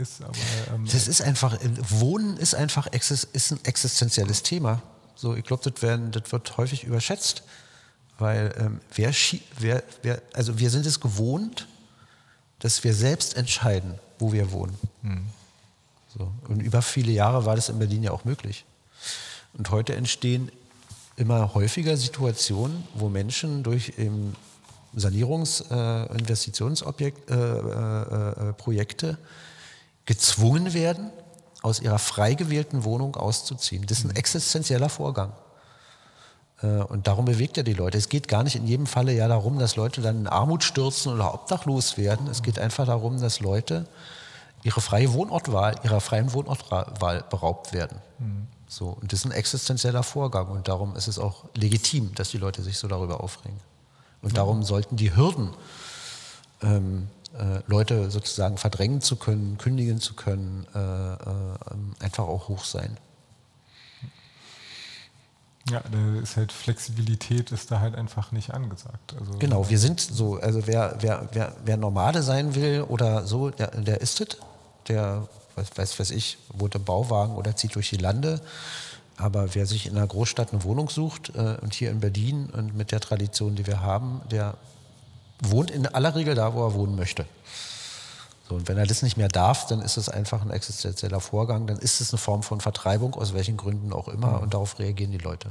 ist, 0.01 0.23
aber 0.23 0.33
ähm, 0.75 0.87
das 0.87 1.09
ist 1.09 1.21
einfach, 1.21 1.55
äh, 1.55 1.71
Wohnen 1.91 2.37
ist 2.37 2.55
einfach 2.55 2.87
ist 2.87 3.53
ein 3.53 3.65
existenzielles 3.65 4.43
Thema. 4.43 4.83
So, 5.15 5.35
ich 5.35 5.45
glaube, 5.45 5.69
das, 5.69 6.11
das 6.13 6.33
wird 6.33 6.57
häufig 6.57 6.85
überschätzt. 6.85 7.43
Weil 8.19 8.53
ähm, 8.59 8.81
wer, 8.95 9.13
wer, 9.59 9.83
wer, 10.03 10.23
also 10.35 10.59
wir 10.59 10.69
sind 10.71 10.85
es 10.87 11.01
gewohnt, 11.01 11.69
dass 12.59 12.83
wir 12.83 12.93
selbst 12.93 13.37
entscheiden, 13.37 13.95
wo 14.19 14.33
wir 14.33 14.51
wohnen. 14.51 14.77
Mhm. 15.03 15.27
So. 16.17 16.33
Und 16.49 16.61
über 16.61 16.83
viele 16.83 17.13
Jahre 17.13 17.47
war 17.47 17.55
das 17.55 17.69
in 17.69 17.79
Berlin 17.79 18.03
ja 18.03 18.11
auch 18.11 18.25
möglich. 18.25 18.65
Und 19.55 19.71
heute 19.71 19.95
entstehen 19.95 20.51
immer 21.17 21.55
häufiger 21.55 21.97
Situationen, 21.97 22.83
wo 22.95 23.09
Menschen 23.09 23.63
durch 23.63 23.93
ähm, 23.99 24.35
Sanierungsinvestitionsprojekte 24.95 27.31
äh, 27.31 28.75
äh, 28.75 28.79
äh, 28.79 29.13
äh 29.13 29.17
gezwungen 30.07 30.75
werden, 30.75 31.13
aus 31.63 31.81
ihrer 31.81 31.99
frei 31.99 32.35
gewählten 32.35 32.85
Wohnung 32.85 33.17
auszuziehen. 33.17 33.85
Das 33.87 33.99
ist 33.99 34.05
ein 34.05 34.11
mhm. 34.11 34.17
existenzieller 34.17 34.89
Vorgang. 34.89 35.33
Äh, 36.63 36.67
und 36.67 37.07
darum 37.07 37.25
bewegt 37.25 37.57
er 37.57 37.65
die 37.65 37.75
Leute. 37.75 37.99
Es 37.99 38.09
geht 38.09 38.29
gar 38.29 38.43
nicht 38.43 38.57
in 38.57 38.67
jedem 38.67 38.87
Falle 38.87 39.13
ja 39.13 39.29
darum, 39.29 39.59
dass 39.59 39.77
Leute 39.77 40.01
dann 40.01 40.21
in 40.21 40.27
Armut 40.27 40.65
stürzen 40.65 41.13
oder 41.13 41.35
obdachlos 41.35 41.97
werden. 41.97 42.27
Es 42.29 42.43
geht 42.43 42.59
einfach 42.59 42.87
darum, 42.87 43.21
dass 43.21 43.41
Leute 43.41 43.87
ihre 44.63 44.81
freie 44.81 45.13
Wohnortwahl, 45.13 45.77
ihrer 45.85 46.01
freien 46.01 46.33
Wohnortwahl 46.33 47.25
beraubt 47.31 47.73
werden. 47.73 47.99
Mhm. 48.19 48.47
So, 48.69 48.89
und 49.01 49.13
das 49.13 49.21
ist 49.21 49.25
ein 49.25 49.33
existenzieller 49.33 50.03
Vorgang 50.03 50.49
und 50.49 50.69
darum 50.69 50.95
ist 50.95 51.09
es 51.09 51.19
auch 51.19 51.45
legitim, 51.55 52.15
dass 52.15 52.31
die 52.31 52.39
Leute 52.39 52.63
sich 52.63 52.77
so 52.77 52.87
darüber 52.87 53.23
aufregen. 53.23 53.59
Und 54.21 54.33
mhm. 54.33 54.37
darum 54.37 54.63
sollten 54.63 54.97
die 54.97 55.17
Hürden, 55.17 55.55
ähm, 56.63 57.09
äh, 57.39 57.61
Leute 57.67 58.11
sozusagen 58.11 58.59
verdrängen 58.59 59.01
zu 59.01 59.17
können, 59.17 59.59
kündigen 59.59 60.01
zu 60.01 60.15
können, 60.15 60.67
äh, 60.75 60.79
äh, 60.79 62.05
einfach 62.05 62.25
auch 62.25 62.49
hoch 62.49 62.65
sein. 62.65 62.99
Ja, 65.71 65.83
da 65.91 66.21
ist 66.21 66.37
halt 66.37 66.53
Flexibilität 66.53 67.53
ist 67.53 67.71
da 67.71 67.81
halt 67.81 67.95
einfach 67.95 68.33
nicht 68.33 68.53
angesagt. 68.55 69.15
Also 69.19 69.39
genau, 69.39 69.69
wir 69.69 69.79
sind 69.79 70.01
so, 70.01 70.37
also 70.37 70.67
wer, 70.67 70.97
wer, 71.01 71.29
wer, 71.33 71.53
wer 71.65 71.77
Nomade 71.77 72.23
sein 72.23 72.55
will 72.55 72.83
oder 72.83 73.27
so, 73.27 73.51
der, 73.51 73.69
der 73.69 74.01
ist 74.01 74.21
es. 74.21 74.37
Der, 74.89 75.29
weiß, 75.57 75.77
weiß, 75.77 76.01
weiß 76.01 76.11
ich, 76.13 76.39
wohnt 76.55 76.75
im 76.75 76.85
Bauwagen 76.85 77.35
oder 77.37 77.57
zieht 77.57 77.75
durch 77.75 77.91
die 77.91 77.97
Lande. 77.97 78.41
Aber 79.17 79.55
wer 79.55 79.67
sich 79.67 79.87
in 79.87 79.97
einer 79.97 80.07
Großstadt 80.07 80.53
eine 80.53 80.63
Wohnung 80.63 80.89
sucht 80.89 81.33
äh, 81.35 81.57
und 81.61 81.75
hier 81.75 81.91
in 81.91 82.01
Berlin 82.01 82.51
und 82.51 82.77
mit 82.77 82.93
der 82.93 83.01
Tradition, 83.01 83.57
die 83.57 83.67
wir 83.67 83.83
haben, 83.83 84.21
der 84.31 84.55
wohnt 85.41 85.71
in 85.71 85.87
aller 85.87 86.15
Regel 86.15 86.35
da, 86.35 86.55
wo 86.55 86.65
er 86.65 86.75
wohnen 86.75 86.97
möchte. 86.97 87.27
So, 88.49 88.55
und 88.55 88.69
wenn 88.69 88.79
er 88.79 88.87
das 88.87 89.03
nicht 89.03 89.17
mehr 89.17 89.29
darf, 89.29 89.67
dann 89.67 89.81
ist 89.81 89.97
es 89.97 90.09
einfach 90.09 90.43
ein 90.43 90.51
existenzieller 90.51 91.21
Vorgang, 91.21 91.67
dann 91.67 91.79
ist 91.79 92.01
es 92.01 92.13
eine 92.13 92.19
Form 92.19 92.43
von 92.43 92.61
Vertreibung, 92.61 93.15
aus 93.15 93.35
welchen 93.35 93.57
Gründen 93.57 93.93
auch 93.93 94.09
immer, 94.09 94.39
mhm. 94.39 94.43
und 94.45 94.55
darauf 94.55 94.79
reagieren 94.79 95.13
die 95.13 95.19
Leute. 95.19 95.51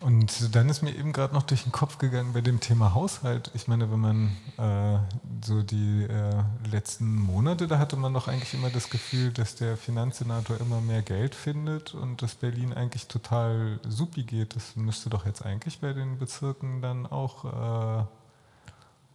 Und 0.00 0.54
dann 0.56 0.70
ist 0.70 0.80
mir 0.82 0.94
eben 0.94 1.12
gerade 1.12 1.34
noch 1.34 1.42
durch 1.42 1.64
den 1.64 1.72
Kopf 1.72 1.98
gegangen 1.98 2.32
bei 2.32 2.40
dem 2.40 2.58
Thema 2.58 2.94
Haushalt. 2.94 3.50
Ich 3.52 3.68
meine, 3.68 3.90
wenn 3.92 4.00
man 4.00 4.36
äh, 4.56 4.98
so 5.44 5.62
die 5.62 6.04
äh, 6.04 6.42
letzten 6.70 7.16
Monate, 7.16 7.68
da 7.68 7.78
hatte 7.78 7.96
man 7.96 8.14
doch 8.14 8.26
eigentlich 8.26 8.54
immer 8.54 8.70
das 8.70 8.88
Gefühl, 8.88 9.30
dass 9.30 9.56
der 9.56 9.76
Finanzsenator 9.76 10.58
immer 10.58 10.80
mehr 10.80 11.02
Geld 11.02 11.34
findet 11.34 11.92
und 11.92 12.22
dass 12.22 12.34
Berlin 12.34 12.72
eigentlich 12.72 13.08
total 13.08 13.78
supi 13.86 14.22
geht. 14.22 14.56
Das 14.56 14.74
müsste 14.74 15.10
doch 15.10 15.26
jetzt 15.26 15.44
eigentlich 15.44 15.80
bei 15.80 15.92
den 15.92 16.18
Bezirken 16.18 16.80
dann 16.80 17.06
auch 17.06 17.44
äh, 17.44 18.04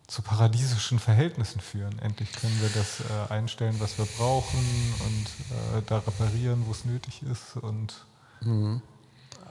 zu 0.07 0.21
paradiesischen 0.21 0.99
Verhältnissen 0.99 1.59
führen. 1.59 1.97
Endlich 1.99 2.31
können 2.33 2.59
wir 2.61 2.69
das 2.69 2.99
äh, 2.99 3.33
einstellen, 3.33 3.75
was 3.79 3.97
wir 3.97 4.05
brauchen 4.17 4.59
und 5.05 5.77
äh, 5.77 5.81
da 5.85 5.97
reparieren, 5.97 6.65
wo 6.67 6.71
es 6.71 6.85
nötig 6.85 7.23
ist 7.23 7.57
und 7.61 8.05
mhm. 8.41 8.81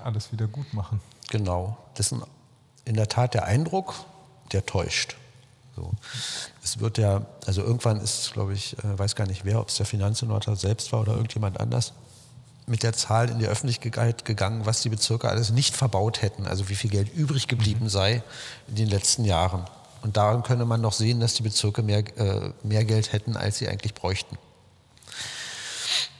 alles 0.03 0.33
wieder 0.33 0.47
gut 0.47 0.73
machen. 0.73 1.01
Genau. 1.31 1.77
Das 1.95 2.13
ist 2.13 2.21
in 2.85 2.95
der 2.95 3.09
Tat 3.09 3.35
der 3.35 3.45
Eindruck, 3.45 3.95
der 4.53 4.65
täuscht. 4.65 5.17
So. 5.75 5.91
Es 6.63 6.79
wird 6.79 6.99
ja, 6.99 7.27
also 7.47 7.63
irgendwann 7.63 8.01
ist, 8.01 8.33
glaube 8.33 8.55
ich, 8.55 8.79
äh, 8.79 8.99
weiß 8.99 9.17
gar 9.17 9.27
nicht 9.27 9.45
wer, 9.45 9.61
ob 9.61 9.69
es 9.69 9.77
der 9.77 9.87
Finanzsenator 9.87 10.55
selbst 10.55 10.93
war 10.93 11.01
oder 11.01 11.13
irgendjemand 11.13 11.59
anders, 11.59 11.95
mit 12.67 12.83
der 12.83 12.93
Zahl 12.93 13.29
in 13.29 13.39
die 13.39 13.47
Öffentlichkeit 13.47 14.25
gegangen, 14.25 14.65
was 14.67 14.83
die 14.83 14.89
Bezirke 14.89 15.29
alles 15.29 15.51
nicht 15.51 15.75
verbaut 15.75 16.23
hätten, 16.23 16.47
also 16.47 16.69
wie 16.69 16.77
viel 16.77 16.91
Geld 16.91 17.13
übrig 17.15 17.49
geblieben 17.49 17.85
mhm. 17.85 17.91
sei 17.91 18.23
in 18.69 18.77
den 18.77 18.89
letzten 18.89 19.25
Jahren. 19.25 19.65
Und 20.05 20.19
daran 20.19 20.43
könne 20.43 20.67
man 20.67 20.83
noch 20.83 20.93
sehen, 20.93 21.19
dass 21.19 21.33
die 21.33 21.43
Bezirke 21.43 21.83
mehr, 21.83 22.05
äh, 22.19 22.53
mehr 22.63 22.85
Geld 22.85 23.15
hätten, 23.15 23.39
als 23.39 23.57
sie 23.57 23.69
eigentlich 23.69 23.95
bräuchten. 23.95 24.37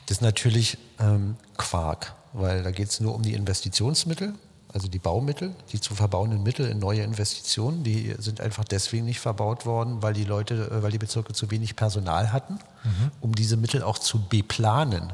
Das 0.07 0.17
ist 0.17 0.23
natürlich 0.23 0.79
ähm, 0.99 1.37
Quark, 1.59 2.15
weil 2.33 2.63
da 2.63 2.71
geht 2.71 2.89
es 2.89 3.01
nur 3.01 3.15
um 3.15 3.21
die 3.21 3.35
Investitionsmittel, 3.35 4.33
also 4.73 4.89
die 4.89 4.99
Baumittel, 4.99 5.55
die 5.71 5.83
zu 5.83 5.95
verbauenden 5.95 6.43
Mittel 6.43 6.67
in 6.67 6.79
neue 6.79 7.03
Investitionen. 7.03 7.85
Die 7.85 8.15
sind 8.19 8.41
einfach 8.41 8.65
deswegen 8.65 9.05
nicht 9.05 9.21
verbaut 9.21 9.67
worden, 9.67 10.03
weil 10.03 10.15
die 10.15 10.25
Leute, 10.25 10.71
äh, 10.71 10.83
weil 10.83 10.91
die 10.91 10.99
Bezirke 10.99 11.35
zu 11.35 11.51
wenig 11.51 11.77
Personal 11.77 12.33
hatten, 12.33 12.55
mhm. 12.85 13.11
um 13.21 13.35
diese 13.35 13.59
Mittel 13.59 13.83
auch 13.83 13.99
zu 13.99 14.19
beplanen 14.19 15.13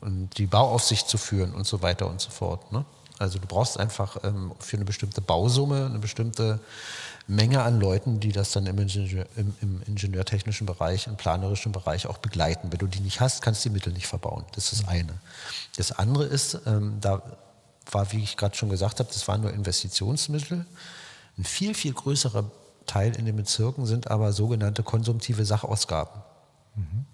und 0.00 0.38
die 0.38 0.46
Bauaufsicht 0.46 1.08
zu 1.08 1.18
führen 1.18 1.52
und 1.52 1.66
so 1.66 1.82
weiter 1.82 2.08
und 2.08 2.20
so 2.20 2.30
fort. 2.30 2.70
Ne? 2.70 2.84
Also 3.18 3.40
du 3.40 3.48
brauchst 3.48 3.80
einfach 3.80 4.18
ähm, 4.22 4.52
für 4.60 4.76
eine 4.76 4.84
bestimmte 4.84 5.20
Bausumme 5.20 5.86
eine 5.86 5.98
bestimmte 5.98 6.60
Menge 7.28 7.62
an 7.62 7.78
Leuten, 7.78 8.20
die 8.20 8.32
das 8.32 8.52
dann 8.52 8.64
im, 8.66 8.78
Ingenieur, 8.78 9.26
im, 9.36 9.54
im, 9.60 9.82
ingenieurtechnischen 9.86 10.66
Bereich, 10.66 11.06
im 11.06 11.16
planerischen 11.16 11.72
Bereich 11.72 12.06
auch 12.06 12.18
begleiten. 12.18 12.72
Wenn 12.72 12.78
du 12.78 12.86
die 12.86 13.00
nicht 13.00 13.20
hast, 13.20 13.42
kannst 13.42 13.64
du 13.64 13.68
die 13.68 13.74
Mittel 13.74 13.92
nicht 13.92 14.06
verbauen. 14.06 14.46
Das 14.54 14.72
ist 14.72 14.82
das 14.82 14.88
eine. 14.88 15.12
Das 15.76 15.92
andere 15.92 16.24
ist, 16.24 16.58
ähm, 16.64 16.96
da 17.02 17.22
war, 17.90 18.12
wie 18.12 18.22
ich 18.22 18.38
gerade 18.38 18.56
schon 18.56 18.70
gesagt 18.70 18.98
habe, 18.98 19.10
das 19.12 19.28
waren 19.28 19.42
nur 19.42 19.52
Investitionsmittel. 19.52 20.64
Ein 21.36 21.44
viel, 21.44 21.74
viel 21.74 21.92
größerer 21.92 22.50
Teil 22.86 23.14
in 23.14 23.26
den 23.26 23.36
Bezirken 23.36 23.84
sind 23.84 24.10
aber 24.10 24.32
sogenannte 24.32 24.82
konsumtive 24.82 25.44
Sachausgaben. 25.44 26.22
Mhm. 26.76 27.04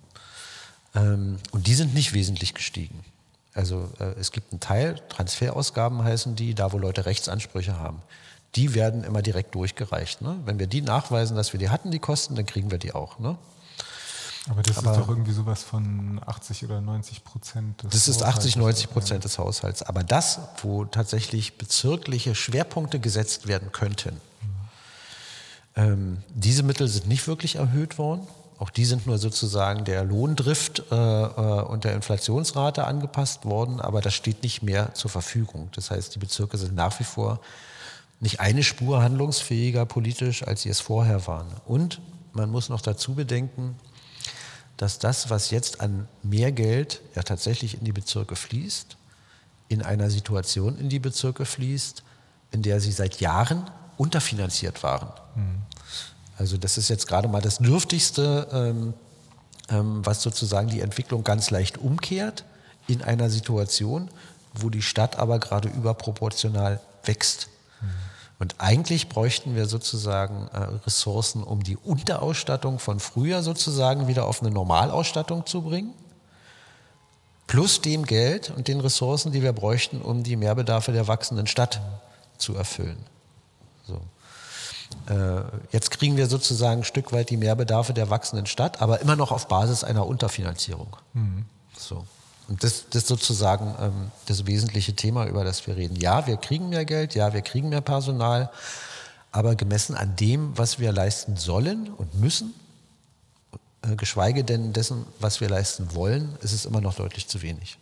Ähm, 0.94 1.38
und 1.50 1.66
die 1.66 1.74
sind 1.74 1.92
nicht 1.92 2.12
wesentlich 2.12 2.54
gestiegen. 2.54 3.04
Also 3.52 3.90
äh, 3.98 4.14
es 4.18 4.30
gibt 4.30 4.52
einen 4.52 4.60
Teil, 4.60 5.00
Transferausgaben 5.08 6.04
heißen 6.04 6.36
die, 6.36 6.54
da 6.54 6.72
wo 6.72 6.78
Leute 6.78 7.04
Rechtsansprüche 7.04 7.80
haben. 7.80 8.00
Die 8.56 8.74
werden 8.74 9.04
immer 9.04 9.22
direkt 9.22 9.54
durchgereicht. 9.54 10.22
Ne? 10.22 10.36
Wenn 10.44 10.58
wir 10.58 10.66
die 10.66 10.82
nachweisen, 10.82 11.36
dass 11.36 11.52
wir 11.52 11.58
die 11.58 11.70
hatten, 11.70 11.90
die 11.90 11.98
Kosten, 11.98 12.34
dann 12.34 12.46
kriegen 12.46 12.70
wir 12.70 12.78
die 12.78 12.92
auch. 12.92 13.18
Ne? 13.18 13.36
Aber 14.50 14.62
das 14.62 14.78
Aber 14.78 14.92
ist 14.92 15.00
doch 15.00 15.08
irgendwie 15.08 15.32
sowas 15.32 15.62
von 15.62 16.20
80 16.24 16.64
oder 16.64 16.80
90 16.80 17.24
Prozent 17.24 17.82
des 17.82 17.92
Das 17.92 18.08
ist 18.08 18.22
80, 18.22 18.56
90 18.56 18.90
Prozent 18.90 19.24
des 19.24 19.38
Haushalts. 19.38 19.82
Aber 19.82 20.04
das, 20.04 20.40
wo 20.62 20.84
tatsächlich 20.84 21.56
bezirkliche 21.56 22.34
Schwerpunkte 22.34 23.00
gesetzt 23.00 23.48
werden 23.48 23.72
könnten, 23.72 24.14
mhm. 24.14 24.48
ähm, 25.76 26.22
diese 26.28 26.62
Mittel 26.62 26.88
sind 26.88 27.08
nicht 27.08 27.26
wirklich 27.26 27.56
erhöht 27.56 27.96
worden. 27.96 28.26
Auch 28.58 28.70
die 28.70 28.84
sind 28.84 29.06
nur 29.06 29.18
sozusagen 29.18 29.84
der 29.84 30.04
Lohndrift 30.04 30.84
äh, 30.90 30.94
äh, 30.94 31.62
und 31.62 31.84
der 31.84 31.94
Inflationsrate 31.94 32.84
angepasst 32.84 33.46
worden, 33.46 33.80
aber 33.80 34.00
das 34.00 34.14
steht 34.14 34.42
nicht 34.42 34.62
mehr 34.62 34.94
zur 34.94 35.10
Verfügung. 35.10 35.70
Das 35.74 35.90
heißt, 35.90 36.14
die 36.14 36.18
Bezirke 36.18 36.58
sind 36.58 36.74
nach 36.74 37.00
wie 37.00 37.04
vor 37.04 37.40
nicht 38.20 38.40
eine 38.40 38.62
Spur 38.62 39.02
handlungsfähiger 39.02 39.86
politisch, 39.86 40.46
als 40.46 40.62
sie 40.62 40.70
es 40.70 40.80
vorher 40.80 41.26
waren. 41.26 41.48
Und 41.66 42.00
man 42.32 42.50
muss 42.50 42.68
noch 42.68 42.80
dazu 42.80 43.14
bedenken, 43.14 43.76
dass 44.76 44.98
das, 44.98 45.30
was 45.30 45.50
jetzt 45.50 45.80
an 45.80 46.08
mehr 46.22 46.52
Geld 46.52 47.00
ja 47.14 47.22
tatsächlich 47.22 47.78
in 47.78 47.84
die 47.84 47.92
Bezirke 47.92 48.36
fließt, 48.36 48.96
in 49.68 49.82
einer 49.82 50.10
Situation 50.10 50.78
in 50.78 50.88
die 50.88 50.98
Bezirke 50.98 51.44
fließt, 51.44 52.02
in 52.50 52.62
der 52.62 52.80
sie 52.80 52.92
seit 52.92 53.20
Jahren 53.20 53.70
unterfinanziert 53.96 54.82
waren. 54.82 55.08
Mhm. 55.34 55.62
Also 56.36 56.56
das 56.56 56.78
ist 56.78 56.88
jetzt 56.88 57.06
gerade 57.06 57.28
mal 57.28 57.40
das 57.40 57.58
Dürftigste, 57.58 58.48
ähm, 58.52 58.94
ähm, 59.68 60.04
was 60.04 60.22
sozusagen 60.22 60.68
die 60.68 60.80
Entwicklung 60.80 61.24
ganz 61.24 61.50
leicht 61.50 61.78
umkehrt 61.78 62.44
in 62.86 63.02
einer 63.02 63.30
Situation, 63.30 64.10
wo 64.52 64.68
die 64.68 64.82
Stadt 64.82 65.16
aber 65.16 65.38
gerade 65.38 65.68
überproportional 65.68 66.80
wächst. 67.04 67.48
Und 68.44 68.56
eigentlich 68.58 69.08
bräuchten 69.08 69.56
wir 69.56 69.64
sozusagen 69.64 70.48
äh, 70.52 70.58
Ressourcen, 70.84 71.42
um 71.42 71.62
die 71.62 71.78
Unterausstattung 71.78 72.78
von 72.78 73.00
früher 73.00 73.42
sozusagen 73.42 74.06
wieder 74.06 74.26
auf 74.26 74.42
eine 74.42 74.50
Normalausstattung 74.50 75.46
zu 75.46 75.62
bringen, 75.62 75.94
plus 77.46 77.80
dem 77.80 78.04
Geld 78.04 78.52
und 78.54 78.68
den 78.68 78.80
Ressourcen, 78.80 79.32
die 79.32 79.40
wir 79.40 79.54
bräuchten, 79.54 80.02
um 80.02 80.24
die 80.24 80.36
Mehrbedarfe 80.36 80.92
der 80.92 81.08
wachsenden 81.08 81.46
Stadt 81.46 81.80
zu 82.36 82.54
erfüllen. 82.54 82.98
So. 83.86 83.98
Äh, 85.10 85.40
jetzt 85.72 85.90
kriegen 85.90 86.18
wir 86.18 86.26
sozusagen 86.26 86.82
ein 86.82 86.84
Stück 86.84 87.12
weit 87.12 87.30
die 87.30 87.38
Mehrbedarfe 87.38 87.94
der 87.94 88.10
wachsenden 88.10 88.44
Stadt, 88.44 88.82
aber 88.82 89.00
immer 89.00 89.16
noch 89.16 89.32
auf 89.32 89.48
Basis 89.48 89.84
einer 89.84 90.06
Unterfinanzierung. 90.06 90.94
Mhm. 91.14 91.46
So. 91.78 92.04
Und 92.48 92.62
das, 92.62 92.84
ist 92.92 93.06
sozusagen 93.06 93.74
ähm, 93.80 94.10
das 94.26 94.46
wesentliche 94.46 94.94
Thema, 94.94 95.26
über 95.26 95.44
das 95.44 95.66
wir 95.66 95.76
reden. 95.76 95.96
Ja, 95.96 96.26
wir 96.26 96.36
kriegen 96.36 96.68
mehr 96.68 96.84
Geld, 96.84 97.14
ja, 97.14 97.32
wir 97.32 97.42
kriegen 97.42 97.70
mehr 97.70 97.80
Personal, 97.80 98.50
aber 99.32 99.54
gemessen 99.54 99.96
an 99.96 100.14
dem, 100.16 100.56
was 100.56 100.78
wir 100.78 100.92
leisten 100.92 101.36
sollen 101.36 101.88
und 101.88 102.14
müssen, 102.14 102.54
äh, 103.82 103.96
geschweige 103.96 104.44
denn 104.44 104.72
dessen, 104.72 105.06
was 105.20 105.40
wir 105.40 105.48
leisten 105.48 105.94
wollen, 105.94 106.36
ist 106.42 106.52
es 106.52 106.66
immer 106.66 106.80
noch 106.80 106.94
deutlich 106.94 107.28
zu 107.28 107.40
wenig. 107.40 107.78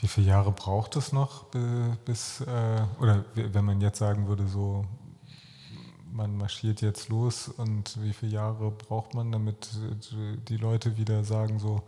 Wie 0.00 0.08
viele 0.08 0.28
Jahre 0.28 0.50
braucht 0.50 0.96
es 0.96 1.12
noch, 1.12 1.44
bis, 2.04 2.40
äh, 2.40 2.44
oder 2.98 3.24
wenn 3.34 3.64
man 3.64 3.80
jetzt 3.80 3.98
sagen 3.98 4.26
würde, 4.26 4.48
so 4.48 4.84
man 6.12 6.36
marschiert 6.36 6.82
jetzt 6.82 7.08
los 7.08 7.48
und 7.48 8.02
wie 8.02 8.12
viele 8.12 8.32
Jahre 8.32 8.70
braucht 8.70 9.14
man, 9.14 9.32
damit 9.32 9.68
die 10.48 10.56
Leute 10.56 10.96
wieder 10.96 11.24
sagen, 11.24 11.58
so, 11.58 11.82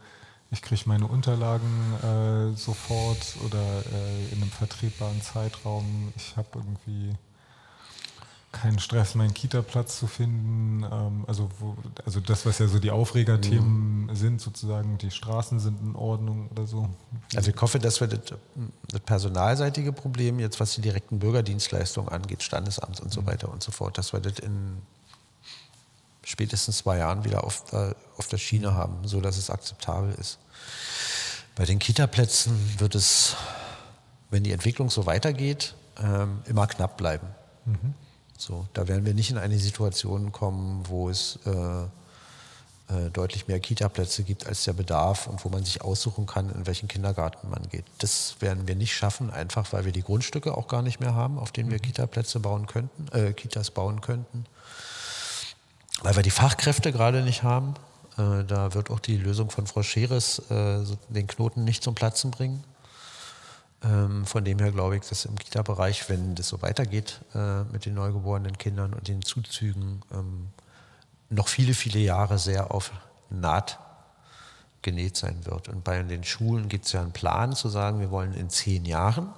ich 0.54 0.62
kriege 0.62 0.82
meine 0.86 1.06
Unterlagen 1.06 1.94
äh, 2.02 2.56
sofort 2.56 3.36
oder 3.44 3.58
äh, 3.58 4.32
in 4.32 4.40
einem 4.40 4.50
vertretbaren 4.50 5.20
Zeitraum. 5.20 6.12
Ich 6.16 6.36
habe 6.36 6.48
irgendwie 6.54 7.12
keinen 8.52 8.78
Stress, 8.78 9.16
meinen 9.16 9.34
Kita-Platz 9.34 9.98
zu 9.98 10.06
finden. 10.06 10.84
Ähm, 10.84 11.24
also, 11.26 11.50
wo, 11.58 11.76
also 12.06 12.20
das, 12.20 12.46
was 12.46 12.60
ja 12.60 12.68
so 12.68 12.78
die 12.78 12.92
Aufregerthemen 12.92 14.06
mhm. 14.06 14.14
sind, 14.14 14.40
sozusagen, 14.40 14.96
die 14.98 15.10
Straßen 15.10 15.58
sind 15.58 15.80
in 15.80 15.96
Ordnung 15.96 16.48
oder 16.52 16.66
so. 16.66 16.88
Also 17.34 17.50
ich 17.50 17.60
hoffe, 17.60 17.80
dass 17.80 18.00
wir 18.00 18.06
das, 18.06 18.20
das 18.88 19.00
personalseitige 19.00 19.92
Problem, 19.92 20.38
jetzt 20.38 20.60
was 20.60 20.76
die 20.76 20.82
direkten 20.82 21.18
Bürgerdienstleistungen 21.18 22.10
angeht, 22.10 22.44
Standesamt 22.44 23.00
und 23.00 23.12
so 23.12 23.22
mhm. 23.22 23.26
weiter 23.26 23.52
und 23.52 23.62
so 23.62 23.72
fort, 23.72 23.98
dass 23.98 24.12
wir 24.12 24.20
das 24.20 24.38
in 24.38 24.78
spätestens 26.22 26.78
zwei 26.78 26.98
Jahren 26.98 27.24
wieder 27.24 27.42
auf, 27.42 27.72
äh, 27.72 27.92
auf 28.16 28.28
der 28.28 28.38
Schiene 28.38 28.74
haben, 28.74 29.06
so 29.06 29.20
dass 29.20 29.36
es 29.36 29.50
akzeptabel 29.50 30.14
ist. 30.14 30.38
Bei 31.56 31.64
den 31.64 31.78
Kita-Plätzen 31.78 32.58
wird 32.78 32.94
es, 32.94 33.36
wenn 34.30 34.42
die 34.42 34.52
Entwicklung 34.52 34.90
so 34.90 35.06
weitergeht, 35.06 35.74
ähm, 36.02 36.42
immer 36.46 36.66
knapp 36.66 36.96
bleiben. 36.96 37.28
Mhm. 37.64 37.94
So, 38.36 38.66
da 38.72 38.88
werden 38.88 39.06
wir 39.06 39.14
nicht 39.14 39.30
in 39.30 39.38
eine 39.38 39.58
Situation 39.58 40.32
kommen, 40.32 40.84
wo 40.88 41.08
es 41.08 41.38
äh, 41.46 41.84
äh, 42.88 43.08
deutlich 43.10 43.48
mehr 43.48 43.60
Kita-Plätze 43.60 44.24
gibt 44.24 44.46
als 44.46 44.64
der 44.64 44.74
Bedarf 44.74 45.26
und 45.26 45.42
wo 45.44 45.48
man 45.48 45.64
sich 45.64 45.80
aussuchen 45.80 46.26
kann, 46.26 46.50
in 46.50 46.66
welchen 46.66 46.86
Kindergarten 46.86 47.48
man 47.48 47.62
geht. 47.70 47.84
Das 47.98 48.36
werden 48.40 48.68
wir 48.68 48.74
nicht 48.74 48.94
schaffen, 48.94 49.30
einfach 49.30 49.72
weil 49.72 49.86
wir 49.86 49.92
die 49.92 50.02
Grundstücke 50.02 50.54
auch 50.54 50.68
gar 50.68 50.82
nicht 50.82 51.00
mehr 51.00 51.14
haben, 51.14 51.38
auf 51.38 51.50
denen 51.50 51.70
wir 51.70 51.78
mhm. 51.78 51.82
Kita-Plätze 51.82 52.40
bauen 52.40 52.66
könnten, 52.66 53.08
äh, 53.16 53.32
Kitas 53.32 53.70
bauen 53.70 54.02
könnten, 54.02 54.44
weil 56.02 56.16
wir 56.16 56.22
die 56.22 56.30
Fachkräfte 56.30 56.92
gerade 56.92 57.22
nicht 57.22 57.42
haben. 57.42 57.74
Äh, 58.16 58.44
da 58.44 58.74
wird 58.74 58.90
auch 58.90 59.00
die 59.00 59.16
Lösung 59.16 59.50
von 59.50 59.66
Frau 59.66 59.82
Scheres 59.82 60.38
äh, 60.50 60.84
den 61.08 61.26
Knoten 61.26 61.64
nicht 61.64 61.82
zum 61.82 61.94
Platzen 61.94 62.30
bringen. 62.30 62.62
Ähm, 63.82 64.24
von 64.24 64.44
dem 64.44 64.58
her 64.58 64.72
glaube 64.72 64.96
ich, 64.96 65.02
dass 65.02 65.24
im 65.24 65.38
Kita-Bereich, 65.38 66.08
wenn 66.08 66.34
das 66.34 66.48
so 66.48 66.62
weitergeht 66.62 67.20
äh, 67.34 67.64
mit 67.64 67.84
den 67.84 67.94
neugeborenen 67.94 68.56
Kindern 68.56 68.94
und 68.94 69.08
den 69.08 69.22
Zuzügen, 69.22 70.02
ähm, 70.12 70.48
noch 71.28 71.48
viele, 71.48 71.74
viele 71.74 71.98
Jahre 71.98 72.38
sehr 72.38 72.72
auf 72.72 72.92
Naht 73.30 73.78
genäht 74.82 75.16
sein 75.16 75.44
wird. 75.44 75.68
Und 75.68 75.82
bei 75.82 76.02
den 76.02 76.24
Schulen 76.24 76.68
gibt 76.68 76.86
es 76.86 76.92
ja 76.92 77.00
einen 77.00 77.12
Plan 77.12 77.54
zu 77.54 77.68
sagen, 77.68 78.00
wir 78.00 78.10
wollen 78.10 78.34
in 78.34 78.50
zehn 78.50 78.84
Jahren 78.84 79.30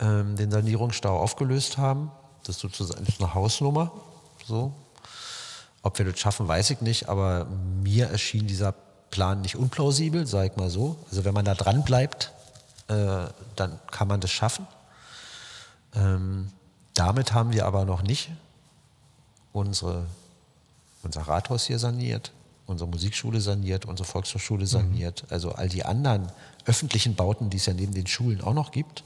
ähm, 0.00 0.36
den 0.36 0.50
Sanierungsstau 0.50 1.18
aufgelöst 1.18 1.78
haben. 1.78 2.10
Das 2.44 2.56
ist 2.56 2.62
sozusagen 2.62 3.06
eine 3.18 3.34
Hausnummer. 3.34 3.92
So. 4.46 4.72
Ob 5.88 5.98
wir 5.98 6.04
das 6.04 6.20
schaffen, 6.20 6.46
weiß 6.46 6.68
ich 6.68 6.82
nicht, 6.82 7.08
aber 7.08 7.46
mir 7.82 8.08
erschien 8.08 8.46
dieser 8.46 8.72
Plan 9.08 9.40
nicht 9.40 9.56
unplausibel, 9.56 10.26
sage 10.26 10.50
ich 10.50 10.56
mal 10.58 10.68
so. 10.68 10.96
Also 11.08 11.24
wenn 11.24 11.32
man 11.32 11.46
da 11.46 11.54
dran 11.54 11.82
bleibt, 11.82 12.30
äh, 12.88 13.24
dann 13.56 13.80
kann 13.90 14.06
man 14.06 14.20
das 14.20 14.30
schaffen. 14.30 14.66
Ähm, 15.94 16.50
damit 16.92 17.32
haben 17.32 17.54
wir 17.54 17.64
aber 17.64 17.86
noch 17.86 18.02
nicht 18.02 18.28
unsere, 19.54 20.04
unser 21.02 21.22
Rathaus 21.22 21.64
hier 21.64 21.78
saniert, 21.78 22.32
unsere 22.66 22.90
Musikschule 22.90 23.40
saniert, 23.40 23.86
unsere 23.86 24.06
Volkshochschule 24.06 24.64
mhm. 24.64 24.66
saniert, 24.66 25.22
mhm. 25.22 25.28
also 25.30 25.52
all 25.52 25.70
die 25.70 25.86
anderen 25.86 26.30
öffentlichen 26.66 27.14
Bauten, 27.14 27.48
die 27.48 27.56
es 27.56 27.64
ja 27.64 27.72
neben 27.72 27.94
den 27.94 28.06
Schulen 28.06 28.42
auch 28.42 28.52
noch 28.52 28.72
gibt 28.72 29.04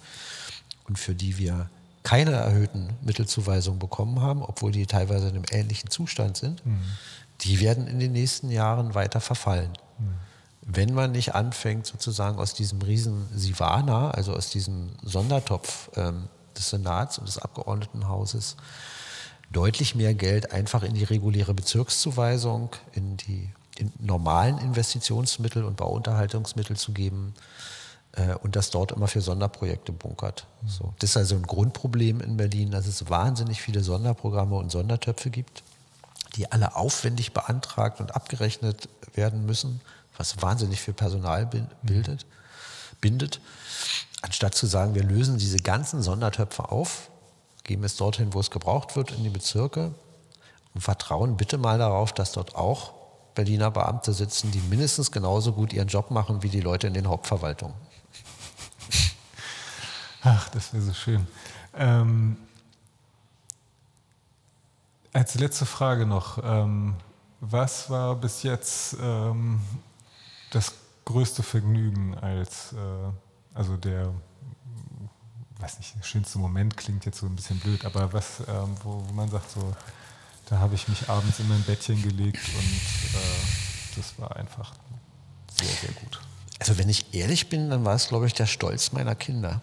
und 0.88 0.98
für 0.98 1.14
die 1.14 1.38
wir 1.38 1.70
keine 2.02 2.32
erhöhten 2.32 2.90
Mittelzuweisungen 3.02 3.78
bekommen 3.78 4.20
haben, 4.20 4.42
obwohl 4.42 4.72
die 4.72 4.86
teilweise 4.86 5.28
in 5.28 5.36
einem 5.36 5.44
ähnlichen 5.50 5.90
Zustand 5.90 6.36
sind, 6.36 6.64
mhm. 6.66 6.80
die 7.42 7.60
werden 7.60 7.86
in 7.86 8.00
den 8.00 8.12
nächsten 8.12 8.50
Jahren 8.50 8.94
weiter 8.94 9.20
verfallen. 9.20 9.70
Mhm 9.98 10.32
wenn 10.62 10.94
man 10.94 11.12
nicht 11.12 11.34
anfängt, 11.34 11.86
sozusagen 11.86 12.38
aus 12.38 12.54
diesem 12.54 12.80
riesen 12.82 13.26
Sivana, 13.34 14.12
also 14.12 14.32
aus 14.34 14.50
diesem 14.50 14.90
Sondertopf 15.02 15.90
ähm, 15.96 16.28
des 16.56 16.70
Senats 16.70 17.18
und 17.18 17.26
des 17.26 17.38
Abgeordnetenhauses, 17.38 18.56
deutlich 19.50 19.94
mehr 19.94 20.14
Geld 20.14 20.52
einfach 20.52 20.82
in 20.82 20.94
die 20.94 21.04
reguläre 21.04 21.52
Bezirkszuweisung, 21.52 22.70
in 22.92 23.16
die 23.16 23.50
in 23.76 23.92
normalen 23.98 24.58
Investitionsmittel 24.58 25.64
und 25.64 25.76
Bauunterhaltungsmittel 25.76 26.76
zu 26.76 26.92
geben 26.92 27.34
und 28.42 28.56
das 28.56 28.70
dort 28.70 28.92
immer 28.92 29.08
für 29.08 29.22
Sonderprojekte 29.22 29.92
bunkert. 29.92 30.46
So. 30.66 30.92
Das 30.98 31.10
ist 31.10 31.16
also 31.16 31.34
ein 31.34 31.44
Grundproblem 31.44 32.20
in 32.20 32.36
Berlin, 32.36 32.70
dass 32.70 32.86
es 32.86 33.08
wahnsinnig 33.08 33.62
viele 33.62 33.82
Sonderprogramme 33.82 34.56
und 34.56 34.70
Sondertöpfe 34.70 35.30
gibt, 35.30 35.62
die 36.36 36.52
alle 36.52 36.76
aufwendig 36.76 37.32
beantragt 37.32 38.00
und 38.00 38.14
abgerechnet 38.14 38.88
werden 39.14 39.46
müssen 39.46 39.80
was 40.16 40.40
wahnsinnig 40.42 40.80
viel 40.80 40.94
Personal 40.94 41.48
bildet, 41.82 42.26
bindet, 43.00 43.40
anstatt 44.22 44.54
zu 44.54 44.66
sagen, 44.66 44.94
wir 44.94 45.02
lösen 45.02 45.38
diese 45.38 45.58
ganzen 45.58 46.02
Sondertöpfe 46.02 46.70
auf, 46.70 47.10
geben 47.64 47.84
es 47.84 47.96
dorthin, 47.96 48.34
wo 48.34 48.40
es 48.40 48.50
gebraucht 48.50 48.96
wird, 48.96 49.12
in 49.12 49.24
die 49.24 49.30
Bezirke 49.30 49.94
und 50.74 50.80
vertrauen 50.80 51.36
bitte 51.36 51.58
mal 51.58 51.78
darauf, 51.78 52.12
dass 52.12 52.32
dort 52.32 52.54
auch 52.54 52.92
Berliner 53.34 53.70
Beamte 53.70 54.12
sitzen, 54.12 54.50
die 54.50 54.60
mindestens 54.60 55.10
genauso 55.10 55.52
gut 55.52 55.72
ihren 55.72 55.88
Job 55.88 56.10
machen 56.10 56.42
wie 56.42 56.50
die 56.50 56.60
Leute 56.60 56.86
in 56.86 56.94
den 56.94 57.08
Hauptverwaltungen. 57.08 57.74
Ach, 60.22 60.48
das 60.50 60.72
wäre 60.72 60.82
so 60.82 60.94
schön. 60.94 61.26
Ähm, 61.74 62.36
Als 65.12 65.34
letzte 65.34 65.66
Frage 65.66 66.06
noch. 66.06 66.38
Ähm, 66.42 66.94
was 67.40 67.90
war 67.90 68.14
bis 68.16 68.42
jetzt 68.44 68.96
ähm, 69.00 69.60
das 70.50 70.72
größte 71.04 71.42
Vergnügen 71.42 72.16
als, 72.18 72.72
äh, 72.72 72.76
also 73.52 73.76
der, 73.76 74.14
weiß 75.58 75.78
nicht, 75.78 75.94
schönste 76.02 76.38
Moment 76.38 76.76
klingt 76.76 77.04
jetzt 77.04 77.18
so 77.18 77.26
ein 77.26 77.36
bisschen 77.36 77.58
blöd, 77.58 77.84
aber 77.84 78.12
was, 78.12 78.40
ähm, 78.48 78.74
wo, 78.82 79.04
wo, 79.06 79.12
man 79.12 79.28
sagt 79.28 79.50
so, 79.50 79.74
da 80.46 80.58
habe 80.60 80.76
ich 80.76 80.88
mich 80.88 81.08
abends 81.10 81.40
in 81.40 81.48
mein 81.48 81.62
Bettchen 81.64 82.00
gelegt 82.00 82.48
und 82.56 83.18
äh, 83.20 83.96
das 83.96 84.18
war 84.18 84.36
einfach 84.36 84.72
sehr, 85.52 85.68
sehr 85.68 85.92
gut. 85.92 86.20
Also 86.58 86.78
wenn 86.78 86.88
ich 86.88 87.12
ehrlich 87.12 87.48
bin, 87.48 87.68
dann 87.68 87.84
war 87.84 87.96
es, 87.96 88.08
glaube 88.08 88.26
ich, 88.28 88.34
der 88.34 88.46
Stolz 88.46 88.92
meiner 88.92 89.16
Kinder. 89.16 89.60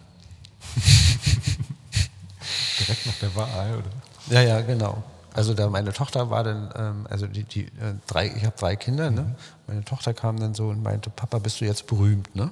Direkt 2.80 3.06
nach 3.06 3.14
der 3.14 3.34
Wahl, 3.34 3.78
oder? 3.78 4.34
Ja, 4.34 4.42
ja, 4.42 4.60
genau. 4.60 5.02
Also 5.32 5.54
da 5.54 5.68
meine 5.68 5.92
Tochter 5.92 6.30
war 6.30 6.44
dann, 6.44 6.70
ähm, 6.76 7.06
also 7.08 7.26
die, 7.26 7.44
die 7.44 7.64
äh, 7.64 7.94
drei, 8.06 8.26
ich 8.26 8.44
habe 8.44 8.56
drei 8.58 8.76
Kinder, 8.76 9.10
ne? 9.10 9.22
mhm. 9.22 9.28
ne? 9.28 9.34
Meine 9.66 9.84
Tochter 9.84 10.14
kam 10.14 10.40
dann 10.40 10.54
so 10.54 10.68
und 10.68 10.82
meinte, 10.82 11.10
Papa, 11.10 11.38
bist 11.38 11.60
du 11.60 11.64
jetzt 11.64 11.86
berühmt, 11.86 12.34
ne? 12.34 12.50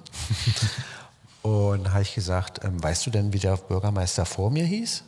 und 1.42 1.90
habe 1.90 2.02
ich 2.02 2.14
gesagt, 2.14 2.64
ähm, 2.64 2.82
weißt 2.82 3.06
du 3.06 3.10
denn, 3.10 3.32
wie 3.32 3.38
der 3.38 3.56
Bürgermeister 3.56 4.24
vor 4.24 4.50
mir 4.50 4.64
hieß? 4.64 5.02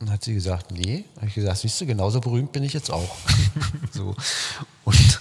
Und 0.00 0.10
hat 0.10 0.22
sie 0.22 0.34
gesagt, 0.34 0.70
nee. 0.70 1.04
Habe 1.16 1.26
ich 1.26 1.34
gesagt, 1.34 1.58
siehst 1.58 1.80
du, 1.80 1.86
genauso 1.86 2.20
berühmt 2.20 2.52
bin 2.52 2.62
ich 2.62 2.72
jetzt 2.72 2.90
auch. 2.90 3.16
so. 3.92 4.14
Und 4.84 5.20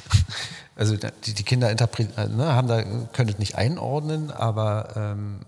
also 0.76 0.96
die, 1.26 1.34
die 1.34 1.44
Kinder 1.44 1.72
äh, 1.72 2.28
ne, 2.28 2.54
haben 2.54 2.68
da, 2.68 2.84
können 3.14 3.30
es 3.30 3.40
nicht 3.40 3.56
einordnen, 3.56 4.30
aber, 4.30 4.94
ähm, 4.96 5.40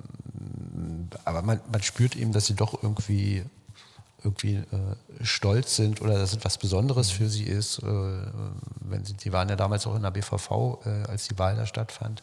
aber 1.29 1.41
man, 1.41 1.61
man 1.71 1.81
spürt 1.83 2.15
eben, 2.15 2.31
dass 2.33 2.47
sie 2.47 2.55
doch 2.55 2.83
irgendwie 2.83 3.43
irgendwie 4.23 4.55
äh, 4.55 4.65
stolz 5.23 5.77
sind 5.77 6.01
oder 6.01 6.17
dass 6.17 6.33
es 6.33 6.43
was 6.43 6.57
Besonderes 6.57 7.09
für 7.09 7.29
sie 7.29 7.43
ist. 7.43 7.79
Äh, 7.79 7.85
wenn 8.81 9.05
sie, 9.05 9.13
die 9.13 9.31
waren 9.31 9.47
ja 9.47 9.55
damals 9.55 9.87
auch 9.87 9.95
in 9.95 10.01
der 10.01 10.11
BVV, 10.11 10.79
äh, 10.85 10.89
als 11.07 11.27
die 11.27 11.39
Wahl 11.39 11.55
da 11.55 11.65
stattfand. 11.65 12.21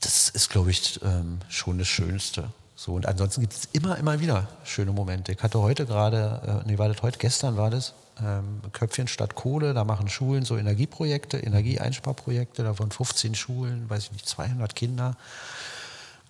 Das 0.00 0.28
ist, 0.28 0.50
glaube 0.50 0.70
ich, 0.70 1.00
ähm, 1.02 1.38
schon 1.48 1.78
das 1.78 1.88
Schönste. 1.88 2.50
So, 2.74 2.94
und 2.94 3.06
ansonsten 3.06 3.40
gibt 3.40 3.54
es 3.54 3.68
immer, 3.72 3.96
immer 3.98 4.20
wieder 4.20 4.48
schöne 4.64 4.92
Momente. 4.92 5.32
Ich 5.32 5.42
hatte 5.42 5.60
heute 5.60 5.86
gerade, 5.86 6.62
äh, 6.64 6.68
nee, 6.68 6.78
war 6.78 6.88
das 6.88 7.02
heute, 7.02 7.18
gestern 7.18 7.56
war 7.56 7.70
das, 7.70 7.94
ähm, 8.22 8.60
Köpfchen 8.72 9.08
statt 9.08 9.34
Kohle, 9.34 9.74
da 9.74 9.84
machen 9.84 10.08
Schulen 10.08 10.44
so 10.44 10.56
Energieprojekte, 10.56 11.38
Energieeinsparprojekte, 11.38 12.64
da 12.64 12.78
waren 12.78 12.90
15 12.90 13.34
Schulen, 13.34 13.88
weiß 13.88 14.04
ich 14.04 14.12
nicht, 14.12 14.28
200 14.28 14.74
Kinder 14.74 15.16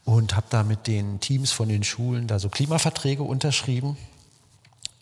und 0.07 0.37
habe 0.37 0.47
da 0.49 0.63
mit 0.63 0.87
den 0.87 1.21
Teams 1.21 1.53
von 1.53 1.69
den 1.69 1.83
Schulen 1.83 2.29
da 2.29 2.39
so 2.39 2.49
Klimaverträge 2.49 3.25
unterschrieben. 3.25 3.99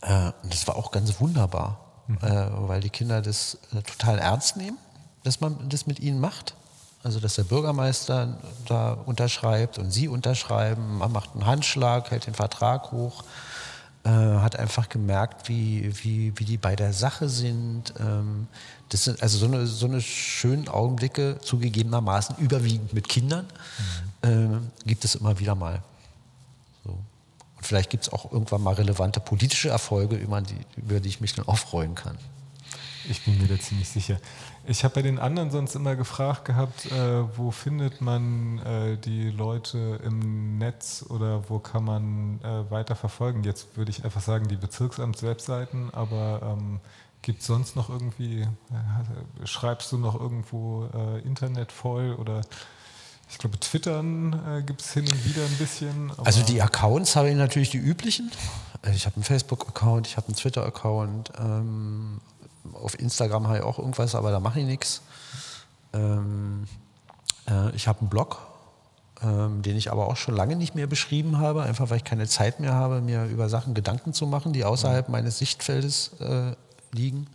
Äh, 0.00 0.32
und 0.42 0.52
das 0.52 0.66
war 0.66 0.76
auch 0.76 0.90
ganz 0.90 1.20
wunderbar, 1.20 1.78
mhm. 2.08 2.16
äh, 2.22 2.68
weil 2.68 2.80
die 2.80 2.90
Kinder 2.90 3.22
das 3.22 3.58
äh, 3.72 3.82
total 3.82 4.18
ernst 4.18 4.56
nehmen, 4.56 4.78
dass 5.22 5.40
man 5.40 5.68
das 5.68 5.86
mit 5.86 6.00
ihnen 6.00 6.18
macht. 6.18 6.54
Also 7.02 7.20
dass 7.20 7.34
der 7.34 7.44
Bürgermeister 7.44 8.38
da 8.66 8.94
unterschreibt 8.94 9.76
und 9.76 9.90
sie 9.90 10.08
unterschreiben, 10.08 10.98
man 10.98 11.12
macht 11.12 11.34
einen 11.34 11.44
Handschlag, 11.44 12.10
hält 12.10 12.26
den 12.26 12.32
Vertrag 12.32 12.92
hoch, 12.92 13.24
äh, 14.04 14.08
hat 14.08 14.58
einfach 14.58 14.88
gemerkt, 14.88 15.50
wie, 15.50 15.92
wie, 16.02 16.32
wie 16.36 16.44
die 16.46 16.56
bei 16.56 16.76
der 16.76 16.94
Sache 16.94 17.28
sind. 17.28 17.92
Ähm, 18.00 18.48
das 18.88 19.04
sind 19.04 19.22
also 19.22 19.36
so 19.36 19.44
eine, 19.44 19.66
so 19.66 19.84
eine 19.84 20.00
schönen 20.00 20.68
Augenblicke, 20.68 21.38
zugegebenermaßen 21.42 22.36
überwiegend 22.38 22.94
mit 22.94 23.06
Kindern. 23.06 23.46
Äh, 24.24 24.48
gibt 24.86 25.04
es 25.04 25.14
immer 25.14 25.38
wieder 25.38 25.54
mal. 25.54 25.82
So. 26.82 26.90
Und 26.90 27.66
vielleicht 27.66 27.90
gibt 27.90 28.04
es 28.04 28.12
auch 28.12 28.32
irgendwann 28.32 28.62
mal 28.62 28.74
relevante 28.74 29.20
politische 29.20 29.68
Erfolge, 29.68 30.16
über 30.16 30.40
die, 30.40 30.58
über 30.76 31.00
die 31.00 31.08
ich 31.08 31.20
mich 31.20 31.34
dann 31.34 31.46
auch 31.46 31.58
freuen 31.58 31.94
kann. 31.94 32.16
Ich 33.06 33.22
bin 33.22 33.36
mir 33.36 33.48
da 33.48 33.58
ziemlich 33.58 33.88
sicher. 33.90 34.18
Ich 34.66 34.82
habe 34.82 34.94
bei 34.94 35.02
den 35.02 35.18
anderen 35.18 35.50
sonst 35.50 35.74
immer 35.74 35.94
gefragt 35.94 36.46
gehabt, 36.46 36.86
äh, 36.86 37.36
wo 37.36 37.50
findet 37.50 38.00
man 38.00 38.60
äh, 38.60 38.96
die 38.96 39.28
Leute 39.28 40.00
im 40.02 40.56
Netz 40.56 41.04
oder 41.10 41.50
wo 41.50 41.58
kann 41.58 41.84
man 41.84 42.40
äh, 42.42 42.70
weiter 42.70 42.96
verfolgen? 42.96 43.44
Jetzt 43.44 43.76
würde 43.76 43.90
ich 43.90 44.04
einfach 44.04 44.22
sagen, 44.22 44.48
die 44.48 44.56
Bezirksamts-Webseiten, 44.56 45.90
aber 45.92 46.56
ähm, 46.58 46.80
gibt 47.20 47.42
es 47.42 47.46
sonst 47.46 47.76
noch 47.76 47.90
irgendwie, 47.90 48.40
äh, 48.42 49.46
schreibst 49.46 49.92
du 49.92 49.98
noch 49.98 50.18
irgendwo 50.18 50.88
äh, 50.94 51.20
Internet 51.20 51.72
voll 51.72 52.14
oder 52.14 52.40
ich 53.34 53.38
glaube, 53.38 53.58
Twittern 53.58 54.32
äh, 54.46 54.62
gibt 54.62 54.80
es 54.80 54.92
hin 54.92 55.04
und 55.10 55.24
wieder 55.24 55.42
ein 55.44 55.56
bisschen. 55.58 56.12
Also 56.24 56.42
die 56.42 56.62
Accounts 56.62 57.16
habe 57.16 57.30
ich 57.30 57.36
natürlich 57.36 57.68
die 57.68 57.78
üblichen. 57.78 58.30
Also 58.80 58.94
ich 58.94 59.06
habe 59.06 59.16
einen 59.16 59.24
Facebook-Account, 59.24 60.06
ich 60.06 60.16
habe 60.16 60.28
einen 60.28 60.36
Twitter-Account. 60.36 61.32
Ähm, 61.40 62.20
auf 62.74 62.96
Instagram 62.98 63.48
habe 63.48 63.58
ich 63.58 63.64
auch 63.64 63.80
irgendwas, 63.80 64.14
aber 64.14 64.30
da 64.30 64.38
mache 64.38 64.60
ich 64.60 64.66
nichts. 64.66 65.02
Ähm, 65.92 66.68
äh, 67.50 67.74
ich 67.74 67.88
habe 67.88 68.02
einen 68.02 68.08
Blog, 68.08 68.38
ähm, 69.20 69.62
den 69.62 69.76
ich 69.76 69.90
aber 69.90 70.06
auch 70.06 70.16
schon 70.16 70.36
lange 70.36 70.54
nicht 70.54 70.76
mehr 70.76 70.86
beschrieben 70.86 71.38
habe, 71.38 71.64
einfach 71.64 71.90
weil 71.90 71.96
ich 71.96 72.04
keine 72.04 72.28
Zeit 72.28 72.60
mehr 72.60 72.74
habe, 72.74 73.00
mir 73.00 73.24
über 73.24 73.48
Sachen 73.48 73.74
Gedanken 73.74 74.12
zu 74.12 74.28
machen, 74.28 74.52
die 74.52 74.64
außerhalb 74.64 75.08
mhm. 75.08 75.12
meines 75.12 75.38
Sichtfeldes 75.38 76.12
äh, 76.20 76.52
liegen. 76.92 77.26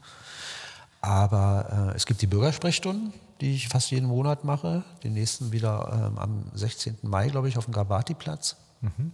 Aber 1.02 1.92
äh, 1.92 1.98
es 1.98 2.06
gibt 2.06 2.22
die 2.22 2.28
Bürgersprechstunden, 2.28 3.12
die 3.42 3.56
ich 3.56 3.70
fast 3.70 3.92
jeden 3.92 4.08
Monat 4.08 4.44
mache. 4.44 4.84
Den 5.04 5.14
nächsten 5.14 5.52
wieder 5.52 6.10
ähm, 6.12 6.18
am 6.18 6.52
16. 6.54 7.00
Mai, 7.04 7.30
glaube 7.30 7.50
ich, 7.50 7.58
auf 7.58 7.66
dem 7.66 7.74
Gabati-Platz. 7.74 8.58
Mhm. 8.82 9.14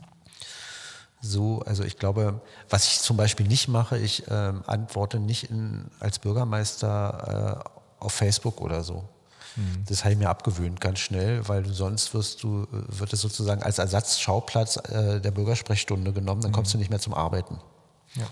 So, 1.21 1.61
also 1.65 1.83
ich 1.83 1.97
glaube, 1.97 2.41
was 2.69 2.85
ich 2.85 2.99
zum 2.99 3.17
Beispiel 3.17 3.47
nicht 3.47 3.67
mache, 3.67 3.97
ich 3.97 4.23
ähm, 4.29 4.63
antworte 4.67 5.19
nicht 5.19 5.49
in, 5.49 5.85
als 5.99 6.19
Bürgermeister 6.19 7.63
äh, 7.99 8.03
auf 8.03 8.13
Facebook 8.13 8.61
oder 8.61 8.83
so. 8.83 9.09
Mhm. 9.55 9.85
Das 9.87 10.03
habe 10.03 10.13
ich 10.13 10.19
mir 10.19 10.29
abgewöhnt 10.29 10.81
ganz 10.81 10.99
schnell, 10.99 11.47
weil 11.47 11.63
du 11.63 11.73
sonst 11.73 12.13
wirst 12.13 12.43
du, 12.43 12.67
wird 12.71 13.13
es 13.13 13.21
sozusagen 13.21 13.63
als 13.63 13.79
Ersatzschauplatz 13.79 14.77
äh, 14.89 15.19
der 15.19 15.31
Bürgersprechstunde 15.31 16.13
genommen, 16.13 16.41
dann 16.41 16.51
kommst 16.51 16.73
mhm. 16.73 16.77
du 16.77 16.79
nicht 16.79 16.89
mehr 16.89 16.99
zum 16.99 17.13
Arbeiten. 17.13 17.59
Ja. 18.15 18.27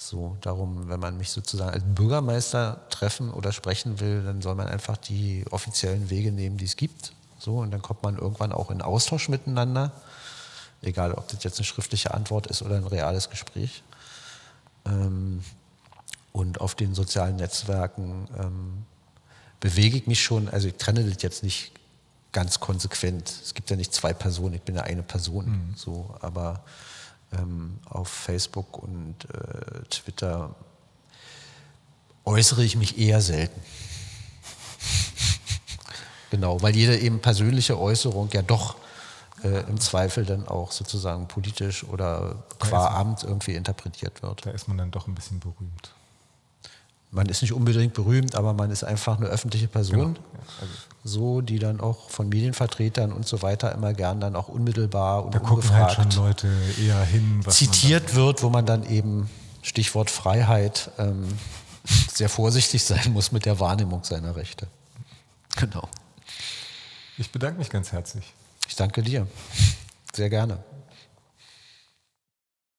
So, 0.00 0.36
darum, 0.42 0.88
wenn 0.88 1.00
man 1.00 1.18
mich 1.18 1.30
sozusagen 1.30 1.72
als 1.72 1.82
Bürgermeister 1.84 2.88
treffen 2.88 3.32
oder 3.32 3.50
sprechen 3.50 3.98
will, 3.98 4.22
dann 4.22 4.40
soll 4.40 4.54
man 4.54 4.68
einfach 4.68 4.96
die 4.96 5.44
offiziellen 5.50 6.08
Wege 6.08 6.30
nehmen, 6.30 6.56
die 6.56 6.66
es 6.66 6.76
gibt. 6.76 7.12
So, 7.40 7.58
und 7.58 7.72
dann 7.72 7.82
kommt 7.82 8.04
man 8.04 8.16
irgendwann 8.16 8.52
auch 8.52 8.70
in 8.70 8.80
Austausch 8.80 9.28
miteinander. 9.28 9.90
Egal, 10.82 11.14
ob 11.14 11.26
das 11.26 11.42
jetzt 11.42 11.58
eine 11.58 11.64
schriftliche 11.64 12.14
Antwort 12.14 12.46
ist 12.46 12.62
oder 12.62 12.76
ein 12.76 12.86
reales 12.86 13.28
Gespräch. 13.28 13.82
Ähm, 14.86 15.42
und 16.30 16.60
auf 16.60 16.76
den 16.76 16.94
sozialen 16.94 17.34
Netzwerken 17.34 18.28
ähm, 18.38 18.84
bewege 19.58 19.96
ich 19.96 20.06
mich 20.06 20.22
schon, 20.22 20.48
also 20.48 20.68
ich 20.68 20.76
trenne 20.76 21.02
das 21.02 21.20
jetzt 21.24 21.42
nicht 21.42 21.72
ganz 22.30 22.60
konsequent. 22.60 23.28
Es 23.42 23.52
gibt 23.52 23.68
ja 23.68 23.74
nicht 23.74 23.92
zwei 23.92 24.12
Personen, 24.12 24.54
ich 24.54 24.62
bin 24.62 24.76
ja 24.76 24.82
eine 24.82 25.02
Person. 25.02 25.46
Mhm. 25.46 25.74
So, 25.74 26.14
aber 26.20 26.62
ähm, 27.32 27.78
auf 27.88 28.08
Facebook 28.08 28.78
und 28.78 29.24
äh, 29.24 29.82
Twitter 29.90 30.54
äußere 32.24 32.62
ich 32.62 32.76
mich 32.76 32.98
eher 32.98 33.20
selten. 33.20 33.60
genau, 36.30 36.60
weil 36.62 36.76
jede 36.76 36.98
eben 36.98 37.20
persönliche 37.20 37.78
Äußerung 37.78 38.28
ja 38.32 38.42
doch 38.42 38.76
äh, 39.42 39.60
im 39.68 39.80
Zweifel 39.80 40.24
dann 40.24 40.46
auch 40.46 40.72
sozusagen 40.72 41.28
politisch 41.28 41.84
oder 41.84 42.44
qua 42.58 42.98
Amt 42.98 43.24
irgendwie 43.24 43.54
interpretiert 43.54 44.22
wird. 44.22 44.46
Da 44.46 44.50
ist 44.50 44.68
man 44.68 44.78
dann 44.78 44.90
doch 44.90 45.06
ein 45.06 45.14
bisschen 45.14 45.40
berühmt 45.40 45.92
man 47.10 47.26
ist 47.26 47.42
nicht 47.42 47.52
unbedingt 47.52 47.94
berühmt, 47.94 48.34
aber 48.34 48.52
man 48.52 48.70
ist 48.70 48.84
einfach 48.84 49.16
eine 49.16 49.26
öffentliche 49.26 49.68
Person, 49.68 50.14
genau. 50.14 50.26
also 50.60 50.72
so, 51.04 51.40
die 51.40 51.58
dann 51.58 51.80
auch 51.80 52.10
von 52.10 52.28
Medienvertretern 52.28 53.12
und 53.12 53.26
so 53.26 53.40
weiter 53.42 53.72
immer 53.72 53.94
gern 53.94 54.20
dann 54.20 54.36
auch 54.36 54.48
unmittelbar 54.48 55.24
und 55.24 55.34
da 55.34 55.38
ungefragt 55.38 55.98
halt 55.98 56.12
schon 56.12 56.24
Leute 56.24 56.48
eher 56.80 57.00
hin, 57.02 57.42
zitiert 57.48 58.14
wird, 58.14 58.42
wo 58.42 58.50
man 58.50 58.66
dann 58.66 58.84
eben 58.88 59.30
Stichwort 59.62 60.10
Freiheit 60.10 60.90
ähm, 60.98 61.26
sehr 62.12 62.28
vorsichtig 62.28 62.84
sein 62.84 63.12
muss 63.12 63.32
mit 63.32 63.46
der 63.46 63.58
Wahrnehmung 63.58 64.04
seiner 64.04 64.36
Rechte. 64.36 64.66
Genau. 65.56 65.88
Ich 67.16 67.30
bedanke 67.32 67.58
mich 67.58 67.70
ganz 67.70 67.92
herzlich. 67.92 68.32
Ich 68.68 68.76
danke 68.76 69.02
dir. 69.02 69.26
Sehr 70.12 70.30
gerne. 70.30 70.58